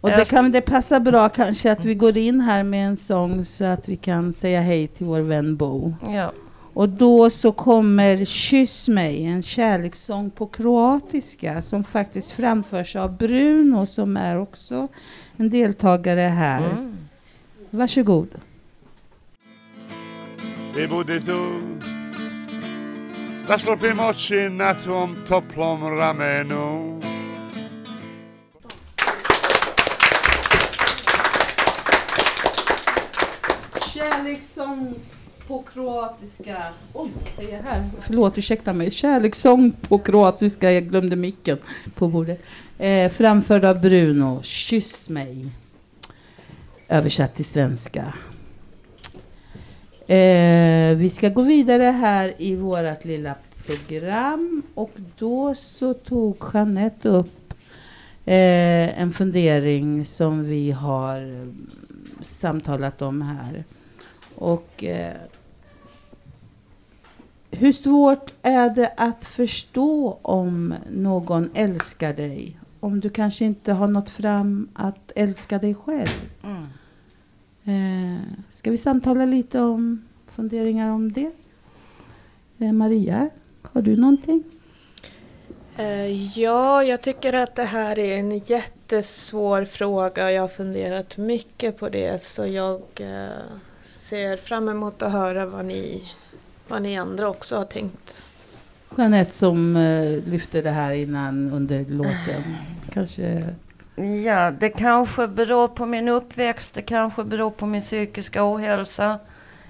Och 0.01 0.09
det 0.09 0.29
kan 0.29 0.51
det 0.51 0.61
passa 0.61 0.99
bra 0.99 1.29
kanske 1.29 1.71
att 1.71 1.85
vi 1.85 1.95
går 1.95 2.17
in 2.17 2.41
här 2.41 2.63
med 2.63 2.87
en 2.87 2.97
sång 2.97 3.45
så 3.45 3.65
att 3.65 3.89
vi 3.89 3.95
kan 3.95 4.33
säga 4.33 4.61
hej 4.61 4.87
till 4.87 5.05
vår 5.05 5.19
vän 5.19 5.55
Bo. 5.55 5.93
Ja. 6.13 6.31
Och 6.73 6.89
då 6.89 7.29
så 7.29 7.51
kommer 7.51 8.25
Kyss 8.25 8.87
mig, 8.87 9.25
en 9.25 9.43
kärlekssång 9.43 10.29
på 10.29 10.47
kroatiska 10.47 11.61
som 11.61 11.83
faktiskt 11.83 12.31
framförs 12.31 12.95
av 12.95 13.17
Bruno 13.17 13.85
som 13.85 14.17
är 14.17 14.39
också 14.39 14.87
en 15.37 15.49
deltagare 15.49 16.19
här. 16.19 16.69
Mm. 16.69 16.97
Varsågod. 17.69 18.27
I 20.77 20.87
bude 20.87 21.21
tu 21.21 21.94
Da 23.47 23.59
slopim 23.59 23.99
oči 23.99 24.49
na 24.49 24.73
tvom 24.73 25.15
toplom 25.27 25.83
ramenu 25.83 26.99
Kärlekssång 33.93 34.93
på 35.47 35.63
kroatiska. 35.73 36.57
Oj, 36.93 37.11
vad 37.23 37.33
säger 37.35 37.57
jag 37.57 37.63
här? 37.63 37.89
Förlåt, 37.99 38.37
ursäkta 38.37 38.73
mig. 38.73 38.91
Kärlekssång 38.91 39.71
på 39.71 39.99
kroatiska. 39.99 40.71
Jag 40.71 40.83
glömde 40.83 41.15
micken 41.15 41.57
på 41.95 42.07
bordet. 42.07 42.43
Eh, 42.77 43.11
framförd 43.11 43.65
av 43.65 43.81
Bruno. 43.81 44.43
Kyss 44.43 45.09
mig. 45.09 45.47
Översatt 46.87 47.35
till 47.35 47.45
svenska. 47.45 48.13
Eh, 50.07 50.95
vi 50.95 51.09
ska 51.09 51.29
gå 51.29 51.41
vidare 51.41 51.83
här 51.83 52.33
i 52.37 52.55
vårt 52.55 53.05
lilla 53.05 53.35
program. 53.65 54.63
Och 54.73 54.91
då 55.17 55.55
så 55.55 55.93
tog 55.93 56.37
Jeanette 56.53 57.09
upp 57.09 57.53
eh, 58.25 59.01
en 59.01 59.13
fundering 59.13 60.05
som 60.05 60.43
vi 60.43 60.71
har 60.71 61.17
mm, 61.17 61.69
samtalat 62.21 63.01
om 63.01 63.21
här. 63.21 63.63
Och 64.35 64.83
eh, 64.83 65.15
hur 67.51 67.71
svårt 67.71 68.33
är 68.41 68.69
det 68.69 68.93
att 68.97 69.25
förstå 69.25 70.19
om 70.21 70.73
någon 70.91 71.49
älskar 71.53 72.13
dig? 72.13 72.59
Om 72.79 72.99
du 72.99 73.09
kanske 73.09 73.45
inte 73.45 73.73
har 73.73 73.87
nått 73.87 74.09
fram 74.09 74.67
att 74.73 75.11
älska 75.15 75.57
dig 75.57 75.75
själv. 75.75 76.29
Mm. 76.43 76.65
Eh, 77.65 78.21
ska 78.49 78.71
vi 78.71 78.77
samtala 78.77 79.25
lite 79.25 79.59
om 79.61 80.05
funderingar 80.27 80.91
om 80.91 81.11
det? 81.11 81.31
Eh, 82.57 82.71
Maria, 82.71 83.29
har 83.61 83.81
du 83.81 83.97
någonting? 83.97 84.43
Eh, 85.77 86.39
Ja, 86.39 86.83
jag 86.83 87.01
tycker 87.01 87.33
att 87.33 87.55
det 87.55 87.63
här 87.63 87.99
är 87.99 88.17
en 88.17 88.37
jättesvår 88.37 89.65
fråga. 89.65 90.31
Jag 90.31 90.41
har 90.41 90.47
funderat 90.47 91.17
mycket 91.17 91.77
på 91.79 91.89
det 91.89 92.23
så 92.23 92.45
jag 92.45 92.81
eh, 92.95 93.27
ser 93.81 94.37
fram 94.37 94.69
emot 94.69 95.01
att 95.01 95.11
höra 95.11 95.45
vad 95.45 95.65
ni, 95.65 96.03
vad 96.67 96.81
ni 96.81 96.97
andra 96.97 97.29
också 97.29 97.55
har 97.55 97.65
tänkt. 97.65 98.21
Jeanette 98.97 99.31
som 99.33 99.75
eh, 99.75 100.23
lyfte 100.25 100.61
det 100.61 100.69
här 100.69 100.91
innan 100.93 101.51
under 101.51 101.85
låten. 101.85 102.43
Kanske... 102.89 103.55
Ja, 103.95 104.51
det 104.51 104.69
kanske 104.69 105.27
beror 105.27 105.67
på 105.67 105.85
min 105.85 106.07
uppväxt, 106.07 106.73
det 106.73 106.81
kanske 106.81 107.23
beror 107.23 107.51
på 107.51 107.65
min 107.65 107.81
psykiska 107.81 108.53
ohälsa 108.53 109.19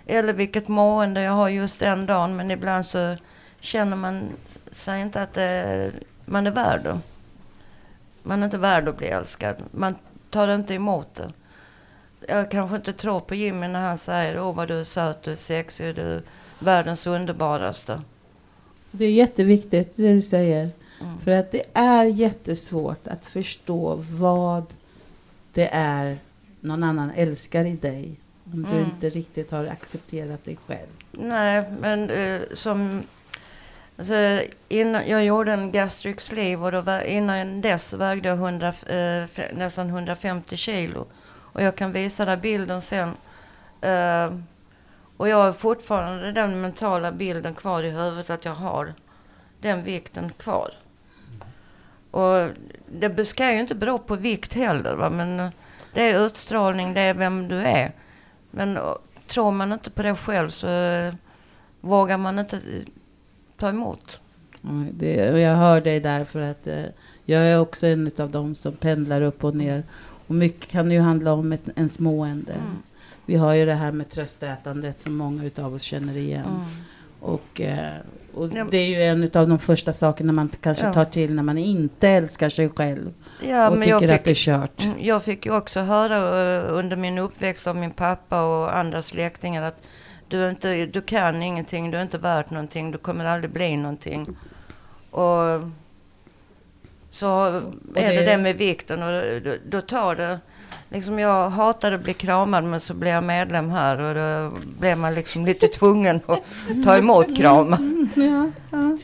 eller 0.06 0.34
vilket 0.34 0.68
mående 0.68 1.22
jag 1.22 1.32
har 1.32 1.50
just 1.50 1.80
den 1.80 2.06
dagen. 2.06 2.36
Men 2.36 2.52
ibland 2.52 2.86
så 2.86 3.18
känner 3.60 3.96
man 3.96 4.30
sig 4.72 5.02
inte 5.02 5.22
att 5.22 5.34
det, 5.34 5.92
man 6.26 6.48
är 6.48 6.52
värd 6.52 6.84
det. 6.84 7.00
Man 8.24 8.40
är 8.40 8.46
inte 8.46 8.58
värd 8.58 8.88
att 8.88 8.98
bli 8.98 9.08
älskad. 9.08 9.56
Man 9.72 9.96
tar 10.30 10.48
inte 10.48 10.74
emot 10.74 11.16
det. 11.16 11.34
Jag 12.28 12.52
kanske 12.52 12.76
inte 12.76 12.94
tror 12.94 13.20
på 13.20 13.36
Jimmy 13.36 13.68
när 13.68 13.82
han 13.82 13.98
säger 13.98 14.40
åh 14.40 14.56
vad 14.56 14.68
du 14.68 14.80
är 14.80 14.84
söt, 14.84 15.24
du 15.24 15.32
är 15.32 15.36
sexig, 15.36 15.96
du 15.96 16.02
är 16.02 16.22
världens 16.60 17.08
underbaraste. 17.08 18.02
Det 18.92 19.06
är 19.06 19.12
jätteviktigt 19.12 19.96
det 19.96 20.14
du 20.14 20.22
säger. 20.22 20.72
Mm. 21.02 21.20
För 21.20 21.32
att 21.32 21.52
det 21.52 21.64
är 21.74 22.06
jättesvårt 22.06 23.08
att 23.08 23.26
förstå 23.26 23.96
vad 24.12 24.66
det 25.54 25.70
är 25.74 26.18
någon 26.62 26.84
annan 26.84 27.12
älskar 27.16 27.66
i 27.66 27.76
dig. 27.76 28.20
Om 28.54 28.64
du 28.64 28.70
Mm. 28.70 28.84
inte 28.86 29.10
riktigt 29.10 29.52
har 29.52 29.66
accepterat 29.66 30.46
dig 30.46 30.58
själv. 30.68 30.88
Nej, 31.12 31.64
men 31.80 32.10
eh, 32.10 32.42
som... 32.54 33.04
Alltså, 33.98 34.42
innan, 34.70 35.08
jag 35.08 35.24
gjorde 35.26 35.54
en 35.54 35.72
gastric 35.72 36.20
sleeve 36.22 36.66
och 36.66 36.72
då 36.72 36.82
var, 36.82 37.02
innan 37.02 37.62
dess 37.62 37.94
vägde 37.94 38.28
jag 38.30 38.38
100, 38.38 38.68
eh, 38.68 39.26
nästan 39.54 39.90
150 39.90 40.58
kilo. 40.58 41.06
Och 41.38 41.62
jag 41.62 41.76
kan 41.76 41.92
visa 41.92 42.26
dig 42.26 42.38
bilden 42.38 42.82
sen. 42.82 43.10
Eh, 43.82 44.34
och 45.18 45.30
jag 45.30 45.38
har 45.38 45.54
fortfarande 45.54 46.32
den 46.32 46.62
mentala 46.62 47.12
bilden 47.12 47.56
kvar 47.56 47.84
i 47.84 47.90
huvudet 47.90 48.30
att 48.30 48.46
jag 48.46 48.56
har 48.56 48.94
den 49.62 49.84
vikten 49.84 50.32
kvar. 50.38 50.72
Och 52.16 52.50
det 52.88 53.26
ska 53.26 53.54
ju 53.54 53.60
inte 53.60 53.76
bero 53.76 54.00
på 54.00 54.16
vikt 54.16 54.54
heller, 54.54 54.96
va? 54.96 55.10
men 55.10 55.40
eh, 55.40 55.50
det 55.94 56.02
är 56.02 56.26
utstrålning, 56.26 56.94
det 56.94 57.02
är 57.02 57.14
vem 57.14 57.48
du 57.48 57.56
är. 57.56 57.92
Men 58.52 58.78
eh, 58.78 58.94
tror 59.28 59.52
man 59.52 59.74
inte 59.74 59.90
på 59.90 60.02
det 60.04 60.16
själv 60.16 60.50
så 60.50 60.68
eh, 60.68 61.14
vågar 61.82 62.18
man 62.18 62.40
inte 62.40 62.60
ta 63.58 63.70
emot. 63.70 64.22
Mm, 64.64 64.90
Det, 64.94 65.32
och 65.32 65.40
jag 65.40 65.56
hör 65.56 65.82
dig 65.82 66.00
där 66.00 66.24
för 66.24 66.40
att 66.40 66.68
eh, 66.68 66.86
jag 67.26 67.42
är 67.42 67.60
också 67.60 67.88
en 67.88 68.12
av 68.18 68.30
dem 68.30 68.56
som 68.56 68.74
pendlar 68.74 69.22
upp 69.22 69.44
och 69.44 69.56
ner. 69.56 69.84
Och 70.28 70.36
mycket 70.36 70.72
kan 70.72 70.92
ju 70.92 71.00
handla 71.00 71.34
om 71.34 71.52
ett, 71.52 71.70
en 71.76 71.90
smående. 71.90 72.54
Mm. 72.54 72.84
Vi 73.26 73.36
har 73.36 73.54
ju 73.54 73.66
det 73.66 73.74
här 73.74 73.92
med 73.92 74.10
tröstätandet 74.10 75.00
som 75.00 75.16
många 75.16 75.44
utav 75.44 75.74
oss 75.74 75.82
känner 75.82 76.18
igen. 76.18 76.46
Mm. 76.46 76.62
Och, 77.20 77.62
eh, 77.62 77.94
och 78.36 78.50
Ja. 78.54 78.68
det 78.72 78.78
är 78.78 78.88
ju 78.88 79.04
en 79.04 79.24
av 79.34 79.48
de 79.50 79.60
första 79.60 79.94
sakerna 79.94 80.34
man 80.34 80.50
kanske 80.62 80.86
Ja. 80.86 80.94
tar 80.94 81.06
till 81.06 81.34
när 81.34 81.44
man 81.44 81.58
inte 81.58 82.10
älskar 82.10 82.50
sig 82.50 82.70
själv. 82.70 83.14
Ja, 83.48 83.70
och 83.70 83.78
tycker 83.82 83.96
att 83.96 84.02
fick, 84.02 84.24
det 84.24 84.32
är 84.32 84.36
kört. 84.36 84.84
Mm, 84.84 84.98
Jag 85.02 85.24
fick 85.24 85.46
ju 85.46 85.56
också 85.58 85.80
höra 85.80 86.18
eh, 86.18 86.66
under 86.74 86.96
min 86.98 87.18
uppväxt 87.18 87.68
av 87.68 87.76
min 87.76 87.92
pappa 87.92 88.42
och 88.44 88.78
andra 88.78 89.02
släktingar 89.02 89.64
att 89.64 89.82
du, 90.28 90.44
är 90.46 90.50
inte, 90.50 90.86
du 90.86 91.02
kan 91.02 91.44
ingenting, 91.44 91.92
du 91.92 91.98
är 91.98 92.02
inte 92.02 92.18
värt 92.18 92.50
någonting, 92.50 92.92
du 92.92 92.98
kommer 92.98 93.26
aldrig 93.26 93.52
bli 93.54 93.78
någonting. 93.78 94.28
Och 95.12 95.62
så 97.10 97.46
är 97.46 97.62
det 97.96 98.02
det- 98.08 98.26
det 98.26 98.38
med 98.38 98.56
vikten 98.56 99.04
och 99.04 99.42
då, 99.44 99.56
då 99.70 99.82
tar 99.82 100.16
det... 100.16 100.40
Liksom 100.90 101.20
jag 101.20 101.50
hatade 101.50 101.96
att 101.96 102.04
bli 102.04 102.14
kramad 102.14 102.64
men 102.64 102.80
så 102.80 102.94
blev 102.94 103.14
jag 103.14 103.24
medlem 103.24 103.70
här 103.70 104.00
och 104.00 104.16
då 104.16 104.58
blev 104.80 104.98
man 104.98 105.14
liksom 105.16 105.46
lite 105.46 105.68
tvungen 105.68 106.20
att 106.26 106.40
ta 106.84 106.98
emot 106.98 107.38
kramar. 107.38 107.78
Mm, 107.78 108.10
ja, 108.16 108.52
ja. 108.78 108.98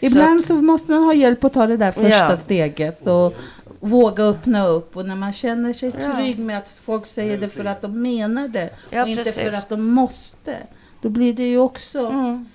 Ibland 0.00 0.44
så 0.44 0.54
måste 0.54 0.92
man 0.92 1.02
ha 1.04 1.14
hjälp 1.14 1.44
att 1.44 1.52
ta 1.54 1.66
det 1.66 1.76
där 1.76 1.92
första 1.92 2.08
Ja. 2.30 2.36
steget 2.36 3.06
och 3.06 3.34
våga 3.80 4.24
öppna 4.24 4.66
upp. 4.66 4.96
Och 4.96 5.06
när 5.06 5.16
man 5.16 5.32
känner 5.32 5.72
sig 5.72 5.92
trygg 5.92 6.38
med 6.38 6.58
att 6.58 6.82
folk 6.84 7.06
säger 7.06 7.38
det 7.38 7.48
för 7.48 7.64
att 7.64 7.80
de 7.82 8.02
menar 8.02 8.48
det 8.48 8.70
och 9.02 9.08
inte 9.08 9.24
precis. 9.24 9.42
för 9.42 9.52
att 9.52 9.68
de 9.68 9.82
måste. 9.90 10.56
Då 11.02 11.08
blir 11.08 11.32
det 11.32 11.42
ju 11.48 11.58
också 11.58 12.06
Mm. 12.06 12.46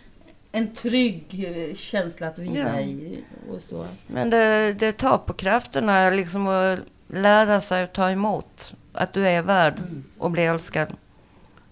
en 0.51 0.67
trygg 0.73 1.45
eh, 1.69 1.75
känsla 1.75 2.27
att 2.27 2.39
vila 2.39 2.69
Ja. 2.75 2.79
i. 2.79 3.17
Och 3.51 3.61
så. 3.61 3.85
Men 4.07 4.29
det, 4.29 4.73
det 4.79 4.91
tar 4.91 5.17
på 5.17 5.33
krafterna 5.33 6.09
liksom 6.09 6.47
att 6.47 6.79
lära 7.13 7.61
sig 7.61 7.83
att 7.83 7.93
ta 7.93 8.09
emot. 8.09 8.73
Att 8.93 9.13
du 9.13 9.27
är 9.27 9.41
värd 9.41 9.73
att 10.19 10.31
bli 10.31 10.43
älskad. 10.45 10.87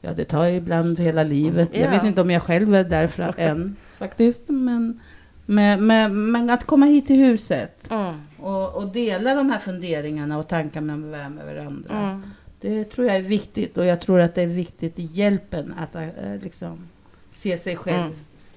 Ja, 0.02 0.14
det 0.14 0.24
tar 0.26 0.46
ju 0.46 0.56
ibland 0.56 1.00
hela 1.00 1.24
livet. 1.24 1.70
Jag 1.74 1.86
Ja. 1.86 1.90
vet 1.92 2.04
inte 2.04 2.22
om 2.22 2.32
jag 2.32 2.44
själv 2.44 2.76
är 2.76 2.84
där 2.84 3.08
för 3.08 3.34
än 3.38 3.76
faktiskt. 3.98 4.44
Men, 4.48 5.00
men, 5.46 5.88
men, 5.88 6.32
men 6.32 6.50
att 6.50 6.64
komma 6.66 6.86
hit 6.86 7.08
till 7.08 7.16
huset 7.20 7.92
Mm. 7.92 8.16
och, 8.40 8.76
och 8.76 8.88
dela 8.88 9.34
de 9.36 9.50
här 9.50 9.60
funderingarna 9.60 10.38
och 10.38 10.48
tankarna 10.48 10.98
med, 10.98 11.32
med 11.32 11.46
varandra. 11.46 11.96
Mm. 11.96 12.22
Det 12.62 12.84
tror 12.84 13.08
jag 13.08 13.16
är 13.16 13.22
viktigt 13.22 13.78
och 13.78 13.86
jag 13.86 14.02
tror 14.02 14.20
att 14.20 14.36
det 14.36 14.42
är 14.42 14.48
viktigt 14.48 15.00
i 15.00 15.04
hjälpen 15.04 15.74
att 15.78 15.96
eh, 15.96 16.08
liksom 16.42 16.88
se 17.30 17.58
sig 17.58 17.76
själv 17.76 18.02
Mm. 18.02 18.14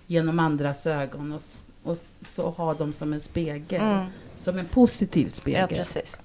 genom 0.07 0.39
andras 0.39 0.87
ögon 0.87 1.33
och, 1.33 1.41
och 1.83 1.97
så 2.27 2.51
ha 2.51 2.75
dem 2.75 2.93
som 2.93 3.13
en 3.13 3.21
spegel. 3.21 3.81
Mm. 3.83 4.05
Som 4.37 4.59
en 4.59 4.67
positiv 4.67 5.25
Ja, 5.27 5.31
spegel. 5.31 5.69
precis. 5.69 6.21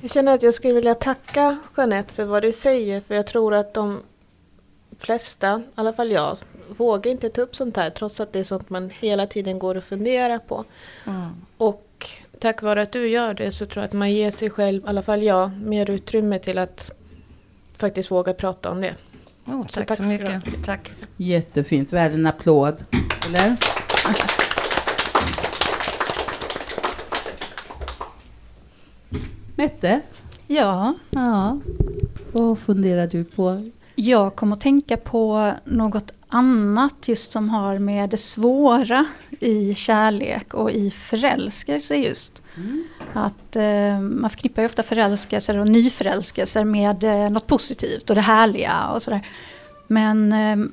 Jag 0.00 0.10
känner 0.10 0.34
att 0.34 0.42
jag 0.42 0.54
skulle 0.54 0.74
vilja 0.74 0.94
tacka 0.94 1.58
Jeanette 1.76 2.14
för 2.14 2.24
vad 2.24 2.42
du 2.42 2.52
säger. 2.52 3.00
För 3.00 3.14
jag 3.14 3.26
tror 3.26 3.54
att 3.54 3.74
de 3.74 4.00
flesta, 4.98 5.62
i 5.66 5.70
alla 5.74 5.92
fall 5.92 6.10
jag, 6.10 6.38
vågar 6.68 7.10
inte 7.10 7.28
ta 7.28 7.40
upp 7.40 7.56
sånt 7.56 7.76
här. 7.76 7.90
Trots 7.90 8.20
att 8.20 8.32
det 8.32 8.38
är 8.38 8.44
sånt 8.44 8.70
man 8.70 8.90
hela 9.00 9.26
tiden 9.26 9.58
går 9.58 9.74
och 9.74 9.84
funderar 9.84 10.38
på. 10.38 10.64
Mm. 11.06 11.28
Och 11.56 12.10
tack 12.40 12.62
vare 12.62 12.82
att 12.82 12.92
du 12.92 13.08
gör 13.08 13.34
det 13.34 13.52
så 13.52 13.66
tror 13.66 13.82
jag 13.82 13.88
att 13.88 13.92
man 13.92 14.12
ger 14.12 14.30
sig 14.30 14.50
själv, 14.50 14.84
i 14.84 14.88
alla 14.88 15.02
fall 15.02 15.22
jag, 15.22 15.50
mer 15.60 15.90
utrymme 15.90 16.38
till 16.38 16.58
att 16.58 16.90
faktiskt 17.76 18.10
våga 18.10 18.34
prata 18.34 18.70
om 18.70 18.80
det. 18.80 18.94
Oh, 19.44 19.66
Så 19.66 19.72
tack, 19.72 19.88
tack 19.88 19.96
så 19.96 20.02
ska 20.02 20.18
du 20.18 20.36
mycket. 20.36 20.64
Tack. 20.64 20.92
Jättefint, 21.16 21.92
värd 21.92 22.12
en 22.12 22.26
applåd. 22.26 22.84
Eller? 23.28 23.56
Mette? 29.56 30.00
Ja, 30.46 30.94
Ja. 31.10 31.60
Vad 32.32 32.58
funderar 32.58 33.06
du 33.06 33.24
på? 33.24 33.62
jag 33.96 34.36
kommer 34.36 34.56
att 34.56 34.62
tänka 34.62 34.96
på 34.96 35.52
något 35.64 36.12
annat 36.28 37.08
just 37.08 37.32
som 37.32 37.48
har 37.48 37.78
med 37.78 38.10
det 38.10 38.16
svåra 38.16 39.06
i 39.40 39.74
kärlek 39.74 40.54
och 40.54 40.70
i 40.70 40.90
förälskelse 40.90 41.94
just. 41.94 42.42
Att 43.12 43.56
eh, 43.56 44.00
man 44.00 44.30
förknippar 44.30 44.62
ju 44.62 44.66
ofta 44.66 44.82
förälskelser 44.82 45.58
och 45.58 45.68
nyförälskelser 45.68 46.64
med 46.64 47.04
eh, 47.04 47.30
något 47.30 47.46
positivt 47.46 48.10
och 48.10 48.16
det 48.16 48.22
härliga 48.22 48.88
och 48.88 49.02
sådär. 49.02 49.26
Men 49.86 50.32
eh, 50.32 50.66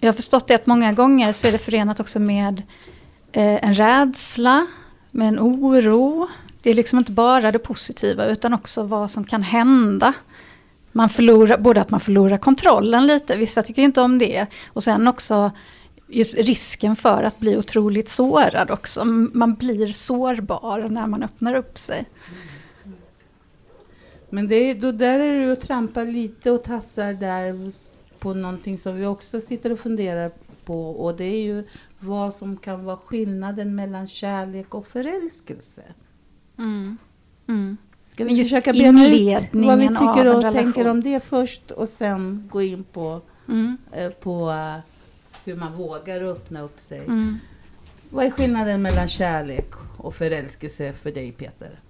jag 0.00 0.08
har 0.08 0.16
förstått 0.16 0.48
det 0.48 0.54
att 0.54 0.66
många 0.66 0.92
gånger 0.92 1.32
så 1.32 1.46
är 1.46 1.52
det 1.52 1.58
förenat 1.58 2.00
också 2.00 2.18
med 2.18 2.62
eh, 3.32 3.64
en 3.64 3.74
rädsla, 3.74 4.66
med 5.10 5.28
en 5.28 5.40
oro. 5.40 6.28
Det 6.66 6.70
är 6.70 6.74
liksom 6.74 6.98
inte 6.98 7.12
bara 7.12 7.52
det 7.52 7.58
positiva 7.58 8.26
utan 8.26 8.54
också 8.54 8.82
vad 8.82 9.10
som 9.10 9.24
kan 9.24 9.42
hända. 9.42 10.14
Man 10.92 11.08
förlorar, 11.08 11.58
både 11.58 11.80
att 11.80 11.90
man 11.90 12.00
förlorar 12.00 12.38
kontrollen 12.38 13.06
lite, 13.06 13.36
vissa 13.36 13.62
tycker 13.62 13.82
inte 13.82 14.00
om 14.00 14.18
det. 14.18 14.46
Och 14.66 14.84
sen 14.84 15.08
också 15.08 15.50
just 16.08 16.34
risken 16.34 16.96
för 16.96 17.22
att 17.22 17.38
bli 17.38 17.56
otroligt 17.56 18.08
sårad 18.08 18.70
också. 18.70 19.04
Man 19.04 19.54
blir 19.54 19.92
sårbar 19.92 20.88
när 20.88 21.06
man 21.06 21.22
öppnar 21.22 21.54
upp 21.54 21.78
sig. 21.78 22.04
Men 24.30 24.48
det 24.48 24.56
är, 24.56 24.74
då 24.74 24.92
där 24.92 25.18
är 25.18 25.40
du 25.40 25.52
och 25.52 25.60
trampar 25.60 26.04
lite 26.04 26.50
och 26.50 26.64
tassar 26.64 27.12
där 27.12 27.72
på 28.18 28.34
någonting 28.34 28.78
som 28.78 28.94
vi 28.94 29.06
också 29.06 29.40
sitter 29.40 29.72
och 29.72 29.78
funderar 29.78 30.32
på. 30.64 30.90
Och 30.90 31.16
det 31.16 31.24
är 31.24 31.42
ju 31.42 31.66
vad 31.98 32.34
som 32.34 32.56
kan 32.56 32.84
vara 32.84 32.96
skillnaden 32.96 33.74
mellan 33.74 34.06
kärlek 34.06 34.74
och 34.74 34.86
förälskelse. 34.86 35.82
Mm. 36.58 36.98
Mm. 37.48 37.76
Ska 38.04 38.24
vi 38.24 38.44
försöka 38.44 38.72
bena 38.72 39.06
ut 39.08 39.48
vad 39.52 39.78
vi 39.78 39.88
tycker 39.88 40.24
en 40.26 40.44
och 40.46 40.52
tänker 40.52 40.88
om 40.88 41.00
det 41.02 41.24
först 41.24 41.70
och 41.70 41.88
sen 41.88 42.48
gå 42.52 42.62
in 42.62 42.84
på, 42.84 43.20
Mm. 43.48 43.76
eh, 43.92 44.10
på 44.10 44.50
eh, 44.50 44.76
hur 45.44 45.56
man 45.56 45.72
vågar 45.72 46.22
öppna 46.22 46.60
upp 46.60 46.80
sig. 46.80 46.98
Mm. 46.98 47.38
Vad 48.10 48.24
är 48.26 48.30
skillnaden 48.30 48.82
mellan 48.82 49.08
kärlek 49.08 49.70
och 49.98 50.14
förälskelse 50.14 50.92
för 50.92 51.10
dig 51.12 51.32
Peter? 51.32 51.80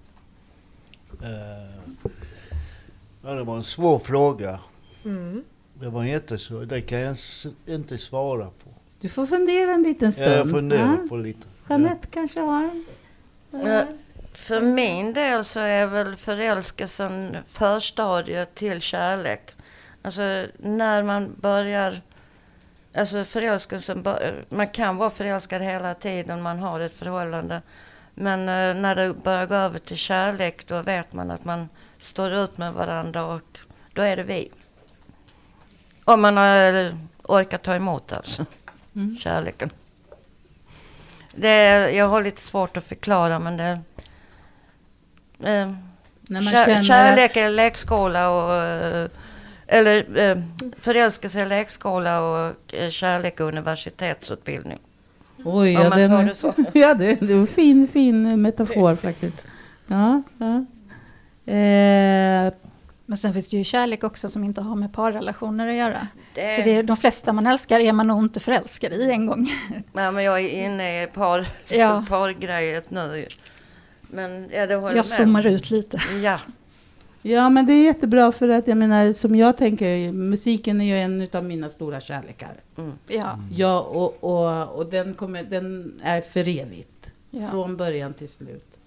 Eh, 1.22 1.92
ja, 3.22 3.31
det 3.35 3.44
var 3.44 3.57
en 3.57 3.62
svår 3.62 3.98
fråga. 3.98 4.61
Mm. 5.05 5.44
Det 5.74 5.88
var 5.88 6.05
jättesvår. 6.05 6.64
Det 6.64 6.81
kan 6.81 6.98
jag 7.00 7.16
inte 7.66 7.98
svara 7.98 8.44
på. 8.46 8.70
Du 9.00 9.09
får 9.09 9.26
fundera 9.26 9.72
en 9.72 9.83
liten 9.83 10.12
stund. 10.12 10.31
Jag 10.31 10.50
funderar 10.50 10.98
Ja? 11.02 11.09
på 11.09 11.16
lite. 11.16 11.46
Jeanette 11.68 12.07
kanske 12.11 12.40
har? 12.40 12.70
Ja, 13.50 13.85
för 14.37 14.61
min 14.61 15.12
del 15.12 15.44
så 15.44 15.61
är 15.61 15.87
väl 15.87 16.16
förälskelsen 16.16 17.37
förstadiet 17.49 18.55
till 18.55 18.81
kärlek. 18.81 19.51
Alltså 20.03 20.46
när 20.59 21.03
man 21.03 21.35
börjar, 21.40 22.01
alltså 22.94 23.25
förälskelsen, 23.25 24.03
bör- 24.03 24.44
man 24.49 24.68
kan 24.68 24.96
vara 24.96 25.11
förälskad 25.11 25.62
hela 25.62 25.94
tiden 25.94 26.42
man 26.42 26.59
har 26.59 26.81
ett 26.81 26.96
förhållande. 26.96 27.62
Men 28.14 28.40
eh, 28.40 28.81
när 28.83 28.94
det 28.94 29.12
börjar 29.14 29.46
gå 29.46 29.55
över 29.55 29.79
till 29.79 29.96
kärlek 29.96 30.66
då 30.66 30.83
vet 30.83 31.12
man 31.12 31.31
att 31.31 31.44
man 31.44 31.68
står 31.99 32.33
ut 32.33 32.59
med 32.59 32.72
varandra 32.72 33.25
och 33.25 33.59
då 33.92 34.03
är 34.03 34.16
det 34.16 34.22
vi. 34.22 34.51
Om 36.05 36.20
man 36.22 36.37
har 36.37 36.72
eh, 36.85 36.94
orkat 37.22 37.62
ta 37.62 37.75
emot 37.75 38.12
alltså, 38.12 38.46
Mm. 38.94 39.16
kärleken. 39.16 39.70
Det, 41.35 41.90
jag 41.90 42.09
har 42.09 42.22
lite 42.22 42.40
svårt 42.40 42.77
att 42.77 42.87
förklara 42.87 43.38
men 43.38 43.57
det... 43.57 43.79
Eh, 45.44 45.70
När 46.29 46.40
man 46.40 46.53
kär, 46.53 46.64
känner 46.66 46.83
kärlek 46.83 47.37
är 47.37 47.51
lekskola 47.51 48.31
och... 48.31 48.55
eh, 48.55 49.09
Eller 49.66 50.18
eh, 50.18 50.38
förälskelse 50.81 51.40
är 51.40 51.46
lekskola 51.46 52.20
och 52.20 52.75
eh, 52.75 52.90
kärlek 52.90 53.40
är 53.40 53.44
universitetsutbildning. 53.44 54.79
Oj, 55.44 55.72
ja, 55.72 55.90
den, 55.90 56.27
det 56.27 56.35
så. 56.35 56.55
ja, 56.72 56.94
det, 56.94 57.14
det 57.20 57.35
var 57.35 57.40
en 57.40 57.46
fin, 57.46 57.88
fin 57.88 58.42
metafor 58.42 58.96
faktiskt. 58.96 59.44
Ja, 59.87 60.22
ja. 60.38 60.64
Eh, 61.53 62.53
Men 63.07 63.16
sen 63.16 63.33
finns 63.33 63.49
det 63.51 63.57
ju 63.57 63.64
kärlek 63.64 64.05
också 64.05 64.29
som 64.29 64.44
inte 64.44 64.61
har 64.61 64.77
med 64.77 64.92
parrelationer 64.92 65.68
att 65.68 65.75
göra. 65.75 66.07
Det, 66.35 66.57
Så 66.57 66.62
det 66.62 66.70
är, 66.77 66.83
de 66.83 66.96
flesta 66.96 67.33
man 67.33 67.46
älskar 67.46 67.81
är 67.81 67.92
man 67.92 68.07
nog 68.07 68.22
inte 68.25 68.40
förälskad 68.40 68.92
i 68.92 69.11
en 69.11 69.27
gång. 69.27 69.51
ja, 69.92 70.11
men 70.11 70.25
jag 70.25 70.40
är 70.44 70.64
inne 70.64 71.03
i 71.03 71.07
par, 71.07 71.46
Ja. 71.68 72.05
pargrejet 72.09 72.90
nu. 72.90 73.27
Men 74.11 74.49
ja, 74.53 74.66
det 74.66 74.75
håller 74.75 74.88
Jag 74.88 74.97
med. 74.97 75.07
zoomar 75.07 75.47
ut 75.47 75.71
lite. 75.71 76.01
Ja, 76.23 76.40
ja, 77.23 77.49
men 77.51 77.66
det 77.66 77.73
är 77.73 77.85
jättebra 77.85 78.33
för 78.33 78.49
att 78.49 78.66
jag 78.69 78.79
menar, 78.79 79.12
som 79.12 79.37
jag 79.37 79.57
tänker, 79.57 80.12
musiken 80.12 80.81
är 80.81 80.85
ju 80.85 80.97
en 80.97 81.29
av 81.33 81.45
mina 81.45 81.69
stora 81.69 82.01
kärlekar. 82.01 82.55
mm. 82.79 82.92
Ja, 83.09 83.38
Ja, 83.51 83.81
och, 83.81 84.25
och, 84.25 84.77
och 84.79 84.90
den, 84.90 85.14
kommer, 85.14 85.42
den 85.42 85.95
är 86.03 86.21
för 86.21 86.49
evigt. 86.49 87.12
ja. 87.31 87.47
Från 87.49 87.77
början 87.77 88.14
till 88.14 88.29
slut. 88.29 88.79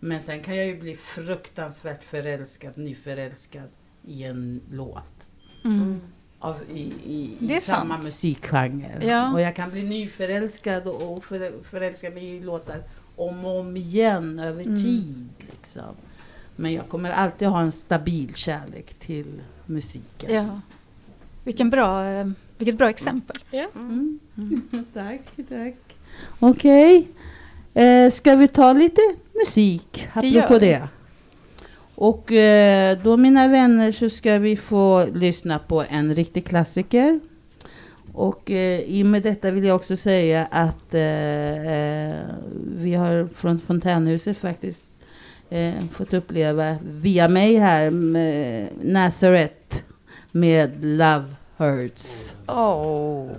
Men 0.00 0.22
sen 0.22 0.42
kan 0.42 0.56
jag 0.56 0.66
ju 0.66 0.80
bli 0.80 0.96
fruktansvärt 0.96 2.04
förälskad, 2.04 2.78
nyförälskad 2.78 3.68
i 4.06 4.24
en 4.24 4.60
låt. 4.72 5.28
Mm. 5.64 6.00
Av, 6.40 6.56
i, 6.74 6.92
i, 7.06 7.36
i 7.54 7.60
samma 7.60 7.94
sant. 7.94 8.04
musikgenre. 8.04 9.06
Ja. 9.06 9.32
Och 9.32 9.40
jag 9.40 9.56
kan 9.56 9.70
bli 9.70 9.82
nyförälskad 9.82 10.86
och, 10.88 11.16
och 11.16 11.24
för, 11.24 11.62
förälska 11.62 12.10
mig 12.10 12.24
i 12.36 12.40
låtar 12.40 12.82
om 13.18 13.44
och 13.44 13.60
om 13.60 13.76
igen 13.76 14.38
över 14.38 14.62
Mm. 14.62 14.76
tid. 14.82 15.28
Liksom. 15.50 15.94
Men 16.56 16.72
jag 16.72 16.88
kommer 16.88 17.10
alltid 17.10 17.48
ha 17.48 17.60
en 17.60 17.72
stabil 17.72 18.34
kärlek 18.34 18.94
till 18.94 19.40
musiken. 19.66 20.34
ja. 20.34 20.60
Vilken 21.44 21.70
bra, 21.70 22.02
vilket 22.58 22.78
bra 22.78 22.90
exempel. 22.90 23.36
Mm. 23.52 24.18
Mm. 24.36 24.62
tack, 24.94 25.20
tack. 25.48 25.74
Okej. 26.38 27.08
Eh, 27.74 28.10
ska 28.10 28.34
vi 28.36 28.48
ta 28.48 28.72
lite 28.72 29.00
musik 29.44 30.08
Det 30.14 30.28
apropå 30.38 30.54
vi. 30.58 30.66
det? 30.66 30.88
Och 31.94 32.32
eh, 32.32 32.98
då 33.02 33.16
mina 33.16 33.48
vänner 33.48 33.92
så 33.92 34.10
ska 34.10 34.38
vi 34.38 34.56
få 34.56 35.06
lyssna 35.14 35.58
på 35.58 35.84
en 35.88 36.14
riktig 36.14 36.44
klassiker. 36.46 37.20
Och 38.18 38.50
eh, 38.50 38.80
i 38.80 39.02
och 39.02 39.06
med 39.06 39.22
detta 39.22 39.50
vill 39.50 39.64
jag 39.64 39.76
också 39.76 39.96
säga 39.96 40.48
att 40.50 40.94
eh, 40.94 41.02
eh, 41.02 42.16
vi 42.76 42.94
har 42.94 43.28
från 43.34 43.58
Fontänhuset 43.58 44.38
faktiskt 44.38 44.88
eh, 45.50 45.74
fått 45.92 46.14
uppleva 46.14 46.76
via 46.82 47.28
mig 47.28 47.56
här 47.56 47.90
med 47.90 48.68
Nazareth 48.82 49.82
med 50.32 50.84
Love 50.84 51.24
Hurts. 51.56 52.36
Oh. 52.46 53.30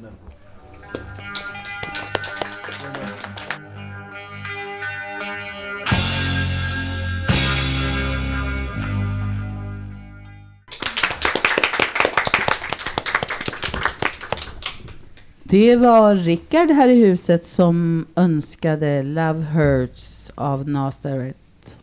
Det 15.49 15.75
var 15.75 16.15
Rickard 16.15 16.71
här 16.71 16.89
i 16.89 16.95
huset 17.05 17.45
som 17.45 18.05
önskade 18.15 19.03
Love 19.03 19.39
Hurts 19.39 20.31
av 20.35 20.69
Nazareth. 20.69 21.39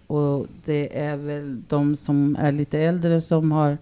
Och 0.07 0.47
det 0.65 0.99
är 1.01 1.17
väl 1.17 1.63
de 1.69 1.97
som 1.97 2.37
är 2.41 2.53
lite 2.53 2.79
äldre 2.79 3.21
som 3.21 3.53
har 3.53 3.79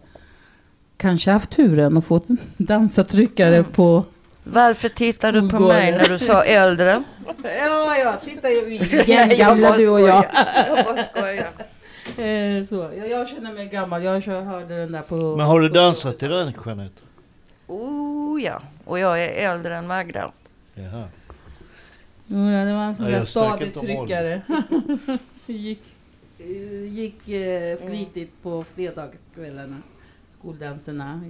kanske 0.96 1.30
haft 1.30 1.50
turen 1.50 1.96
och 1.96 2.04
fått 2.04 2.28
en 2.28 2.38
dansatryckare 2.56 3.64
på... 3.64 4.04
Varför 4.44 4.88
tittar 4.88 5.32
du 5.32 5.48
på 5.50 5.58
mig 5.60 5.92
när 5.92 6.08
du 6.08 6.18
sa 6.18 6.44
äldre? 6.44 7.02
Ja, 7.42 7.96
ja, 8.04 8.12
titta 8.24 8.48
vi 8.48 8.78
Nej, 8.92 9.12
är 9.12 9.28
jag 9.28 9.38
gamla 9.38 9.76
du 9.76 9.88
och 9.88 10.00
jag. 10.00 10.26
Jag. 11.14 11.38
Eh, 12.18 12.64
så. 12.64 12.90
Jag, 12.96 13.10
jag 13.10 13.28
känner 13.28 13.52
mig 13.52 13.68
gammal, 13.68 14.04
jag 14.04 14.22
kör, 14.22 14.42
hörde 14.42 14.76
den 14.76 14.92
där 14.92 15.02
på... 15.02 15.36
Men 15.36 15.46
har 15.46 15.60
du 15.60 15.68
dansat 15.68 16.18
till 16.18 16.28
den 16.28 16.52
Jeanette? 16.66 17.00
Oh 17.66 18.42
ja, 18.42 18.62
och 18.84 18.98
jag 18.98 19.24
är 19.24 19.50
äldre 19.50 19.76
än 19.76 19.86
Magda. 19.86 20.32
Jaha. 20.74 21.08
Det 22.26 22.72
var 22.72 22.84
en 22.84 22.94
sån 22.94 23.06
Ja, 23.06 23.12
där 23.12 23.20
stadig 23.20 23.74
tryckare. 23.74 24.42
gick 25.46 25.94
gick 26.88 27.28
eh, 27.28 27.78
flitigt 27.86 28.42
på 28.42 28.64
fredagskvällarna. 28.64 29.82
Skoldanserna 30.28 31.20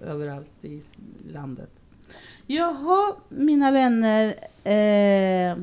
överallt 0.00 0.64
i 0.64 0.82
landet. 1.32 1.70
Jaha, 2.46 3.14
mina 3.28 3.70
vänner. 3.70 4.34
Eh, 4.64 5.56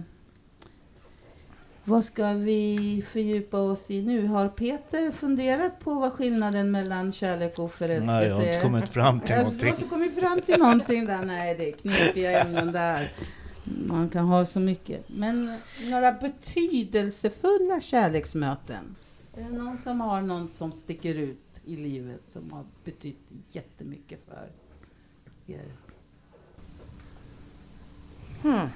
vad 1.83 2.05
ska 2.05 2.33
vi 2.33 3.03
fördjupa 3.07 3.57
oss 3.59 3.91
i 3.91 4.01
nu? 4.01 4.27
Har 4.27 4.49
Peter 4.49 5.11
funderat 5.11 5.79
på 5.79 5.93
vad 5.93 6.13
skillnaden 6.13 6.71
mellan 6.71 7.11
kärlek 7.11 7.59
och 7.59 7.71
förälskelse 7.73 8.13
Nej, 8.17 8.27
jag 8.27 8.35
har 8.35 8.41
inte 8.41 8.53
är? 8.55 8.61
kommit 8.61 8.89
fram 8.89 9.19
till 9.19 9.35
Alltså, 9.35 9.53
du 9.53 9.57
har 9.59 9.65
någonting. 9.65 9.83
inte 9.85 9.89
kommit 9.95 10.15
fram 10.19 10.41
till 10.41 10.59
någonting 10.59 11.05
där? 11.05 11.25
Nej, 11.25 11.55
det 11.57 11.67
är 11.69 11.71
knepiga 11.71 12.41
ämnen 12.41 12.71
där. 12.71 13.11
Man 13.87 14.09
kan 14.09 14.25
ha 14.25 14.45
så 14.45 14.59
mycket. 14.59 15.05
Men 15.09 15.57
några 15.89 16.11
betydelsefulla 16.11 17.79
kärleksmöten? 17.81 18.95
Är 19.37 19.43
det 19.43 19.49
någon 19.57 19.77
som 19.77 20.01
har 20.01 20.21
något 20.21 20.55
som 20.55 20.71
sticker 20.71 21.15
ut 21.15 21.61
i 21.65 21.75
livet 21.75 22.21
som 22.27 22.51
har 22.51 22.65
betytt 22.83 23.19
jättemycket 23.47 24.19
för 24.25 24.49
er? 25.53 25.65
Hmm. 28.41 28.67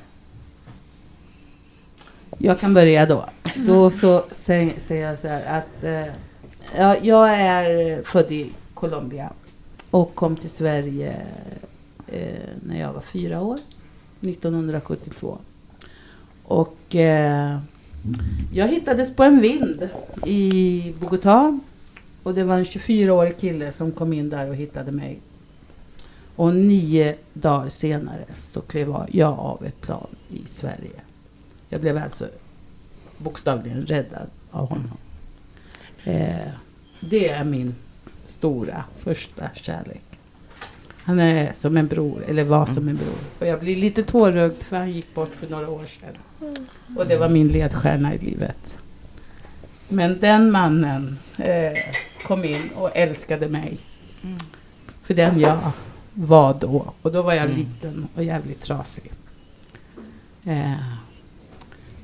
Jag 2.38 2.60
kan 2.60 2.74
börja 2.74 3.06
då. 3.06 3.26
Då 3.56 3.89
så 3.89 4.21
sä- 4.21 4.80
säger 4.80 5.08
jag 5.10 5.19
så 5.19 5.28
här 5.28 5.58
att 5.60 5.84
eh, 5.84 6.13
ja, 6.78 6.95
jag 7.02 7.30
är 7.34 8.04
född 8.04 8.32
i 8.32 8.52
Colombia 8.74 9.30
och 9.91 10.15
kom 10.15 10.36
till 10.36 10.50
Sverige 10.50 11.15
eh, 12.08 12.50
när 12.63 12.80
jag 12.80 12.93
var 12.93 13.02
fyra 13.02 13.41
år, 13.41 13.60
1972. 14.21 15.38
Och 16.43 16.95
eh, 16.95 17.60
jag 18.54 18.67
hittades 18.67 19.15
på 19.15 19.24
en 19.24 19.41
vind 19.41 19.89
i 20.26 20.93
Bogotá 21.00 21.60
och 22.24 22.34
det 22.34 22.43
var 22.43 22.56
en 22.56 22.63
24-årig 22.63 23.38
kille 23.38 23.71
som 23.71 23.91
kom 23.91 24.13
in 24.13 24.30
där 24.30 24.50
och 24.50 24.56
hittade 24.56 24.91
mig. 24.91 25.19
Och 26.36 26.56
nio 26.56 27.15
dagar 27.34 27.69
senare 27.69 28.26
så 28.38 28.62
klev 28.62 28.95
jag 29.12 29.39
av 29.39 29.65
ett 29.65 29.82
plan 29.82 30.08
i 30.30 30.48
Sverige. 30.48 31.02
Jag 31.75 31.81
blev 31.81 31.97
alltså 31.97 32.27
bokstavligen 33.17 33.85
räddad 33.85 34.29
av 34.51 34.69
honom. 34.69 34.97
Eh, 36.03 36.47
det 36.99 37.29
är 37.29 37.43
min 37.43 37.75
stora 38.23 38.83
första 38.97 39.49
kärlek. 39.53 40.03
Han 41.03 41.19
är 41.19 41.51
som 41.53 41.77
en 41.77 41.88
bror, 41.88 42.23
eller 42.27 42.43
var 42.43 42.65
som 42.65 42.88
en 42.88 42.95
bror. 42.95 43.17
Och 43.39 43.47
jag 43.47 43.59
blir 43.59 43.75
lite 43.75 44.03
tårögd 44.03 44.63
för 44.63 44.77
han 44.77 44.91
gick 44.91 45.13
bort 45.13 45.35
för 45.35 45.47
några 45.47 45.69
år 45.69 45.85
sedan. 45.85 46.17
Och 46.97 47.07
det 47.07 47.17
var 47.17 47.29
min 47.29 47.47
ledstjärna 47.47 48.15
i 48.15 48.17
livet. 48.17 48.77
Men 49.88 50.19
den 50.19 50.51
mannen 50.51 51.17
eh, 51.38 51.73
kom 52.23 52.43
in 52.43 52.69
och 52.75 52.97
älskade 52.97 53.49
mig. 53.49 53.77
För 55.01 55.13
den 55.13 55.39
jag 55.39 55.71
var 56.13 56.53
då. 56.53 56.93
Och 57.01 57.11
då 57.11 57.21
var 57.21 57.33
jag 57.33 57.49
liten 57.49 58.07
och 58.15 58.23
jävligt 58.23 58.61
trasig. 58.61 59.11
Eh, 60.43 61.05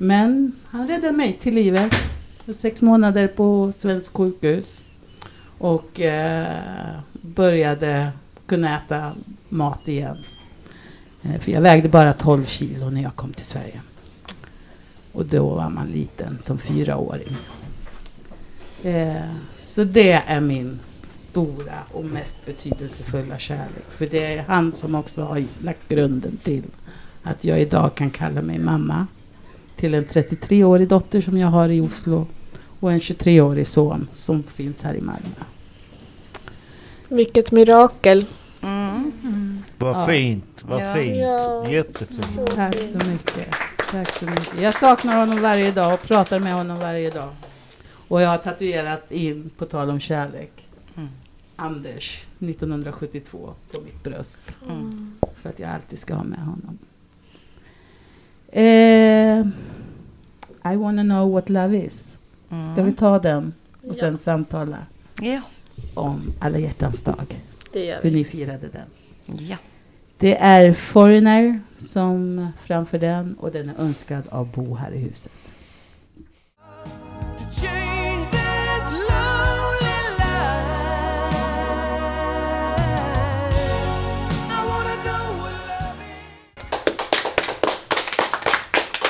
men 0.02 0.52
han 0.64 0.88
räddade 0.88 1.12
mig 1.12 1.32
till 1.32 1.54
livet. 1.54 1.94
Sex 2.54 2.82
månader 2.82 3.28
på 3.28 3.72
svensk 3.72 4.12
sjukhus. 4.12 4.84
Och 5.58 6.00
eh, 6.00 6.98
började 7.12 8.12
kunna 8.46 8.78
äta 8.78 9.12
mat 9.48 9.88
igen. 9.88 10.18
Eh, 11.22 11.40
för 11.40 11.52
jag 11.52 11.60
vägde 11.60 11.88
bara 11.88 12.12
12 12.12 12.44
kilo 12.44 12.90
när 12.90 13.02
jag 13.02 13.16
kom 13.16 13.32
till 13.32 13.44
Sverige. 13.44 13.80
Och 15.12 15.26
då 15.26 15.54
var 15.54 15.70
man 15.70 15.86
liten 15.86 16.38
som 16.38 16.58
fyraåring. 16.58 17.36
Eh, 18.82 19.22
så 19.58 19.84
det 19.84 20.12
är 20.12 20.40
min 20.40 20.80
stora 21.10 21.78
och 21.92 22.04
mest 22.04 22.36
betydelsefulla 22.46 23.38
kärlek. 23.38 23.84
För 23.90 24.06
det 24.06 24.24
är 24.24 24.42
han 24.42 24.72
som 24.72 24.94
också 24.94 25.22
har 25.22 25.44
lagt 25.58 25.88
grunden 25.88 26.36
till 26.42 26.64
att 27.22 27.44
jag 27.44 27.60
idag 27.60 27.94
kan 27.94 28.10
kalla 28.10 28.42
mig 28.42 28.58
mamma 28.58 29.06
till 29.82 29.94
en 29.94 30.04
33-årig 30.04 30.88
dotter 30.88 31.20
som 31.20 31.38
jag 31.38 31.48
har 31.48 31.68
i 31.68 31.80
Oslo 31.80 32.26
och 32.80 32.92
en 32.92 32.98
23-årig 32.98 33.66
son 33.66 34.08
som 34.12 34.42
finns 34.42 34.82
här 34.82 34.94
i 34.94 35.00
Malmö. 35.00 35.44
Vilket 37.08 37.52
mirakel. 37.52 38.24
Mm. 38.62 39.62
Vad 39.78 39.96
Ja. 39.96 40.06
fint, 40.06 40.64
vad 40.64 40.82
Ja. 40.82 40.94
fint. 40.94 41.16
Ja. 41.20 41.70
Jättefint. 41.70 42.50
Tack 42.54 42.74
så 42.74 42.98
mycket. 42.98 43.54
Tack 43.90 44.12
så 44.18 44.24
mycket. 44.24 44.60
Jag 44.60 44.74
saknar 44.74 45.20
honom 45.20 45.40
varje 45.42 45.72
dag 45.72 45.94
och 45.94 46.02
pratar 46.02 46.38
med 46.38 46.54
honom 46.54 46.78
varje 46.78 47.10
dag. 47.10 47.28
Och 48.08 48.22
jag 48.22 48.28
har 48.28 48.38
tatuerat 48.38 49.12
in, 49.12 49.50
på 49.58 49.64
tal 49.64 49.90
om 49.90 50.00
kärlek, 50.00 50.52
Mm. 50.96 51.08
Anders 51.56 52.26
1972 52.38 53.54
på 53.72 53.80
mitt 53.80 54.02
bröst. 54.04 54.58
Mm. 54.70 55.12
För 55.42 55.48
att 55.48 55.58
jag 55.58 55.70
alltid 55.70 55.98
ska 55.98 56.14
ha 56.14 56.24
med 56.24 56.38
honom. 56.38 56.78
Eh, 58.52 59.46
I 60.72 60.76
wanna 60.76 61.02
know 61.02 61.32
what 61.32 61.48
love 61.48 61.76
is. 61.86 62.18
Ska 62.48 62.72
Mm. 62.80 62.86
vi 62.86 62.92
ta 62.92 63.18
den 63.18 63.52
och 63.80 63.88
Ja. 63.88 63.94
sen 63.94 64.18
samtala 64.18 64.78
Ja. 65.20 65.40
om 65.94 66.32
alla 66.40 66.58
hjärtans 66.58 67.02
dag? 67.02 67.42
Hur 68.02 68.10
ni 68.10 68.24
firade 68.24 68.68
den. 68.68 68.88
ja. 69.38 69.56
Det 70.18 70.36
är 70.36 70.72
Foreigner 70.72 71.60
som 71.76 72.46
framför 72.60 72.98
den 72.98 73.34
och 73.34 73.50
den 73.52 73.68
är 73.68 73.74
önskad 73.78 74.28
av 74.30 74.48
Bo 74.52 74.74
här 74.74 74.92
i 74.92 74.98
huset. 74.98 75.32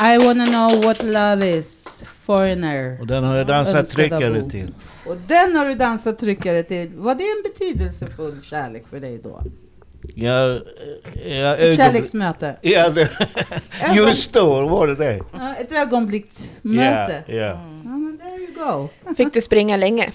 I 0.03 0.19
wanna 0.27 0.47
know 0.47 0.83
what 0.85 1.03
love 1.03 1.59
is. 1.59 1.79
Foreigner. 2.23 2.99
Och 3.01 3.07
den 3.07 3.25
har 3.25 3.37
jag 3.37 3.47
dansat 3.47 3.89
tryckare 3.89 4.51
till. 4.51 4.75
Och 5.07 5.17
den 5.29 5.57
har 5.57 5.65
du 5.67 5.75
dansat 5.75 6.19
tryckare 6.19 6.63
till. 6.63 6.91
Var 6.97 7.15
det 7.15 7.25
en 7.25 7.43
betydelsefull 7.43 8.43
kärlek 8.43 8.89
för 8.91 9.01
dig 9.01 9.21
då? 9.25 9.43
Jag, 10.15 10.51
jag, 10.51 10.61
Ett 11.53 11.61
ögonblick- 11.61 11.77
kärleksmöte? 11.77 12.57
Ja, 12.63 12.91
det, 12.91 13.09
just 13.97 14.35
då 14.35 14.69
var 14.69 14.87
det 14.87 14.95
det. 14.95 15.21
Ja, 15.33 15.55
ett 15.55 15.73
ögonblicksmöte? 15.73 17.23
Ja, 17.27 17.35
ja. 17.35 17.45
Ja, 17.47 17.59
men 17.67 17.82
there 18.23 18.39
you 18.39 18.53
go. 18.55 18.89
Fick 19.17 19.33
du 19.33 19.41
springa 19.41 19.77
länge? 19.77 20.13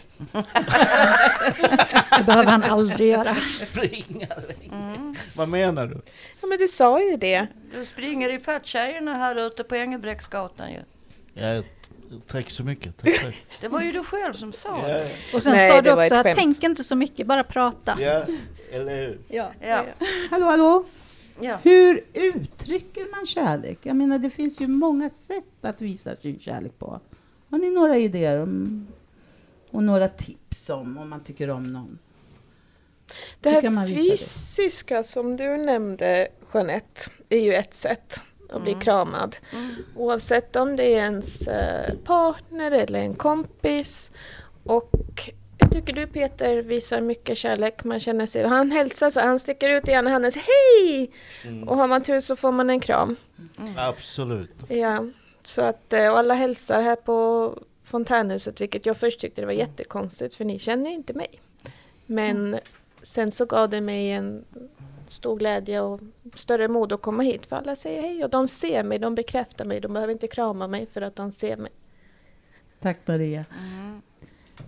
Det 2.18 2.24
behöver 2.26 2.52
han 2.52 2.64
aldrig 2.64 3.10
göra. 3.10 3.36
Springa. 3.36 4.28
Mm. 4.72 5.16
Vad 5.36 5.50
menar 5.50 5.88
du? 5.88 6.02
Ja 6.42 6.48
men 6.48 6.58
du 6.58 6.68
sa 6.68 7.02
ju 7.02 7.18
det. 7.18 7.48
Du 7.74 7.86
springer 7.86 8.30
ifatt 8.34 8.66
tjejerna 8.66 9.14
här 9.14 9.48
ute 9.48 9.64
på 9.64 9.76
Engelbrektsgatan 9.76 10.72
ju. 10.72 10.80
Ja, 11.34 11.64
tack 12.28 12.50
så 12.50 12.64
mycket. 12.64 12.98
Tack, 12.98 13.22
tack. 13.22 13.36
Det 13.62 13.68
var 13.68 13.82
ju 13.82 13.92
du 13.92 14.04
själv 14.04 14.34
som 14.34 14.54
sa 14.54 14.82
det. 14.88 15.12
Och 15.34 15.42
sen 15.42 15.54
Nej, 15.54 15.70
sa 15.70 15.82
du 15.82 15.92
också 15.92 16.16
att 16.16 16.36
tänk 16.36 16.64
inte 16.64 16.84
så 16.84 16.96
mycket, 16.96 17.28
bara 17.28 17.44
prata. 17.44 17.98
ja, 18.00 18.22
eller 18.72 18.96
hur? 18.96 19.20
Ja. 19.28 19.52
Ja. 19.62 19.86
Hallå, 20.30 20.46
hallå? 20.46 20.86
Ja. 21.40 21.60
Hur 21.64 22.04
uttrycker 22.14 23.12
man 23.16 23.26
kärlek? 23.26 23.80
Jag 23.84 23.96
menar, 23.96 24.20
det 24.20 24.30
finns 24.30 24.62
ju 24.62 24.68
många 24.68 25.10
sätt 25.10 25.44
att 25.62 25.82
visa 25.82 26.16
sin 26.16 26.40
kärlek 26.40 26.80
på. 26.80 27.00
Har 27.50 27.58
ni 27.58 27.70
några 27.70 27.98
idéer 27.98 28.42
om, 28.42 28.88
och 29.72 29.84
några 29.84 30.08
tips 30.08 30.70
om, 30.70 30.98
om 30.98 31.10
man 31.10 31.20
tycker 31.24 31.50
om 31.50 31.74
någon? 31.74 32.00
Det 33.40 33.50
här 33.50 33.86
visa 33.88 34.02
det? 34.04 34.18
fysiska 34.18 35.04
som 35.04 35.38
du 35.38 35.58
nämnde 35.58 36.28
Jeanette 36.54 37.02
är 37.30 37.40
ju 37.40 37.54
ett 37.54 37.76
sätt 37.76 38.20
att 38.50 38.62
bli 38.62 38.72
Mm. 38.72 38.82
kramad. 38.84 39.36
Mm. 39.54 39.76
Oavsett 39.96 40.56
om 40.56 40.76
det 40.76 40.84
är 40.84 40.98
ens 41.00 41.48
eh, 41.48 41.94
partner 42.04 42.72
eller 42.72 43.00
en 43.00 43.14
kompis. 43.16 44.12
Och 44.64 44.92
jag 45.58 45.72
tycker 45.72 45.94
du 45.94 46.08
Peter 46.08 46.58
visar 46.58 47.02
mycket 47.02 47.38
kärlek. 47.38 47.84
Man 47.84 48.00
känner 48.00 48.26
sig, 48.26 48.48
han 48.48 48.72
hälsar 48.72 49.10
så 49.10 49.20
han 49.20 49.40
sticker 49.40 49.70
ut 49.70 49.88
ena 49.88 50.10
handen 50.10 50.28
och 50.30 50.34
säger 50.34 50.48
hej! 50.48 51.12
Mm. 51.46 51.68
Och 51.70 51.78
har 51.78 51.88
man 51.88 52.04
tur 52.04 52.20
så 52.20 52.36
får 52.36 52.52
man 52.52 52.70
en 52.70 52.80
kram. 52.80 53.16
Absolut. 53.78 54.52
Ja, 54.68 55.06
så 55.48 55.62
att 55.62 55.94
eh, 55.94 56.10
och 56.10 56.18
alla 56.18 56.34
hälsar 56.34 56.82
här 56.82 56.96
på 56.96 57.54
fontänhuset 57.84 58.62
vilket 58.62 58.86
jag 58.86 58.98
först 58.98 59.20
tyckte 59.22 59.42
det 59.42 59.46
var 59.46 59.54
jättekonstigt 59.54 60.36
för 60.36 60.46
ni 60.46 60.60
känner 60.60 60.90
ju 60.90 60.96
inte 60.96 61.14
mig. 61.14 61.40
Men 62.06 62.60
sen 63.04 63.32
så 63.32 63.46
gav 63.46 63.70
det 63.70 63.82
mig 63.82 64.12
en 64.12 64.46
stor 65.08 65.38
glädje 65.38 65.82
och 65.82 66.00
större 66.36 66.68
mod 66.68 66.94
att 66.94 67.02
komma 67.02 67.24
hit 67.24 67.46
för 67.46 67.56
alla 67.56 67.76
säger 67.76 68.02
hej 68.02 68.24
och 68.24 68.30
de 68.30 68.48
ser 68.48 68.84
mig, 68.84 69.00
de 69.00 69.16
bekräftar 69.16 69.66
mig, 69.66 69.80
de 69.80 69.94
behöver 69.94 70.14
inte 70.14 70.28
krama 70.28 70.68
mig 70.68 70.86
för 70.86 71.02
att 71.02 71.16
de 71.16 71.32
ser 71.32 71.58
mig. 71.58 71.72
Tack 72.80 73.00
Maria. 73.06 73.46
Mm. 73.60 74.02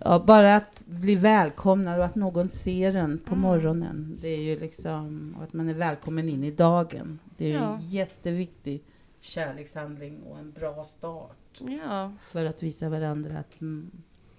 Ja, 0.05 0.23
bara 0.27 0.55
att 0.55 0.84
bli 0.86 1.15
välkomnad 1.15 1.99
och 1.99 2.05
att 2.05 2.15
någon 2.15 2.49
ser 2.49 2.95
en 2.95 3.17
på 3.17 3.32
Mm. 3.36 3.41
morgonen. 3.41 4.17
Det 4.21 4.27
är 4.27 4.39
ju 4.41 4.59
liksom 4.59 5.36
och 5.38 5.43
att 5.43 5.53
man 5.53 5.69
är 5.69 5.73
välkommen 5.73 6.30
in 6.30 6.43
i 6.43 6.51
dagen. 6.51 7.19
Det 7.38 7.45
är 7.45 7.53
Ja. 7.53 7.73
en 7.75 7.82
jätteviktig 7.82 8.84
kärlekshandling 9.22 10.24
och 10.24 10.39
en 10.39 10.51
bra 10.51 10.84
start 10.84 11.38
Ja, 11.59 12.11
för 12.20 12.45
att 12.45 12.63
visa 12.63 12.89
varandra 12.89 13.39
att 13.39 13.61
mm, 13.61 13.91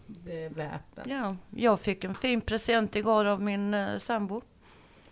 det 0.07 0.45
är 0.45 0.51
värt 0.51 0.99
att... 0.99 1.07
ja. 1.07 1.37
Jag 1.51 1.81
fick 1.81 2.05
en 2.05 2.14
fin 2.14 2.41
present 2.41 2.97
igår 2.97 3.24
av 3.24 3.43
min 3.43 3.74
uh, 3.74 3.99
sambo. 3.99 4.43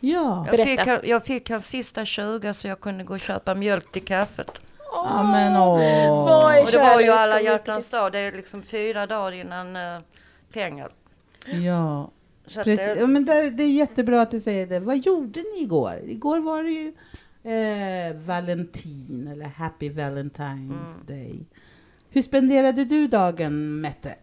Ja, 0.00 0.46
Jag 0.46 0.56
Berätta. 0.56 1.00
fick, 1.00 1.10
jag 1.10 1.24
fick 1.24 1.50
hans 1.50 1.66
sista 1.66 2.04
20 2.04 2.54
så 2.54 2.68
jag 2.68 2.80
kunde 2.80 3.04
gå 3.04 3.14
och 3.14 3.20
köpa 3.20 3.54
mjölk 3.54 3.92
till 3.92 4.04
kaffet. 4.04 4.60
ja 4.92 5.22
men 5.22 5.56
åh. 5.56 5.84
Är 5.84 6.62
Och 6.62 6.70
det 6.70 6.78
var 6.78 7.00
ju 7.00 7.10
alla 7.10 7.40
hjärtans 7.40 7.88
dag. 7.88 8.12
Det 8.12 8.18
är 8.18 8.32
liksom 8.32 8.62
fyra 8.62 9.06
dagar 9.06 9.32
innan 9.32 9.76
eh, 9.76 10.00
pengar. 10.52 10.92
Ja, 11.46 12.10
Så 12.46 12.62
precis. 12.64 12.86
det, 12.86 12.96
Ja, 13.00 13.06
men 13.06 13.24
där, 13.24 13.50
det 13.50 13.62
är 13.62 13.72
jättebra 13.72 14.22
att 14.22 14.30
du 14.30 14.40
säger 14.40 14.66
det. 14.66 14.80
Vad 14.80 14.98
gjorde 14.98 15.40
ni 15.40 15.62
igår? 15.62 16.00
Igår 16.04 16.40
var 16.40 16.62
det 16.62 16.70
ju 16.70 16.94
eh, 17.48 18.16
Valentin 18.26 19.28
eller 19.32 19.46
Happy 19.46 19.90
Valentine's 19.90 21.00
Mm. 21.00 21.06
Day. 21.06 21.40
Hur 22.10 22.22
spenderade 22.22 22.84
du 22.84 23.06
dagen, 23.06 23.80
Mette? 23.80 24.14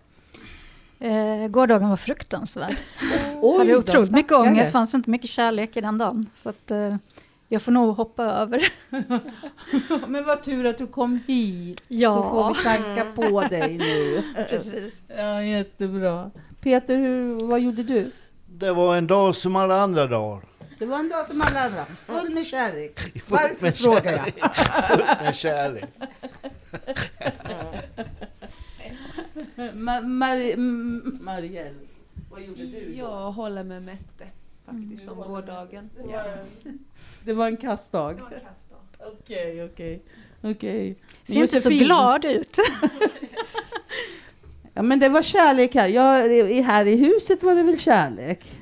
Eh, 1.00 1.48
gårdagen 1.48 1.90
var 1.90 1.98
fruktansvärd. 1.98 2.76
Oj, 3.42 3.58
hade 3.58 3.72
då, 3.72 3.78
otroligt 3.80 4.12
mycket 4.12 4.32
stackare. 4.32 4.50
ångest, 4.52 4.72
fanns 4.72 4.94
inte 4.94 5.10
mycket 5.10 5.30
kärlek 5.30 5.78
i 5.78 5.82
den 5.82 5.98
dagen. 5.98 6.30
Så 6.36 6.50
att, 6.50 6.72
eh, 6.72 6.90
jag 7.50 7.62
får 7.62 7.72
nog 7.72 7.96
hoppa 7.96 8.24
över. 8.24 8.62
Men 10.08 10.24
vad 10.26 10.44
tur 10.44 10.66
att 10.66 10.78
du 10.78 10.88
kom 10.88 11.20
hit. 11.28 11.84
Ja. 11.88 12.16
Så 12.16 12.24
får 12.24 12.50
vi 12.50 12.64
tanka 12.64 13.12
på 13.16 13.42
dig 13.42 13.78
nu. 13.78 14.24
Precis. 14.50 15.02
Ja, 15.18 15.44
jättebra. 15.44 16.32
Peter, 16.62 16.98
hur, 16.98 17.48
vad 17.48 17.60
gjorde 17.60 17.84
du? 17.84 18.12
Det 18.48 18.72
var 18.72 18.96
en 18.96 19.08
dag 19.08 19.36
som 19.36 19.56
alla 19.56 19.82
andra 19.82 20.08
dagar. 20.08 20.42
Det 20.80 20.86
var 20.86 21.00
en 21.00 21.10
dag 21.10 21.28
som 21.28 21.42
alla 21.42 21.60
andra. 21.66 21.86
Full 21.86 22.34
med 22.34 22.46
kärlek. 22.46 23.00
Full 23.14 23.22
Varför 23.28 23.62
med 23.66 23.76
frågar 23.76 24.12
jag? 24.12 24.26
kärlek. 24.26 24.44
Full 24.90 25.26
med 25.26 25.36
kärlek. 25.36 25.86
Ma- 29.56 30.02
Mar- 30.04 30.56
Marielle, 31.22 31.76
vad 32.32 32.42
gjorde 32.42 32.62
du? 32.66 32.78
igår? 32.78 32.98
Jag 32.98 33.32
håller 33.32 33.64
med 33.64 33.84
Mette 33.84 34.26
faktiskt 34.66 35.08
om 35.10 35.18
gårdagen. 35.18 35.90
Det 35.98 36.12
Ja. 36.12 36.24
var, 36.24 36.44
det 37.26 37.34
var 37.34 37.48
en 37.48 37.58
kastdag. 37.58 38.14
Det 38.14 38.22
var 38.22 38.32
en 38.32 38.40
kastdag. 38.40 39.10
Okej, 39.20 39.64
okej. 39.66 40.02
okej. 40.44 40.96
Ser 41.24 41.36
inte 41.42 41.62
så 41.62 41.70
glad 41.70 42.26
ut. 42.26 42.58
Ja, 44.74 44.82
men 44.82 45.00
det 45.00 45.10
var 45.10 45.22
kärlek 45.22 45.76
här. 45.76 45.88
Jag, 45.88 46.64
här 46.64 46.86
i 46.86 46.96
huset 46.96 47.44
var 47.44 47.56
det 47.56 47.64
väl 47.64 47.80
kärlek. 47.80 48.60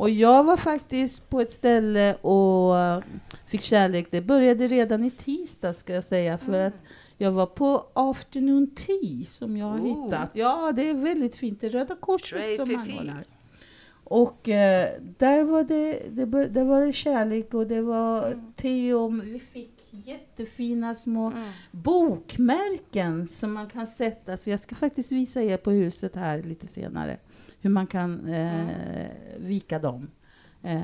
Och 0.00 0.10
jag 0.10 0.44
var 0.44 0.56
faktiskt 0.56 1.30
på 1.30 1.40
ett 1.40 1.52
ställe 1.52 2.14
och 2.14 2.78
eh, 2.78 3.02
fick 3.46 3.60
kärlek. 3.60 4.06
Det 4.10 4.22
började 4.22 4.66
redan 4.68 5.04
i 5.04 5.10
tisdag 5.10 5.72
ska 5.72 5.92
jag 5.94 6.04
säga. 6.04 6.38
För 6.38 6.54
Mm. 6.54 6.66
att 6.66 6.74
jag 7.18 7.32
var 7.32 7.46
på 7.46 7.86
afternoon 7.92 8.70
tea 8.74 9.26
som 9.26 9.56
jag 9.56 9.66
har 9.66 9.78
Oh. 9.80 10.04
hittat. 10.04 10.30
Ja, 10.32 10.72
det 10.76 10.88
är 10.88 10.94
väldigt 10.94 11.36
fint. 11.36 11.60
Det 11.60 11.66
är 11.66 11.70
Röda 11.70 11.94
Korset 12.00 12.56
som 12.56 12.74
anordnar. 12.76 13.24
Och 14.04 14.48
eh, 14.48 14.88
där 15.18 15.44
var 15.44 15.64
det, 15.64 16.02
det, 16.10 16.24
där 16.48 16.64
var 16.64 16.80
det 16.80 16.92
kärlek 16.92 17.54
och 17.54 17.66
det 17.66 17.82
var 17.82 18.26
Mm. 18.26 18.52
te 18.56 18.94
och 18.94 19.22
vi 19.24 19.40
fick 19.40 19.70
jättefina 19.90 20.94
små 20.94 21.26
mm. 21.26 21.48
bokmärken 21.70 23.28
som 23.28 23.52
man 23.52 23.66
kan 23.66 23.86
sätta. 23.86 24.36
Så 24.36 24.50
jag 24.50 24.60
ska 24.60 24.74
faktiskt 24.74 25.12
visa 25.12 25.42
er 25.42 25.56
på 25.56 25.70
huset 25.70 26.16
här 26.16 26.42
lite 26.42 26.66
senare 26.66 27.16
hur 27.60 27.70
man 27.70 27.86
kan 27.86 28.28
eh, 28.34 28.66
vika 29.38 29.78
dem. 29.78 30.10
Eh, 30.62 30.80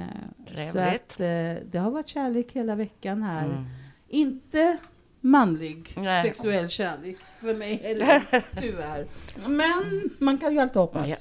så 0.72 0.78
att, 0.78 1.20
eh, 1.20 1.54
det 1.70 1.78
har 1.78 1.90
varit 1.90 2.08
kärlek 2.08 2.52
hela 2.52 2.74
veckan 2.76 3.22
här. 3.22 3.44
Mm. 3.46 3.64
Inte 4.08 4.76
manlig 5.20 5.94
Nej. 5.96 6.22
sexuell 6.24 6.68
kärlek 6.68 7.16
för 7.40 7.54
mig 7.54 7.80
heller, 7.82 8.22
tyvärr. 8.60 9.06
Men 9.46 10.10
man 10.18 10.38
kan 10.38 10.52
ju 10.54 10.58
alltid 10.60 10.76
hoppas. 10.76 11.08
Ja. 11.08 11.16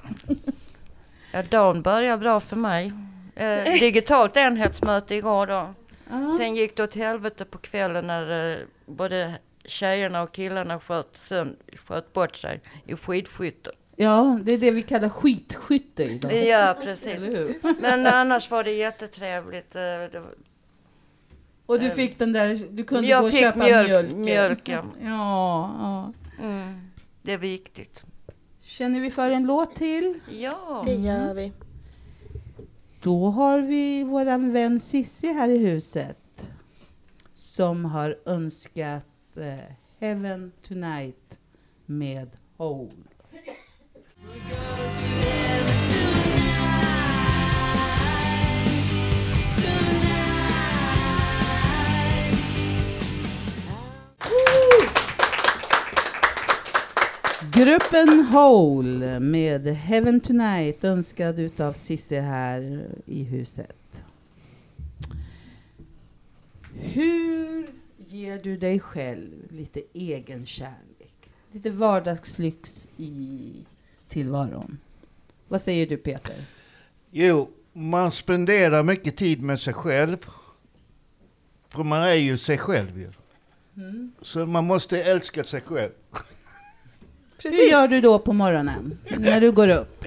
Ja, 1.33 1.43
dagen 1.43 1.81
börjar 1.81 2.17
bra 2.17 2.39
för 2.39 2.55
mig. 2.55 2.91
Eh, 3.35 3.63
digitalt 3.79 4.37
enhetsmöte 4.37 5.15
igår 5.15 5.47
då. 5.47 5.73
Ja. 6.09 6.35
Sen 6.37 6.55
gick 6.55 6.77
det 6.77 6.83
åt 6.83 6.95
helvete 6.95 7.45
på 7.45 7.57
kvällen 7.57 8.07
när 8.07 8.51
eh, 8.51 8.57
både 8.85 9.33
tjejerna 9.65 10.21
och 10.21 10.31
killarna 10.31 10.79
sköt, 10.79 11.13
sönd- 11.13 11.55
sköt 11.77 12.13
bort 12.13 12.35
sig 12.35 12.61
i 12.85 12.95
skidskytte. 12.95 13.71
Ja, 13.95 14.39
det 14.43 14.51
är 14.53 14.57
det 14.57 14.71
vi 14.71 14.81
kallar 14.81 15.09
skitskytte 15.09 16.03
idag. 16.03 16.33
Ja, 16.45 16.77
precis. 16.83 17.19
Men 17.79 18.05
annars 18.07 18.51
var 18.51 18.63
det 18.63 18.71
jättetrevligt. 18.71 19.75
eh, 19.75 19.81
Det, 19.81 20.19
var- 20.19 20.35
Och 21.65 21.79
du 21.79 21.85
Eh, 21.85 21.91
fick 21.93 22.19
den 22.19 22.33
där, 22.33 22.67
du 22.71 22.83
kunde 22.83 23.07
jag 23.07 23.21
gå 23.21 23.27
och 23.27 23.33
köpa 23.33 23.59
mjölk, 23.59 23.87
mjölken. 23.87 24.21
mjölken. 24.21 24.85
Ja, 25.01 25.75
ja. 25.79 26.13
Mm, 26.45 26.79
det 27.21 27.33
är 27.33 27.37
viktigt. 27.37 28.03
Känner 28.61 28.99
vi 28.99 29.11
för 29.11 29.31
en 29.31 29.45
låt 29.45 29.75
till? 29.75 30.19
Ja. 30.31 30.83
Det 30.85 30.93
gör 30.95 31.33
vi. 31.33 31.51
Då 33.01 33.29
har 33.29 33.59
vi 33.59 34.03
våran 34.03 34.51
vän 34.53 34.79
Sissi 34.79 35.33
här 35.33 35.49
i 35.49 35.57
huset 35.57 36.45
som 37.33 37.85
har 37.85 38.17
önskat 38.25 39.05
eh, 39.37 39.75
Heaven 39.99 40.51
Tonight 40.61 41.39
med 41.85 42.29
Hole. 42.57 42.91
Gruppen 57.55 58.23
Hole 58.23 59.19
med 59.19 59.67
Heaven 59.67 60.19
Tonight 60.19 60.83
önskad 60.83 61.39
utav 61.39 61.73
Sissi 61.73 62.19
här 62.19 62.87
i 63.05 63.23
huset. 63.23 64.03
Hur 66.73 67.67
ger 67.97 68.39
du 68.43 68.57
dig 68.57 68.79
själv 68.79 69.51
lite 69.51 69.81
egen 69.93 70.45
kärlek? 70.45 71.29
Lite 71.51 71.69
vardagslyx 71.69 72.87
i 72.97 73.65
tillvaron. 74.15 74.77
Vad 75.47 75.61
säger 75.61 75.87
du 75.87 75.97
Peter? 75.97 76.35
Jo, 77.11 77.49
man 77.73 78.11
spenderar 78.11 78.83
mycket 78.83 79.17
tid 79.17 79.41
med 79.41 79.59
sig 79.59 79.73
själv. 79.73 80.17
För 81.69 81.83
man 81.83 82.01
är 82.01 82.13
ju 82.13 82.37
sig 82.37 82.57
själv 82.57 82.99
ju. 82.99 83.11
Mm. 83.77 84.11
Så 84.21 84.45
man 84.45 84.63
måste 84.63 85.03
älska 85.03 85.43
sig 85.43 85.61
själv. 85.61 85.91
Hur 87.43 87.69
gör 87.71 87.87
du 87.87 88.01
då 88.01 88.19
på 88.19 88.33
morgonen 88.33 88.97
när 89.17 89.41
du 89.41 89.51
går 89.51 89.67
upp? 89.67 90.05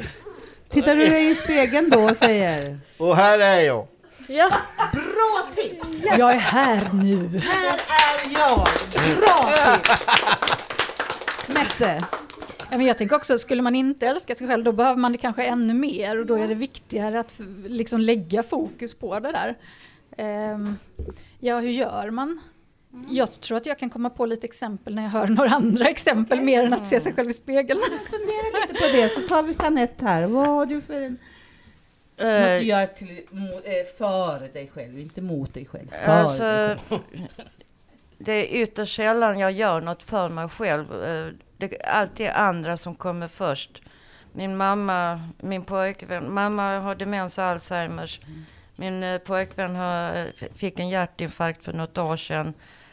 Tittar 0.69 0.95
du 0.97 1.07
dig 1.07 1.31
i 1.31 1.35
spegeln 1.35 1.91
då 1.91 2.01
och 2.01 2.17
säger 2.17 2.81
Och 2.99 3.17
här 3.17 3.39
är 3.39 3.61
jag. 3.61 3.87
Ja, 4.29 4.51
Bra 4.93 5.49
tips! 5.55 6.05
Jag 6.19 6.33
är 6.33 6.39
här 6.39 6.91
nu. 6.93 7.39
Här 7.39 7.79
är 7.89 8.33
jag! 8.33 8.69
Bra 9.17 9.53
tips! 9.83 10.07
Mette? 11.49 12.07
Ja, 12.71 12.77
men 12.79 12.87
jag 12.87 12.99
tänker 12.99 13.17
också, 13.17 13.39
skulle 13.39 13.63
man 13.63 13.75
inte 13.75 14.07
älska 14.07 14.35
sig 14.35 14.49
själv 14.49 14.65
då 14.65 14.73
behöver 14.73 15.01
man 15.01 15.13
det 15.13 15.19
kanske 15.19 15.45
ännu 15.45 15.75
mer 15.75 16.19
och 16.19 16.27
då 16.27 16.35
är 16.35 16.49
det 16.49 16.55
viktigare 16.55 17.21
att 17.21 17.41
liksom 17.67 18.01
lägga 18.01 18.43
fokus 18.43 18.95
på 18.95 19.21
det 19.21 19.33
där. 19.33 19.55
Ehm, 20.17 20.77
ja, 21.41 21.61
hur 21.61 21.71
gör 21.71 22.11
man? 22.11 22.41
Jag 23.11 23.41
tror 23.41 23.57
att 23.57 23.67
jag 23.67 23.79
kan 23.79 23.91
komma 23.91 24.11
på 24.11 24.27
lite 24.27 24.47
exempel 24.47 24.95
när 24.95 25.03
jag 25.03 25.11
hör 25.11 25.27
några 25.29 25.51
andra 25.51 25.89
exempel 25.89 26.41
mer 26.41 26.63
än 26.67 26.73
att 26.73 26.89
se 26.89 27.01
sig 27.01 27.13
själv 27.15 27.31
i 27.31 27.35
spegeln. 27.35 27.81
Fundera 28.11 28.67
lite 28.67 28.75
på 28.75 28.87
det 28.93 29.09
så 29.13 29.21
tar 29.21 29.43
vi 29.43 29.57
Jeanette 29.61 30.05
här. 30.05 30.27
Vad 30.27 30.47
har 30.47 30.67
du 30.67 30.81
för 30.81 31.01
en... 31.01 31.13
Något 31.13 31.19
du 32.17 32.25
Eh, 32.27 32.67
gör 32.67 32.87
till, 32.87 33.09
eh, 33.09 33.97
för 33.99 34.53
dig 34.53 34.71
själv, 34.75 34.99
inte 34.99 35.21
mot 35.21 35.55
dig 35.55 35.67
själv. 35.67 35.89
För 36.05 36.13
Alltså, 36.13 36.43
dig 36.45 36.79
själv. 36.89 37.49
det 38.19 38.33
är 38.33 38.63
ytterst 38.63 38.97
sällan 38.97 39.39
jag 39.39 39.53
gör 39.53 39.81
något 39.81 40.03
för 40.03 40.29
mig 40.29 40.49
själv. 40.49 40.87
Eh, 41.59 41.69
Det 41.69 41.83
är 41.85 41.89
alltid 41.89 42.29
andra 42.29 42.77
som 42.77 42.95
kommer 42.95 43.29
först. 43.29 43.83
Min 44.33 44.57
mamma, 44.57 45.21
min 45.39 45.65
pojkvän, 45.65 46.33
mamma 46.33 46.79
har 46.79 46.95
demens 46.95 47.39
och 47.39 47.45
Alzheimers. 47.45 48.21
Min 48.77 49.03
eh, 49.03 49.19
pojkvän 49.19 49.75
har, 49.77 50.17
eh, 50.17 50.49
fick 50.55 50.79
en 50.79 50.89
hjärtinfarkt 50.89 51.65
för 51.65 51.73
något 51.73 51.99
år 51.99 52.17
sedan. 52.17 52.47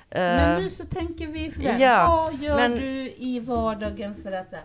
Eh, 0.09 0.19
Men 0.21 0.61
nu 0.63 0.69
så 0.69 0.83
tänker 0.85 1.27
vi 1.27 1.51
för 1.51 1.61
det. 1.63 1.77
ja, 1.79 2.07
Vad 2.31 2.41
gör 2.41 2.55
men- 2.55 2.71
du 2.71 3.13
i 3.17 3.39
vardagen 3.39 4.15
för 4.15 4.31
att 4.31 4.53
eh, 4.53 4.59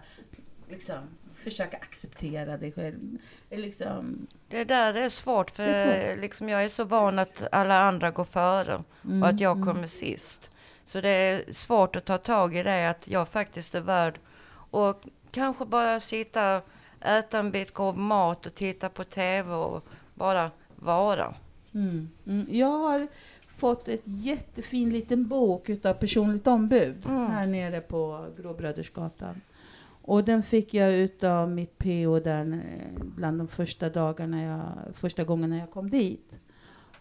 liksom, 0.69 0.97
försöka 1.35 1.77
acceptera 1.77 2.57
dig 2.57 2.73
själv? 2.73 3.19
Eh, 3.51 3.59
Liksom, 3.59 4.27
Det 4.49 4.65
där 4.65 4.95
är 4.95 5.09
svårt 5.09 5.51
för 5.51 5.63
är 5.63 6.17
Liksom, 6.17 6.49
jag 6.49 6.65
är 6.65 6.69
så 6.69 6.85
van 6.85 7.19
att 7.19 7.43
alla 7.53 7.81
andra 7.81 8.11
går 8.11 8.25
före 8.25 8.83
mm, 9.05 9.23
och 9.23 9.29
att 9.29 9.41
jag 9.41 9.57
mm. 9.57 9.67
kommer 9.69 9.87
sist. 9.87 10.51
Så 10.91 11.01
det 11.01 11.09
är 11.09 11.53
svårt 11.53 11.97
att 11.97 12.05
ta 12.05 12.19
tag 12.19 12.57
i 12.57 12.63
det, 12.63 12.91
att 12.91 13.09
jag 13.09 13.29
faktiskt 13.29 13.75
är 13.75 13.81
värd 13.81 14.19
och 14.71 15.03
kanske 15.31 15.65
bara 15.65 16.01
sitta 16.01 16.63
äta 17.01 17.39
en 17.39 17.51
bit 17.51 17.75
god 17.75 17.97
mat 17.97 18.47
och 18.47 18.55
titta 18.55 18.89
på 18.89 19.05
TV 19.05 19.53
och 19.53 19.85
bara 20.15 20.51
vara. 20.77 21.35
Mm. 21.75 22.11
Mm. 22.27 22.47
Jag 22.51 22.79
har 22.79 23.09
fått 23.47 23.89
ett 23.89 24.03
jättefin 24.05 24.91
liten 24.91 25.29
bok 25.29 25.69
utav 25.69 25.95
personligt 25.95 26.47
ombud 26.47 27.07
Mm. 27.09 27.27
här 27.27 27.47
nere 27.47 27.81
på 27.81 28.27
Gråbrödersgatan. 28.39 29.41
Och 30.03 30.25
den 30.25 30.43
fick 30.43 30.75
jag 30.75 30.93
utav 30.93 31.51
mitt 31.51 31.79
PO 31.79 32.21
där 32.21 32.53
eh, 32.53 33.03
bland 33.03 33.39
de 33.39 33.49
första 33.49 33.91
dagarna 33.91 34.43
jag, 34.43 34.97
första 34.97 35.25
gången 35.25 35.51
när 35.51 35.59
jag 35.59 35.71
kom 35.71 35.91
dit. 35.91 36.41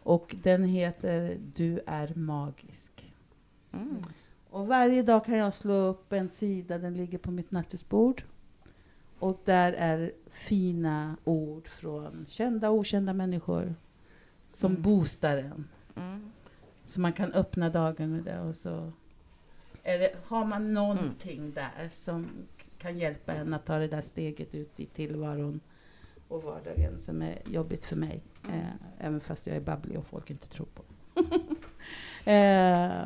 Och 0.04 0.36
den 0.44 0.64
heter 0.64 1.38
Du 1.56 1.80
är 1.86 2.14
magisk. 2.16 3.06
Mm. 3.72 4.01
Och 4.49 4.67
varje 4.67 5.03
dag 5.03 5.26
kan 5.26 5.38
jag 5.38 5.53
slå 5.53 5.74
upp 5.74 6.13
en 6.13 6.30
sida, 6.30 6.78
den 6.78 6.93
ligger 6.93 7.17
på 7.17 7.32
mitt 7.32 7.51
nattduksbord. 7.51 8.24
Och 9.20 9.41
där 9.45 9.74
är 9.74 10.11
fina 10.28 11.15
ord 11.24 11.67
från 11.67 12.26
kända 12.30 12.70
och 12.70 12.78
okända 12.78 13.13
människor 13.13 13.76
som 14.47 14.72
Mm. 14.72 14.82
boostar 14.84 15.38
en. 15.38 15.67
Mm. 15.95 16.32
Så 16.86 17.01
man 17.01 17.13
kan 17.13 17.34
öppna 17.34 17.70
dagen 17.70 18.11
med 18.11 18.24
det 18.24 18.39
och 18.39 18.55
så 18.55 18.91
det, 19.84 20.15
har 20.26 20.45
man 20.45 20.74
någonting 20.74 21.51
där 21.53 21.89
som 21.91 22.28
kan 22.78 22.97
hjälpa 22.97 23.34
en 23.34 23.53
att 23.53 23.65
ta 23.65 23.78
det 23.78 23.88
där 23.88 24.01
steget 24.01 24.55
ut 24.55 24.80
i 24.80 24.86
tillvaron 24.86 25.59
och 26.28 26.43
vardagen 26.43 26.99
som 26.99 27.22
är 27.22 27.41
jobbigt 27.45 27.86
för 27.86 27.95
mig. 27.95 28.22
Eh, 28.49 28.74
även 28.99 29.20
fast 29.22 29.47
jag 29.47 29.55
är 29.55 29.61
babblig 29.61 29.97
och 29.97 30.07
folk 30.07 30.30
inte 30.30 30.47
tror 30.49 30.67
på. 30.74 30.84
eh, 32.30 33.05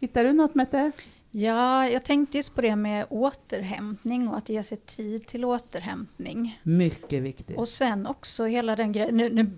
hittar 0.00 0.24
du 0.24 0.32
något 0.32 0.54
Mette? 0.54 0.92
Ja, 1.30 1.88
jag 1.88 2.04
tänkte 2.04 2.36
just 2.38 2.54
på 2.54 2.60
det 2.60 2.76
med 2.76 3.06
återhämtning 3.10 4.28
och 4.28 4.36
att 4.36 4.48
ge 4.48 4.62
sig 4.62 4.78
tid 4.78 5.26
till 5.26 5.44
återhämtning. 5.44 6.60
Mycket 6.62 7.22
viktigt. 7.22 7.56
Och 7.58 7.68
sen 7.68 8.06
också 8.06 8.44
hela 8.44 8.76
den 8.76 8.92
grejen, 8.92 9.16
nu, 9.16 9.30
nu 9.30 9.50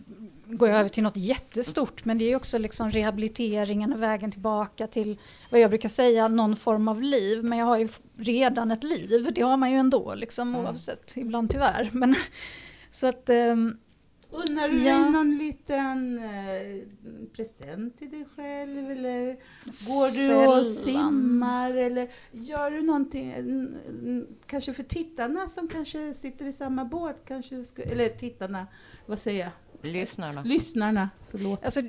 går 0.46 0.68
jag 0.68 0.78
över 0.78 0.88
till 0.88 1.02
något 1.02 1.16
jättestort, 1.16 2.04
men 2.04 2.18
det 2.18 2.24
är 2.32 2.36
också 2.36 2.58
liksom 2.58 2.90
rehabiliteringen 2.90 3.92
och 3.92 4.02
vägen 4.02 4.30
tillbaka 4.30 4.86
till 4.86 5.18
vad 5.50 5.60
jag 5.60 5.70
brukar 5.70 5.88
säga, 5.88 6.28
någon 6.28 6.56
form 6.56 6.88
av 6.88 7.02
liv. 7.02 7.44
Men 7.44 7.58
jag 7.58 7.66
har 7.66 7.78
ju 7.78 7.88
redan 8.16 8.70
ett 8.70 8.84
liv, 8.84 9.28
det 9.34 9.42
har 9.42 9.56
man 9.56 9.70
ju 9.70 9.76
ändå, 9.76 10.14
liksom, 10.14 10.48
Mm. 10.54 10.66
oavsett, 10.66 11.16
ibland 11.16 11.50
tyvärr. 11.50 11.90
Men, 11.92 12.14
så 12.90 13.06
att, 13.06 13.28
ehm, 13.28 13.76
Unnar 14.48 14.68
du 14.68 14.82
Ja. 14.82 14.94
dig 14.94 15.10
någon 15.10 15.38
liten 15.38 16.18
eh, 16.18 16.82
present 17.36 17.98
till 17.98 18.10
dig 18.10 18.26
själv? 18.36 18.90
Eller 18.90 19.21
går 19.64 20.26
du 20.26 20.34
och 20.34 20.66
Sällan. 20.66 21.10
simmar? 21.12 21.74
Eller 21.74 22.08
gör 22.30 22.70
du 22.70 22.82
någonting, 22.82 23.34
kanske 24.46 24.72
för 24.72 24.82
tittarna 24.82 25.48
som 25.48 25.68
kanske 25.68 26.14
sitter 26.14 26.46
i 26.46 26.52
samma 26.52 26.84
båt? 26.84 27.16
Kanske 27.26 27.64
eller 27.78 28.08
tittarna, 28.08 28.66
vad 29.06 29.18
säger 29.18 29.40
jag? 29.40 29.52
Lyssnarna. 29.82 30.42
Lyssnarna, 30.42 31.10
förlåt. 31.30 31.64
Alltså, 31.64 31.80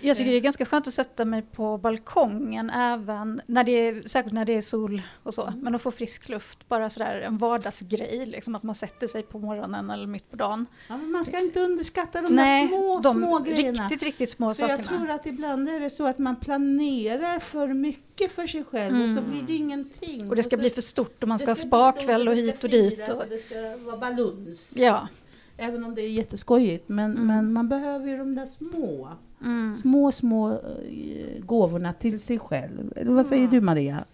jag 0.00 0.16
tycker 0.16 0.30
det 0.30 0.36
är 0.36 0.40
ganska 0.40 0.66
skönt 0.66 0.88
att 0.88 0.94
sätta 0.94 1.24
mig 1.24 1.42
på 1.42 1.78
balkongen 1.78 2.70
även 2.70 3.40
när 3.46 3.64
det 3.64 3.72
är, 3.72 4.08
särskilt 4.08 4.34
när 4.34 4.44
det 4.44 4.52
är 4.56 4.62
sol 4.62 5.02
och 5.22 5.34
så. 5.34 5.52
Men 5.56 5.74
att 5.74 5.82
få 5.82 5.90
frisk 5.90 6.28
luft, 6.28 6.68
bara 6.68 6.90
sådär 6.90 7.20
en 7.20 7.38
vardagsgrej, 7.38 8.26
liksom 8.26 8.54
att 8.54 8.62
man 8.62 8.74
sätter 8.74 9.06
sig 9.06 9.22
på 9.22 9.38
morgonen 9.38 9.90
eller 9.90 10.06
mitt 10.06 10.30
på 10.30 10.36
dagen. 10.36 10.66
Ja, 10.88 10.96
men 10.96 11.10
man 11.10 11.24
ska 11.24 11.38
inte 11.38 11.60
underskatta 11.60 12.22
de 12.22 12.34
Nej, 12.34 12.62
där 12.62 12.68
små, 12.68 13.00
de 13.02 13.12
små 13.14 13.38
grejerna. 13.38 13.82
riktigt, 13.84 14.02
riktigt 14.02 14.30
små 14.30 14.54
För 14.54 14.68
jag 14.68 14.84
sakerna. 14.84 14.98
tror 14.98 15.10
att 15.10 15.26
ibland 15.26 15.68
är 15.68 15.80
det 15.80 15.90
så 15.90 16.06
att 16.06 16.18
man 16.18 16.36
planerar 16.36 17.38
för 17.38 17.68
mycket 17.68 18.32
för 18.32 18.46
sig 18.46 18.64
själv 18.64 19.02
och 19.04 19.10
så 19.10 19.18
Mm. 19.18 19.30
blir 19.30 19.42
det 19.46 19.52
ingenting. 19.52 20.28
Och 20.30 20.36
det 20.36 20.42
ska 20.42 20.56
så, 20.56 20.60
bli 20.60 20.70
för 20.70 20.80
stort 20.82 21.22
och 21.22 21.28
man 21.28 21.38
det 21.38 21.42
ska 21.42 21.50
ha 21.50 21.56
spakväll 21.56 22.28
och 22.28 22.34
hit 22.34 22.56
ska 22.58 22.66
och 22.66 22.70
dit. 22.70 23.08
Och, 23.08 23.16
och 23.16 23.24
det 23.30 23.38
ska 23.38 23.84
vara 23.84 23.96
baluns. 23.96 24.72
ja. 24.76 25.08
Även 25.56 25.84
om 25.84 25.94
det 25.94 26.02
är 26.02 26.08
jätteskojigt. 26.08 26.88
Men, 26.88 27.10
Mm. 27.10 27.26
men 27.26 27.52
man 27.52 27.68
behöver 27.68 28.08
ju 28.08 28.16
de 28.16 28.34
där 28.34 28.46
små, 28.46 29.08
Mm. 29.44 29.70
små, 29.70 30.12
små 30.12 30.52
eh, 30.52 31.40
gåvorna 31.44 31.92
till 31.92 32.20
sig 32.20 32.38
själv. 32.38 32.92
Eller 32.96 33.10
vad 33.12 33.26
säger 33.26 33.48
du 33.48 33.60
Maria? 33.60 34.04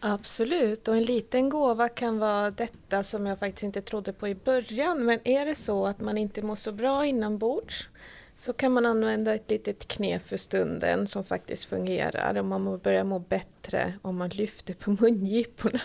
Absolut, 0.00 0.88
och 0.88 0.96
en 0.96 1.02
liten 1.04 1.48
gåva 1.48 1.88
kan 1.88 2.18
vara 2.18 2.50
detta 2.50 3.02
som 3.02 3.26
jag 3.26 3.38
faktiskt 3.38 3.62
inte 3.62 3.82
trodde 3.82 4.12
på 4.12 4.28
i 4.28 4.34
början. 4.34 5.04
Men 5.04 5.18
är 5.24 5.46
det 5.46 5.54
så 5.54 5.86
att 5.86 6.00
man 6.00 6.18
inte 6.18 6.42
mår 6.42 6.56
så 6.56 6.72
bra 6.72 7.06
inombords 7.06 7.88
så 8.36 8.52
kan 8.52 8.72
man 8.72 8.86
använda 8.86 9.34
ett 9.34 9.50
litet 9.50 9.88
knep 9.88 10.26
för 10.28 10.36
stunden 10.36 11.06
som 11.06 11.24
faktiskt 11.24 11.64
fungerar. 11.64 12.34
Och 12.38 12.44
man 12.44 12.78
börjar 12.78 13.04
må 13.04 13.18
bättre 13.18 13.94
om 14.02 14.16
man 14.16 14.28
lyfter 14.28 14.74
på 14.74 14.90
mungiporna. 15.00 15.80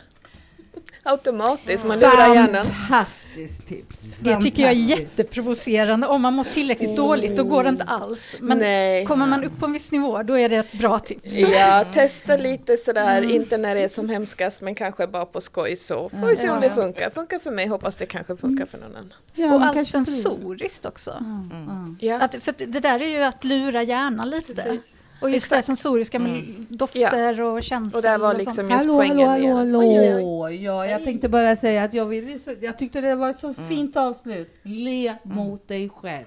Automatiskt, 1.03 1.85
man 1.85 1.99
lurar 1.99 2.35
hjärnan. 2.35 2.63
Fantastiskt 2.63 3.67
tips! 3.67 4.15
Det 4.19 4.35
tycker 4.41 4.63
jag 4.63 4.71
är 4.71 4.75
Fantastiskt. 4.75 5.17
jätteprovocerande. 5.17 6.07
Om 6.07 6.21
man 6.21 6.33
mår 6.33 6.43
tillräckligt 6.43 6.95
dåligt, 6.95 7.37
då 7.37 7.43
går 7.43 7.63
det 7.63 7.69
inte 7.69 7.83
alls. 7.83 8.35
Men 8.41 8.57
Nej. 8.57 9.05
kommer 9.05 9.27
man 9.27 9.43
upp 9.43 9.59
på 9.59 9.65
en 9.65 9.73
viss 9.73 9.91
nivå, 9.91 10.23
då 10.23 10.37
är 10.39 10.49
det 10.49 10.55
ett 10.55 10.73
bra 10.79 10.99
tips. 10.99 11.33
Ja, 11.33 11.85
testa 11.93 12.37
lite 12.49 12.77
sådär, 12.77 13.17
Mm. 13.17 13.31
inte 13.35 13.57
när 13.57 13.75
det 13.75 13.81
är 13.81 13.89
som 13.89 14.09
hemskast 14.09 14.61
men 14.61 14.75
kanske 14.75 15.07
bara 15.07 15.25
på 15.25 15.41
skoj 15.41 15.75
så. 15.75 16.09
Får 16.09 16.27
vi 16.27 16.35
se 16.35 16.49
om 16.49 16.61
det 16.61 16.69
funkar. 16.69 17.09
Funkar 17.09 17.39
för 17.39 17.51
mig, 17.51 17.67
hoppas 17.67 17.97
det 17.97 18.05
kanske 18.05 18.37
funkar 18.37 18.65
för 18.65 18.77
någon 18.77 18.95
annan. 18.95 19.13
Ja, 19.33 19.55
och 19.55 19.61
allt 19.65 19.87
sensoriskt 19.87 20.85
också. 20.85 21.11
Ja, 21.19 21.57
ja. 21.99 22.07
Ja, 22.07 22.19
Att, 22.21 22.35
för 22.43 22.53
det 22.57 22.79
där 22.79 22.99
är 22.99 23.07
ju 23.07 23.23
att 23.23 23.43
lura 23.43 23.83
hjärnan 23.83 24.29
lite. 24.29 24.53
precis. 24.53 25.04
Och 25.21 25.29
just 25.29 25.49
det 25.49 25.55
Exakt. 25.55 25.65
sensoriska 25.65 26.19
med 26.19 26.43
dofter 26.69 27.41
och 27.41 27.63
känslor. 27.63 27.95
Och 27.97 28.01
där 28.01 28.17
var 28.17 28.33
liksom 28.33 28.57
just 28.67 28.71
Hallå, 28.71 28.93
hallå, 28.93 28.97
poängen 28.97 29.27
hallå, 29.27 29.79
hallå. 29.79 30.41
Oj, 30.45 30.63
Ja, 30.63 30.85
jag 30.85 31.03
tänkte 31.03 31.29
bara 31.29 31.55
säga 31.55 31.83
att 31.83 31.93
jag, 31.93 32.05
vill, 32.05 32.29
ju 32.29 32.39
så- 32.39 32.53
jag 32.61 32.77
tyckte 32.79 33.01
det 33.01 33.15
var 33.15 33.29
ett 33.29 33.39
så 33.39 33.53
fint 33.53 33.97
avslut. 33.97 34.55
Le 34.63 35.15
mot 35.23 35.67
dig 35.67 35.89
själv. 35.89 36.25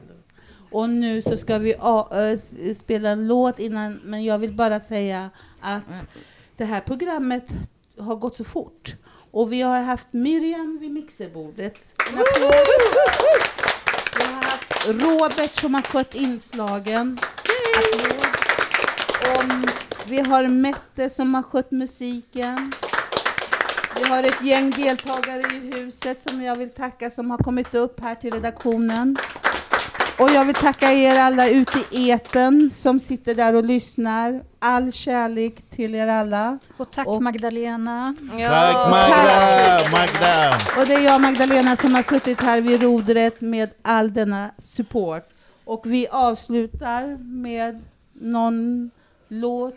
Och 0.71 0.91
nu 0.91 1.23
så 1.23 1.37
ska 1.37 1.59
vi 1.59 1.75
spela 2.81 3.09
en 3.11 3.27
låt 3.29 3.59
innan, 3.59 4.01
men 4.05 4.25
jag 4.25 4.39
vill 4.39 4.53
bara 4.53 4.81
säga 4.81 5.31
att 5.61 5.83
det 6.57 6.65
här 6.65 6.81
programmet 6.81 7.47
har 8.01 8.17
gått 8.17 8.37
så 8.37 8.45
fort. 8.45 8.97
Och 9.31 9.53
vi 9.53 9.63
har 9.63 9.79
haft 9.81 10.07
Miriam 10.11 10.79
vid 10.81 10.91
mixerbordet. 10.91 11.95
En 12.13 12.19
applåd. 12.19 12.53
Vi 14.19 14.25
har 14.25 14.43
haft 14.43 14.87
Robert 14.89 15.57
som 15.61 15.75
har 15.75 15.83
skött 15.83 16.15
inslagen. 16.15 17.19
Applåd. 17.77 18.18
Och 19.37 19.45
vi 20.11 20.21
har 20.21 20.47
Mette 20.49 21.11
som 21.11 21.35
har 21.35 21.43
skött 21.43 21.71
musiken. 21.71 22.73
Vi 23.97 24.09
har 24.09 24.23
ett 24.23 24.43
gäng 24.43 24.71
deltagare 24.71 25.41
i 25.57 25.73
huset 25.77 26.21
som 26.23 26.43
jag 26.43 26.57
vill 26.57 26.71
tacka 26.71 27.11
som 27.11 27.31
har 27.31 27.39
kommit 27.39 27.75
upp 27.75 28.01
här 28.01 28.15
till 28.15 28.33
redaktionen. 28.35 29.17
Och 30.19 30.31
jag 30.31 30.45
vill 30.45 30.55
tacka 30.55 30.93
er 30.93 31.19
alla 31.19 31.49
ute 31.49 31.79
i 31.91 32.11
eten 32.11 32.71
som 32.71 33.01
sitter 33.01 33.35
där 33.35 33.55
och 33.55 33.65
lyssnar. 33.65 34.43
All 34.59 34.93
kärlek 34.93 35.71
till 35.71 35.95
er 35.95 36.07
alla. 36.07 36.59
Och 36.77 36.91
tack 36.91 37.07
Och- 37.07 37.23
Magdalena. 37.23 38.15
Tack 38.31 38.91
Magda! 38.91 39.91
Magda! 39.93 40.57
Och 40.81 40.87
det 40.87 40.95
är 40.95 41.05
jag, 41.05 41.21
Magdalena, 41.21 41.77
som 41.77 41.95
har 41.95 42.03
suttit 42.03 42.41
här 42.41 42.61
vid 42.61 42.83
rodret 42.83 43.41
med 43.41 43.71
all 43.83 44.13
denna 44.15 44.51
support. 44.59 45.25
Och 45.65 45.83
vi 45.87 46.09
avslutar 46.09 47.17
med 47.25 47.85
någon 48.13 48.91
låt. 49.29 49.75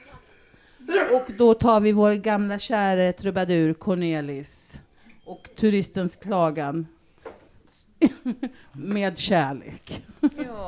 Och 1.12 1.32
då 1.38 1.54
tar 1.54 1.80
vi 1.80 1.92
vår 1.92 2.14
gamla 2.14 2.60
käre 2.60 3.12
trubadur 3.12 3.74
Cornelis 3.74 4.82
och 5.26 5.50
turistens 5.56 6.16
klagan 6.16 6.88
med 8.72 9.18
kärlek. 9.18 10.06
Ja. 10.38 10.68